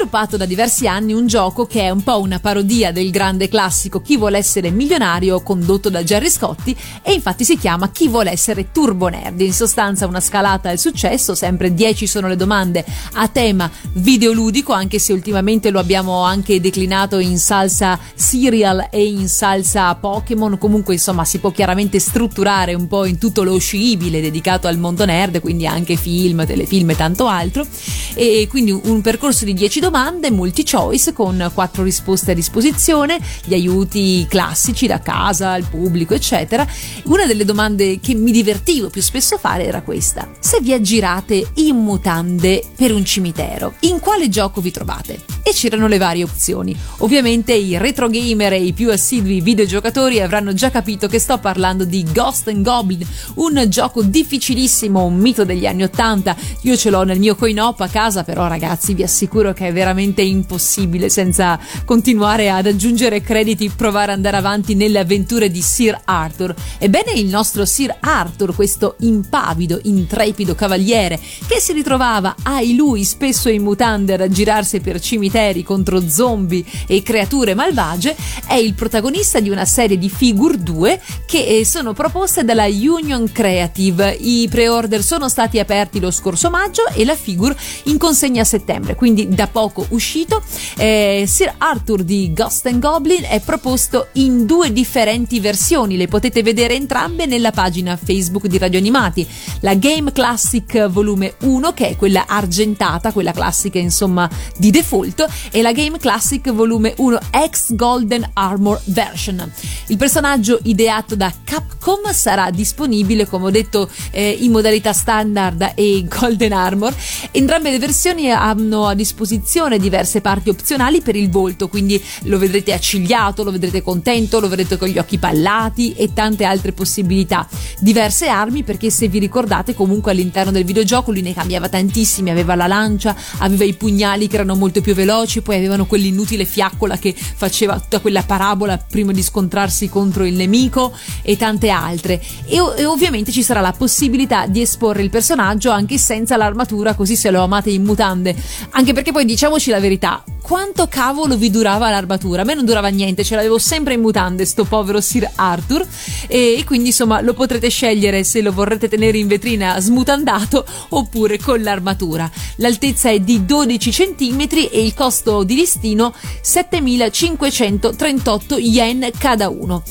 Sviluppato 0.00 0.36
da 0.36 0.46
diversi 0.46 0.86
anni 0.86 1.12
un 1.12 1.26
gioco 1.26 1.66
che 1.66 1.82
è 1.82 1.90
un 1.90 2.02
po' 2.02 2.20
una 2.20 2.38
parodia 2.38 2.90
del 2.90 3.10
grande 3.10 3.48
classico 3.48 4.00
Chi 4.00 4.16
vuole 4.16 4.38
essere 4.38 4.70
milionario 4.70 5.42
condotto 5.42 5.90
da 5.90 6.02
Gerry 6.02 6.30
Scotti 6.30 6.74
e 7.02 7.12
infatti 7.12 7.44
si 7.44 7.58
chiama 7.58 7.90
Chi 7.90 8.08
vuole 8.08 8.30
essere 8.30 8.70
turbo 8.72 9.08
nerd. 9.08 9.40
In 9.40 9.52
sostanza 9.52 10.06
una 10.06 10.20
scalata 10.20 10.70
al 10.70 10.78
successo, 10.78 11.34
sempre 11.34 11.74
10 11.74 12.06
sono 12.06 12.28
le 12.28 12.36
domande 12.36 12.84
a 13.14 13.28
tema 13.28 13.70
videoludico, 13.92 14.72
anche 14.72 14.98
se 14.98 15.12
ultimamente 15.12 15.70
lo 15.70 15.78
abbiamo 15.78 16.22
anche 16.22 16.60
declinato 16.60 17.18
in 17.18 17.38
salsa 17.38 17.98
serial 18.14 18.88
e 18.90 19.04
in 19.04 19.28
salsa 19.28 19.94
Pokémon. 19.96 20.56
Comunque 20.56 20.94
insomma 20.94 21.24
si 21.24 21.38
può 21.38 21.50
chiaramente 21.50 21.98
strutturare 21.98 22.72
un 22.72 22.86
po' 22.86 23.04
in 23.04 23.18
tutto 23.18 23.42
lo 23.42 23.58
sciibile 23.58 24.22
dedicato 24.22 24.66
al 24.66 24.78
mondo 24.78 25.04
nerd, 25.04 25.40
quindi 25.40 25.66
anche 25.66 25.96
film, 25.96 26.46
telefilm 26.46 26.90
e 26.90 26.96
tanto 26.96 27.26
altro. 27.26 27.66
E 28.14 28.46
quindi 28.48 28.70
un 28.70 29.00
percorso 29.02 29.44
di 29.44 29.52
10 29.52 29.70
10 29.70 29.78
domande 29.80 29.89
domande 29.90 30.30
multi-choice 30.30 31.12
con 31.12 31.50
quattro 31.52 31.82
risposte 31.82 32.30
a 32.30 32.34
disposizione, 32.34 33.18
gli 33.44 33.54
aiuti 33.54 34.24
classici 34.28 34.86
da 34.86 35.00
casa, 35.00 35.50
al 35.50 35.64
pubblico, 35.64 36.14
eccetera. 36.14 36.64
Una 37.06 37.26
delle 37.26 37.44
domande 37.44 37.98
che 37.98 38.14
mi 38.14 38.30
divertivo 38.30 38.88
più 38.88 39.02
spesso 39.02 39.36
fare 39.36 39.66
era 39.66 39.82
questa: 39.82 40.30
se 40.38 40.60
vi 40.60 40.72
aggirate 40.72 41.44
in 41.54 41.74
mutande 41.74 42.62
per 42.76 42.94
un 42.94 43.04
cimitero, 43.04 43.74
in 43.80 43.98
quale 43.98 44.28
gioco 44.28 44.60
vi 44.60 44.70
trovate? 44.70 45.24
E 45.42 45.52
c'erano 45.52 45.88
le 45.88 45.98
varie 45.98 46.22
opzioni. 46.22 46.76
Ovviamente 46.98 47.52
i 47.52 47.76
retro 47.76 48.08
gamer 48.08 48.52
e 48.52 48.62
i 48.62 48.72
più 48.72 48.92
assidui 48.92 49.40
videogiocatori 49.40 50.20
avranno 50.20 50.52
già 50.52 50.70
capito 50.70 51.08
che 51.08 51.18
sto 51.18 51.38
parlando 51.38 51.84
di 51.84 52.06
Ghost 52.12 52.46
and 52.46 52.62
Goblin, 52.62 53.04
un 53.36 53.64
gioco 53.68 54.02
difficilissimo, 54.02 55.02
un 55.02 55.16
mito 55.16 55.44
degli 55.44 55.66
anni 55.66 55.82
80. 55.82 56.36
Io 56.62 56.76
ce 56.76 56.90
l'ho 56.90 57.02
nel 57.02 57.18
mio 57.18 57.34
coin-op 57.34 57.80
a 57.80 57.88
casa, 57.88 58.22
però 58.22 58.46
ragazzi 58.46 58.94
vi 58.94 59.02
assicuro 59.02 59.52
che 59.52 59.66
è 59.66 59.69
veramente 59.72 60.22
impossibile 60.22 61.08
senza 61.08 61.58
continuare 61.84 62.50
ad 62.50 62.66
aggiungere 62.66 63.20
crediti 63.20 63.70
provare 63.70 64.12
ad 64.12 64.18
andare 64.18 64.36
avanti 64.36 64.74
nelle 64.74 64.98
avventure 64.98 65.50
di 65.50 65.62
Sir 65.62 65.98
Arthur. 66.04 66.54
Ebbene 66.78 67.12
il 67.12 67.26
nostro 67.26 67.64
Sir 67.64 67.96
Arthur, 68.00 68.54
questo 68.54 68.96
impavido, 69.00 69.80
intrepido 69.84 70.54
cavaliere 70.54 71.18
che 71.46 71.60
si 71.60 71.72
ritrovava 71.72 72.34
ai 72.42 72.74
lui 72.74 73.04
spesso 73.04 73.48
in 73.48 73.62
mutande 73.62 74.14
ad 74.14 74.20
aggirarsi 74.20 74.80
per 74.80 75.00
cimiteri 75.00 75.62
contro 75.62 76.06
zombie 76.08 76.64
e 76.86 77.02
creature 77.02 77.54
malvagie, 77.54 78.16
è 78.46 78.54
il 78.54 78.74
protagonista 78.74 79.40
di 79.40 79.50
una 79.50 79.64
serie 79.64 79.98
di 79.98 80.08
figure 80.08 80.62
2 80.62 81.00
che 81.26 81.44
eh, 81.44 81.64
sono 81.64 81.92
proposte 81.92 82.44
dalla 82.44 82.66
Union 82.66 83.30
Creative. 83.32 84.10
I 84.18 84.48
pre-order 84.50 85.02
sono 85.02 85.28
stati 85.28 85.58
aperti 85.58 86.00
lo 86.00 86.10
scorso 86.10 86.50
maggio 86.50 86.86
e 86.94 87.04
la 87.04 87.14
figure 87.14 87.56
in 87.84 87.98
consegna 87.98 88.42
a 88.42 88.44
settembre, 88.44 88.94
quindi 88.94 89.28
da 89.28 89.46
poco 89.46 89.59
uscito. 89.90 90.42
Eh, 90.76 91.24
Sir 91.26 91.54
Arthur 91.58 92.02
di 92.02 92.32
Ghost 92.32 92.66
and 92.66 92.80
Goblin 92.80 93.24
è 93.28 93.40
proposto 93.40 94.08
in 94.12 94.46
due 94.46 94.72
differenti 94.72 95.40
versioni, 95.40 95.96
le 95.96 96.08
potete 96.08 96.42
vedere 96.42 96.74
entrambe 96.74 97.26
nella 97.26 97.50
pagina 97.50 97.96
Facebook 97.96 98.46
di 98.46 98.58
Radio 98.58 98.78
Animati. 98.78 99.26
La 99.60 99.74
Game 99.74 100.12
Classic 100.12 100.86
volume 100.86 101.34
1, 101.40 101.72
che 101.72 101.88
è 101.88 101.96
quella 101.96 102.24
argentata, 102.26 103.12
quella 103.12 103.32
classica 103.32 103.78
insomma 103.78 104.28
di 104.56 104.70
default, 104.70 105.26
e 105.50 105.62
la 105.62 105.72
Game 105.72 105.98
Classic 105.98 106.50
volume 106.52 106.94
1 106.96 107.18
X 107.50 107.74
Golden 107.74 108.28
Armor 108.32 108.80
Version. 108.86 109.50
Il 109.88 109.96
personaggio 109.96 110.58
ideato 110.62 111.16
da 111.16 111.32
Capcom 111.44 112.12
sarà 112.12 112.50
disponibile, 112.50 113.26
come 113.26 113.46
ho 113.46 113.50
detto, 113.50 113.90
eh, 114.10 114.30
in 114.40 114.50
modalità 114.50 114.92
standard 114.92 115.72
e 115.74 116.06
Golden 116.08 116.52
Armor. 116.52 116.94
Entrambe 117.30 117.70
le 117.70 117.78
versioni 117.78 118.30
hanno 118.30 118.86
a 118.86 118.94
disposizione 118.94 119.48
diverse 119.78 120.20
parti 120.20 120.48
opzionali 120.50 121.00
per 121.00 121.16
il 121.16 121.28
volto, 121.28 121.68
quindi 121.68 122.00
lo 122.24 122.38
vedrete 122.38 122.72
accigliato, 122.72 123.42
lo 123.42 123.50
vedrete 123.50 123.82
contento, 123.82 124.38
lo 124.38 124.48
vedrete 124.48 124.76
con 124.76 124.88
gli 124.88 124.98
occhi 124.98 125.18
pallati 125.18 125.92
e 125.94 126.12
tante 126.12 126.44
altre 126.44 126.72
possibilità. 126.72 127.48
Diverse 127.80 128.28
armi 128.28 128.62
perché 128.62 128.90
se 128.90 129.08
vi 129.08 129.18
ricordate 129.18 129.74
comunque 129.74 130.12
all'interno 130.12 130.52
del 130.52 130.64
videogioco 130.64 131.10
lui 131.10 131.22
ne 131.22 131.34
cambiava 131.34 131.68
tantissimi, 131.68 132.30
aveva 132.30 132.54
la 132.54 132.66
lancia, 132.66 133.16
aveva 133.38 133.64
i 133.64 133.74
pugnali 133.74 134.28
che 134.28 134.36
erano 134.36 134.54
molto 134.54 134.80
più 134.80 134.94
veloci, 134.94 135.42
poi 135.42 135.56
avevano 135.56 135.86
quell'inutile 135.86 136.44
fiaccola 136.44 136.96
che 136.96 137.14
faceva 137.14 137.78
tutta 137.80 137.98
quella 137.98 138.22
parabola 138.22 138.78
prima 138.78 139.12
di 139.12 139.22
scontrarsi 139.22 139.88
contro 139.88 140.24
il 140.24 140.34
nemico 140.34 140.92
e 141.22 141.36
tante 141.36 141.70
altre. 141.70 142.22
E, 142.46 142.56
e 142.76 142.84
ovviamente 142.84 143.32
ci 143.32 143.42
sarà 143.42 143.60
la 143.60 143.72
possibilità 143.72 144.46
di 144.46 144.60
esporre 144.60 145.02
il 145.02 145.10
personaggio 145.10 145.70
anche 145.70 145.98
senza 145.98 146.36
l'armatura, 146.36 146.94
così 146.94 147.16
se 147.16 147.30
lo 147.30 147.42
amate 147.42 147.70
in 147.70 147.82
mutande. 147.82 148.34
Anche 148.70 148.92
perché 148.92 149.12
poi 149.12 149.24
diciamoci 149.40 149.70
la 149.70 149.80
verità, 149.80 150.22
quanto 150.42 150.86
cavolo 150.86 151.38
vi 151.38 151.48
durava 151.48 151.88
l'armatura? 151.88 152.42
A 152.42 152.44
me 152.44 152.52
non 152.52 152.66
durava 152.66 152.88
niente, 152.88 153.24
ce 153.24 153.36
l'avevo 153.36 153.56
sempre 153.56 153.94
in 153.94 154.02
mutande, 154.02 154.44
sto 154.44 154.64
povero 154.64 155.00
Sir 155.00 155.30
Arthur. 155.34 155.82
E 156.26 156.62
quindi 156.66 156.88
insomma 156.88 157.22
lo 157.22 157.32
potrete 157.32 157.70
scegliere 157.70 158.22
se 158.22 158.42
lo 158.42 158.52
vorrete 158.52 158.86
tenere 158.86 159.16
in 159.16 159.28
vetrina 159.28 159.80
smutandato 159.80 160.62
oppure 160.90 161.38
con 161.38 161.62
l'armatura. 161.62 162.30
L'altezza 162.56 163.08
è 163.08 163.18
di 163.18 163.46
12 163.46 163.90
cm 163.90 164.46
e 164.70 164.84
il 164.84 164.92
costo 164.92 165.42
di 165.42 165.54
listino 165.54 166.12
7538 166.42 168.58
yen 168.58 169.08
cada 169.16 169.48
uno. 169.48 169.82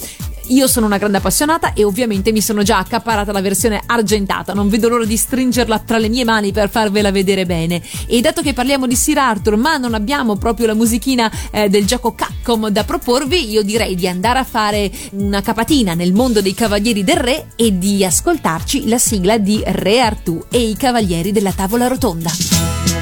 Io 0.49 0.67
sono 0.67 0.87
una 0.87 0.97
grande 0.97 1.17
appassionata 1.17 1.73
e 1.73 1.83
ovviamente 1.83 2.31
mi 2.31 2.41
sono 2.41 2.63
già 2.63 2.79
accaparata 2.79 3.31
la 3.31 3.41
versione 3.41 3.81
argentata, 3.85 4.53
non 4.53 4.67
vedo 4.67 4.89
l'ora 4.89 5.05
di 5.05 5.15
stringerla 5.15 5.79
tra 5.79 5.99
le 5.99 6.09
mie 6.09 6.23
mani 6.23 6.51
per 6.51 6.69
farvela 6.69 7.11
vedere 7.11 7.45
bene. 7.45 7.81
E 8.07 8.19
dato 8.21 8.41
che 8.41 8.53
parliamo 8.53 8.87
di 8.87 8.95
Sir 8.95 9.19
Arthur, 9.19 9.57
ma 9.57 9.77
non 9.77 9.93
abbiamo 9.93 10.37
proprio 10.37 10.65
la 10.65 10.73
musichina 10.73 11.31
eh, 11.51 11.69
del 11.69 11.85
gioco 11.85 12.15
Capcom 12.15 12.69
da 12.69 12.83
proporvi, 12.83 13.49
io 13.49 13.61
direi 13.61 13.93
di 13.93 14.07
andare 14.07 14.39
a 14.39 14.43
fare 14.43 14.91
una 15.11 15.41
capatina 15.41 15.93
nel 15.93 16.13
mondo 16.13 16.41
dei 16.41 16.55
Cavalieri 16.55 17.03
del 17.03 17.17
Re 17.17 17.47
e 17.55 17.77
di 17.77 18.03
ascoltarci 18.03 18.87
la 18.87 18.97
sigla 18.97 19.37
di 19.37 19.61
Re 19.63 19.99
Artù 19.99 20.43
e 20.49 20.61
i 20.61 20.75
Cavalieri 20.75 21.31
della 21.31 21.51
Tavola 21.51 21.87
Rotonda. 21.87 22.98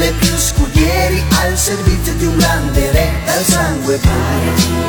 Mille 0.00 0.12
più 0.12 0.34
scudieri 0.36 1.22
al 1.42 1.58
servizio 1.58 2.14
di 2.14 2.24
un 2.24 2.36
grande 2.38 2.90
re 2.90 3.12
dal 3.26 3.44
sangue 3.44 3.98
puro. 3.98 4.88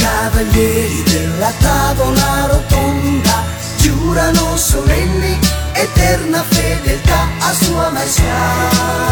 Cavalieri 0.00 1.02
della 1.04 1.52
tavola 1.58 2.46
rotonda 2.46 3.42
giurano 3.76 4.56
solenni 4.56 5.38
eterna 5.72 6.42
fedeltà 6.48 7.28
a 7.40 7.52
sua 7.52 7.90
maestà. 7.90 9.04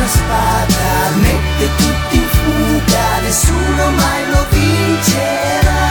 La 0.00 0.06
sacra 0.06 0.06
spada 0.06 1.10
mette 1.16 1.68
tutti 1.76 2.16
in 2.16 2.28
fuga, 2.28 3.20
nessuno 3.22 3.90
mai 3.90 4.30
lo 4.30 4.46
vincerà. 4.50 5.82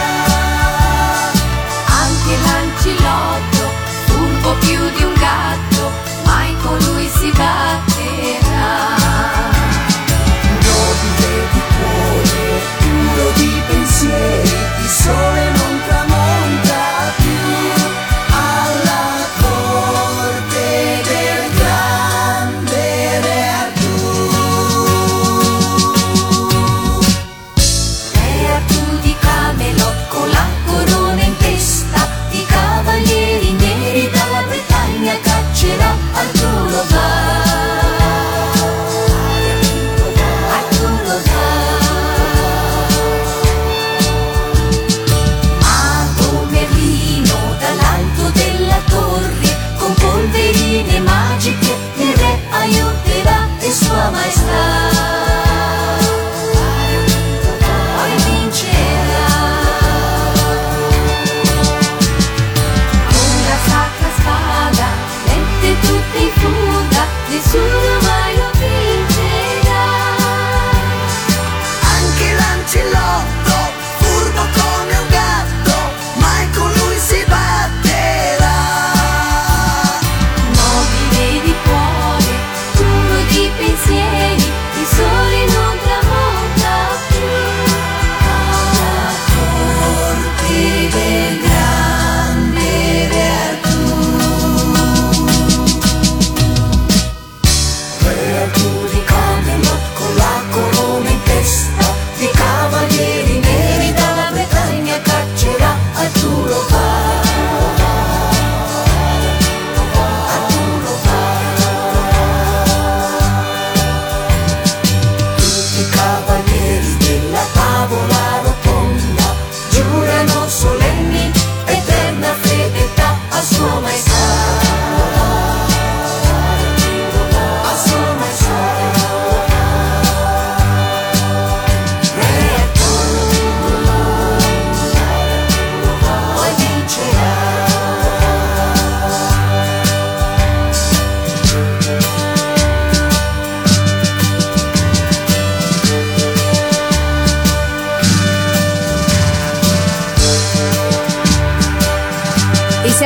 Anche 1.86 2.38
l'ancilotto, 2.44 3.70
furbo 4.06 4.54
più 4.60 4.80
di 4.96 5.04
un 5.04 5.14
gatto, 5.14 5.92
mai 6.26 6.56
con 6.62 6.78
lui 6.78 7.08
si 7.08 7.32
batterà. 7.32 8.98
Nobile 10.66 11.48
di 11.52 11.62
cuore, 11.78 12.62
puro 12.80 13.32
di 13.36 13.62
pensieri, 13.68 14.58
il 14.82 14.90
sole 14.90 15.49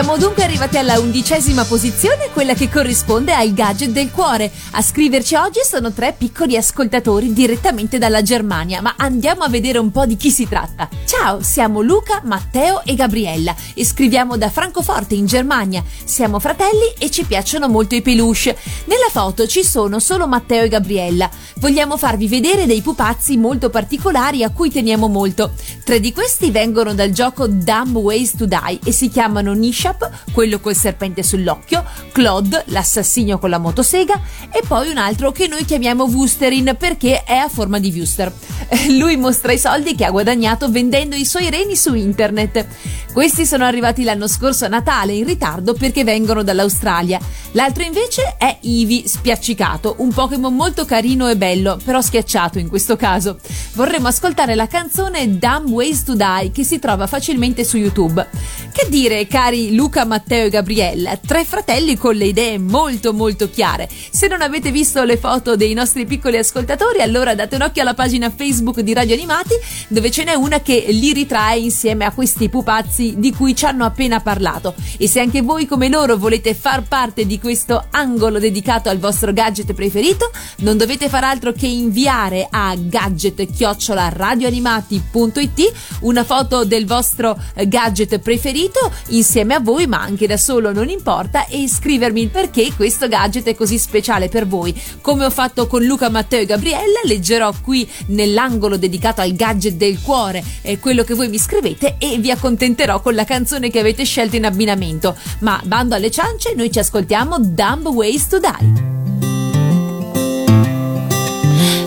Siamo 0.03 0.17
dunque 0.17 0.43
arrivati 0.43 0.77
alla 0.77 0.99
undicesima 0.99 1.63
posizione, 1.63 2.29
quella 2.33 2.53
che 2.55 2.69
corrisponde 2.69 3.33
al 3.33 3.53
gadget 3.53 3.91
del 3.91 4.11
cuore. 4.11 4.51
A 4.71 4.81
scriverci 4.81 5.35
oggi 5.35 5.61
sono 5.63 5.93
tre 5.93 6.13
piccoli 6.17 6.57
ascoltatori 6.57 7.31
direttamente 7.31 7.97
dalla 7.99 8.21
Germania, 8.21 8.81
ma 8.81 8.95
andiamo 8.97 9.43
a 9.43 9.49
vedere 9.49 9.77
un 9.77 9.91
po' 9.91 10.05
di 10.05 10.17
chi 10.17 10.29
si 10.29 10.45
tratta. 10.45 10.89
Ciao, 11.05 11.41
siamo 11.41 11.79
Luca, 11.79 12.21
Matteo 12.25 12.83
e 12.83 12.95
Gabriella 12.95 13.55
e 13.73 13.85
scriviamo 13.85 14.35
da 14.35 14.49
Francoforte 14.49 15.15
in 15.15 15.25
Germania. 15.25 15.81
Siamo 16.03 16.37
fratelli 16.37 16.93
e 16.99 17.09
ci 17.09 17.23
piacciono 17.23 17.69
molto 17.69 17.95
i 17.95 18.01
peluche. 18.01 18.57
Nella 18.85 19.07
foto 19.09 19.47
ci 19.47 19.63
sono 19.63 19.99
solo 19.99 20.27
Matteo 20.27 20.63
e 20.63 20.67
Gabriella. 20.67 21.29
Vogliamo 21.59 21.95
farvi 21.95 22.27
vedere 22.27 22.65
dei 22.65 22.81
pupazzi 22.81 23.37
molto 23.37 23.69
particolari 23.69 24.43
a 24.43 24.49
cui 24.49 24.69
teniamo 24.69 25.07
molto. 25.07 25.53
Tre 25.85 26.01
di 26.01 26.11
questi 26.11 26.51
vengono 26.51 26.93
dal 26.93 27.11
gioco 27.11 27.47
Dumb 27.47 27.95
Ways 27.95 28.35
to 28.35 28.45
Die 28.45 28.79
e 28.83 28.91
si 28.91 29.07
chiamano 29.07 29.53
Nishap, 29.93 30.31
quello 30.31 30.59
col 30.59 30.75
serpente 30.75 31.23
sull'occhio, 31.23 31.83
Claude, 32.11 32.63
l'assassino 32.67 33.37
con 33.37 33.49
la 33.49 33.59
motosega 33.59 34.19
e 34.51 34.61
poi 34.67 34.89
un 34.89 34.97
altro 34.97 35.31
che 35.31 35.47
noi 35.47 35.65
chiamiamo 35.65 36.05
Wusterin 36.05 36.75
perché 36.77 37.23
è 37.23 37.35
a 37.35 37.49
forma 37.49 37.79
di 37.79 37.93
Wuster. 37.95 38.31
Lui 38.97 39.15
mostra 39.17 39.51
i 39.51 39.59
soldi 39.59 39.95
che 39.95 40.05
ha 40.05 40.11
guadagnato 40.11 40.69
vendendo 40.69 41.15
i 41.15 41.25
suoi 41.25 41.49
reni 41.49 41.75
su 41.75 41.93
internet. 41.93 42.65
Questi 43.13 43.45
sono 43.45 43.65
arrivati 43.65 44.03
l'anno 44.03 44.27
scorso 44.27 44.65
a 44.65 44.69
Natale 44.69 45.13
in 45.13 45.25
ritardo 45.25 45.73
perché 45.73 46.03
vengono 46.03 46.41
dall'Australia. 46.41 47.19
L'altro 47.51 47.83
invece 47.83 48.35
è 48.37 48.57
Eevee 48.61 49.07
spiaccicato, 49.07 49.97
un 49.99 50.11
Pokémon 50.11 50.55
molto 50.55 50.85
carino 50.85 51.29
e 51.29 51.37
bello, 51.37 51.77
però 51.83 52.01
schiacciato 52.01 52.57
in 52.57 52.67
questo 52.67 52.95
caso. 52.95 53.37
Vorremmo 53.73 54.07
ascoltare 54.07 54.55
la 54.55 54.65
canzone 54.65 55.37
Dumb 55.37 55.69
Ways 55.69 56.03
to 56.03 56.15
Die 56.15 56.49
che 56.51 56.63
si 56.63 56.79
trova 56.79 57.05
facilmente 57.05 57.63
su 57.63 57.77
YouTube. 57.77 58.27
Che 58.71 58.87
dire, 58.89 59.27
cari 59.27 59.72
Luca, 59.73 60.05
Matteo 60.05 60.45
e 60.45 60.49
Gabriella, 60.49 61.17
tre 61.17 61.43
fratelli 61.45 61.97
con 61.97 62.13
le 62.15 62.25
idee 62.25 62.59
molto 62.59 63.13
molto 63.13 63.49
chiare. 63.49 63.89
Se 64.11 64.27
non 64.27 64.41
avete 64.41 64.71
visto 64.71 65.01
le 65.03 65.17
foto 65.17 65.55
dei 65.55 65.73
nostri 65.73 66.05
piccoli 66.05 66.37
ascoltatori, 66.37 67.01
allora 67.01 67.33
date 67.33 67.55
un 67.55 67.63
occhio 67.63 67.81
alla 67.81 67.95
pagina 67.95 68.29
Facebook 68.29 68.81
di 68.81 68.93
Radio 68.93 69.15
Animati, 69.15 69.55
dove 69.87 70.11
ce 70.11 70.25
n'è 70.25 70.35
una 70.35 70.61
che 70.61 70.85
li 70.89 71.11
ritrae 71.11 71.57
insieme 71.59 72.05
a 72.05 72.11
questi 72.11 72.49
pupazzi 72.49 73.15
di 73.17 73.33
cui 73.33 73.55
ci 73.55 73.65
hanno 73.65 73.85
appena 73.85 74.21
parlato. 74.21 74.75
E 74.97 75.07
se 75.07 75.19
anche 75.19 75.41
voi 75.41 75.65
come 75.65 75.89
loro 75.89 76.17
volete 76.17 76.53
far 76.53 76.83
parte 76.83 77.25
di 77.25 77.39
questo 77.39 77.87
angolo 77.89 78.37
dedicato 78.37 78.89
al 78.89 78.99
vostro 78.99 79.33
gadget 79.33 79.73
preferito, 79.73 80.29
non 80.57 80.77
dovete 80.77 81.09
far 81.09 81.23
altro 81.23 81.51
che 81.51 81.65
inviare 81.65 82.45
a 82.49 82.75
gadget-radioanimati.it 82.77 85.73
una 86.01 86.23
foto 86.23 86.63
del 86.63 86.85
vostro 86.85 87.35
gadget 87.65 88.19
preferito 88.19 88.91
insieme 89.07 89.55
a 89.55 89.61
voi, 89.63 89.87
ma 89.87 90.01
anche 90.01 90.27
da 90.27 90.37
solo 90.37 90.71
non 90.71 90.89
importa, 90.89 91.47
e 91.47 91.67
scrivermi 91.67 92.21
il 92.21 92.29
perché 92.29 92.71
questo 92.75 93.07
gadget 93.07 93.47
è 93.47 93.55
così 93.55 93.79
speciale 93.79 94.29
per 94.29 94.45
voi. 94.45 94.79
Come 95.01 95.25
ho 95.25 95.29
fatto 95.29 95.65
con 95.67 95.83
Luca, 95.83 96.09
Matteo 96.09 96.41
e 96.41 96.45
Gabriella, 96.45 96.99
leggerò 97.03 97.51
qui 97.63 97.89
nell'angolo 98.07 98.77
dedicato 98.77 99.21
al 99.21 99.33
gadget 99.33 99.73
del 99.73 100.01
cuore 100.01 100.43
eh, 100.61 100.77
quello 100.79 101.03
che 101.03 101.13
voi 101.13 101.29
mi 101.29 101.39
scrivete 101.39 101.95
e 101.97 102.17
vi 102.17 102.29
accontenterò 102.29 103.01
con 103.01 103.15
la 103.15 103.23
canzone 103.23 103.69
che 103.69 103.79
avete 103.79 104.03
scelto 104.03 104.35
in 104.35 104.45
abbinamento. 104.45 105.15
Ma 105.39 105.59
bando 105.63 105.95
alle 105.95 106.11
ciance, 106.11 106.53
noi 106.55 106.71
ci 106.71 106.79
ascoltiamo 106.79 107.37
Dumb 107.39 107.87
Ways 107.87 108.27
to 108.27 108.39
Die. 108.39 108.91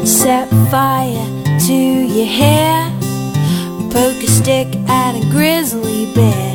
Set 0.05 0.49
fire 0.71 1.27
to 1.67 1.73
your 1.73 2.27
hair. 2.27 2.91
Poke 3.91 4.23
a 4.23 4.29
stick 4.29 4.69
at 4.89 5.15
a 5.15 5.21
grizzly 5.31 6.13
bear. 6.15 6.46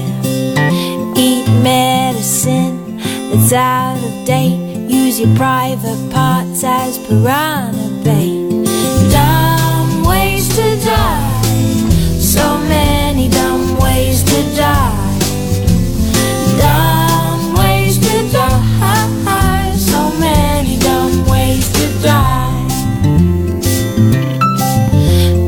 Medicine 1.64 2.97
that's 3.30 3.53
out 3.53 3.97
of 3.97 4.26
date. 4.26 4.57
Use 4.89 5.20
your 5.20 5.36
private 5.36 6.12
parts 6.12 6.64
as 6.64 6.97
piranha 7.07 8.03
bait. 8.03 8.66
Dumb 9.12 10.03
ways 10.03 10.49
to 10.49 10.76
die. 10.84 11.41
So 12.20 12.57
many 12.68 13.30
dumb 13.30 13.78
ways 13.80 14.24
to 14.24 14.41
die. 14.55 15.20
Dumb 16.57 17.53
ways 17.53 17.99
to 17.99 18.32
die. 18.32 19.76
So 19.78 20.09
many 20.20 20.80
dumb 20.80 21.26
ways 21.30 21.72
to 21.74 21.86
die. 22.01 22.68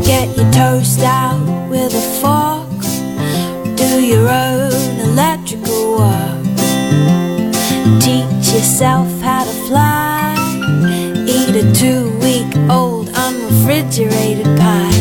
Get 0.05 0.37
your 0.37 0.51
toast 0.51 0.99
out 0.99 1.32
Yourself 8.83 9.21
how 9.21 9.45
to 9.45 9.51
fly. 9.69 10.35
Eat 11.25 11.55
a 11.55 11.73
two 11.73 12.19
week 12.19 12.53
old 12.69 13.07
unrefrigerated 13.15 14.43
pie. 14.59 14.91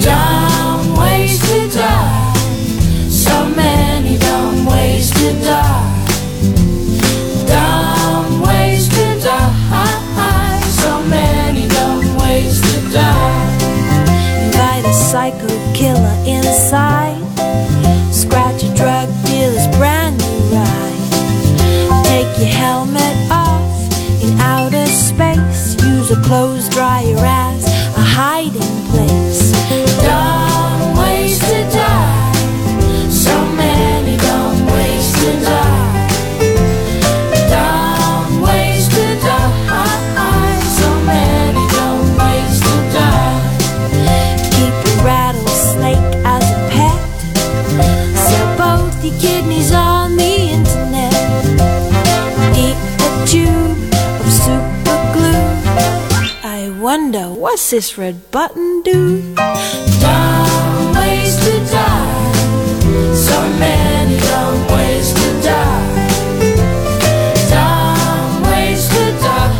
Dumb 0.00 0.96
ways 0.96 1.40
to 1.40 1.68
die. 1.76 2.32
So 3.08 3.48
many 3.48 4.18
dumb 4.18 4.66
ways 4.66 5.10
to 5.10 5.32
die. 5.42 5.73
What's 57.54 57.70
this 57.70 57.96
red 57.96 58.32
button 58.32 58.82
do? 58.82 59.32
Dumb 60.02 60.92
ways 60.92 61.36
to 61.44 61.52
die. 61.70 62.32
So 63.14 63.38
many 63.62 64.18
dumb 64.18 64.66
ways 64.74 65.14
to 65.14 65.28
die. 65.40 65.86
Dumb 67.54 68.42
ways 68.50 68.88
to 68.88 69.04
die. 69.22 69.54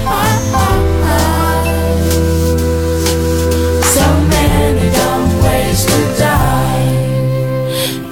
So 3.94 4.06
many 4.34 4.90
dumb 4.98 5.28
ways 5.44 5.86
to 5.86 6.00
die. 6.18 6.90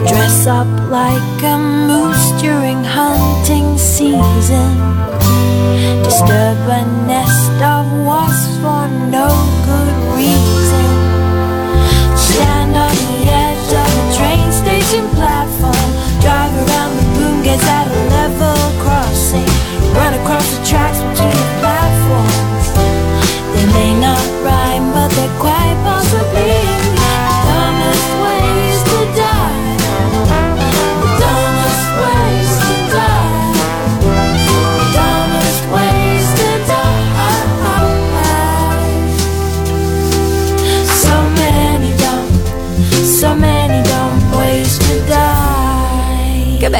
Dress 0.06 0.46
up 0.46 0.70
like 0.90 1.42
a 1.42 1.58
moose 1.58 2.30
during 2.40 2.84
hunting 2.84 3.76
season. 3.76 5.21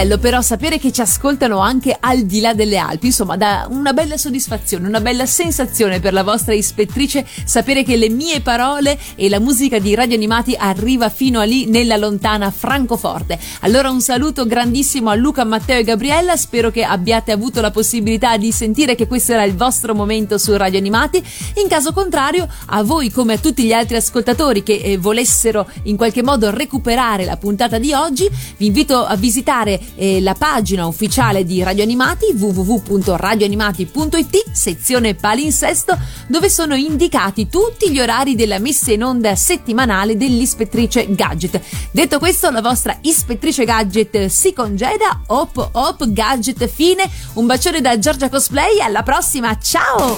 Bello 0.02 0.18
però 0.18 0.40
sapere 0.40 0.80
che 0.80 0.90
ci 0.90 1.00
ascoltano 1.00 1.58
anche 1.58 1.96
al 1.98 2.24
di 2.24 2.40
là 2.40 2.54
delle 2.54 2.76
Alpi, 2.76 3.06
insomma, 3.06 3.36
dà 3.36 3.68
una 3.70 3.92
bella 3.92 4.16
soddisfazione, 4.16 4.88
una 4.88 5.00
bella 5.00 5.26
sensazione 5.26 6.00
per 6.00 6.12
la 6.12 6.24
vostra 6.24 6.54
ispettrice 6.54 7.24
sapere 7.44 7.84
che 7.84 7.96
le 7.96 8.08
mie 8.08 8.40
parole 8.40 8.98
e 9.14 9.28
la 9.28 9.38
musica 9.38 9.78
di 9.78 9.94
Radio 9.94 10.16
Animati 10.16 10.56
arriva 10.58 11.08
fino 11.08 11.38
a 11.38 11.44
lì 11.44 11.66
nella 11.66 11.96
lontana 11.96 12.50
Francoforte. 12.50 13.38
Allora 13.60 13.90
un 13.90 14.00
saluto 14.00 14.44
grandissimo 14.44 15.08
a 15.08 15.14
Luca, 15.14 15.44
Matteo 15.44 15.78
e 15.78 15.84
Gabriella, 15.84 16.36
spero 16.36 16.72
che 16.72 16.82
abbiate 16.82 17.30
avuto 17.30 17.60
la 17.60 17.70
possibilità 17.70 18.36
di 18.36 18.50
sentire 18.50 18.96
che 18.96 19.06
questo 19.06 19.34
era 19.34 19.44
il 19.44 19.54
vostro 19.54 19.94
momento 19.94 20.36
su 20.36 20.56
Radio 20.56 20.80
Animati. 20.80 21.22
In 21.62 21.68
caso 21.68 21.92
contrario, 21.92 22.48
a 22.66 22.82
voi 22.82 23.12
come 23.12 23.34
a 23.34 23.38
tutti 23.38 23.62
gli 23.62 23.72
altri 23.72 23.94
ascoltatori 23.94 24.64
che 24.64 24.80
eh, 24.82 24.98
volessero 24.98 25.70
in 25.84 25.96
qualche 25.96 26.24
modo 26.24 26.50
recuperare 26.50 27.24
la 27.24 27.36
puntata 27.36 27.78
di 27.78 27.92
oggi, 27.92 28.28
vi 28.56 28.66
invito 28.66 29.04
a 29.04 29.14
visitare 29.14 29.80
eh, 29.94 30.20
la 30.20 30.34
pagina 30.34 30.86
ufficiale 30.86 31.44
di 31.44 31.62
Radio 31.62 31.82
Animati 31.82 32.26
www.radioanimati.it 32.32 34.50
sezione 34.52 35.14
palinsesto 35.14 35.98
dove 36.26 36.50
sono 36.50 36.74
indicati 36.74 37.48
tutti 37.48 37.90
gli 37.90 38.00
orari 38.00 38.34
della 38.34 38.58
messa 38.58 38.92
in 38.92 39.04
onda 39.04 39.34
settimanale 39.34 40.16
dell'ispettrice 40.16 41.14
Gadget. 41.14 41.60
Detto 41.90 42.18
questo, 42.18 42.50
la 42.50 42.60
vostra 42.60 42.96
ispettrice 43.02 43.64
Gadget 43.64 44.26
si 44.26 44.52
congeda. 44.52 45.22
Hop 45.28 45.70
hop 45.72 46.08
Gadget 46.08 46.66
fine. 46.66 47.08
Un 47.34 47.46
bacione 47.46 47.80
da 47.80 47.98
Giorgia 47.98 48.28
Cosplay. 48.28 48.80
Alla 48.80 49.02
prossima. 49.02 49.56
Ciao! 49.58 50.16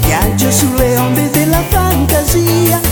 Viaggio 0.00 0.50
sulle 0.50 0.98
onde 0.98 1.30
della 1.30 1.62
fantasia 1.68 2.85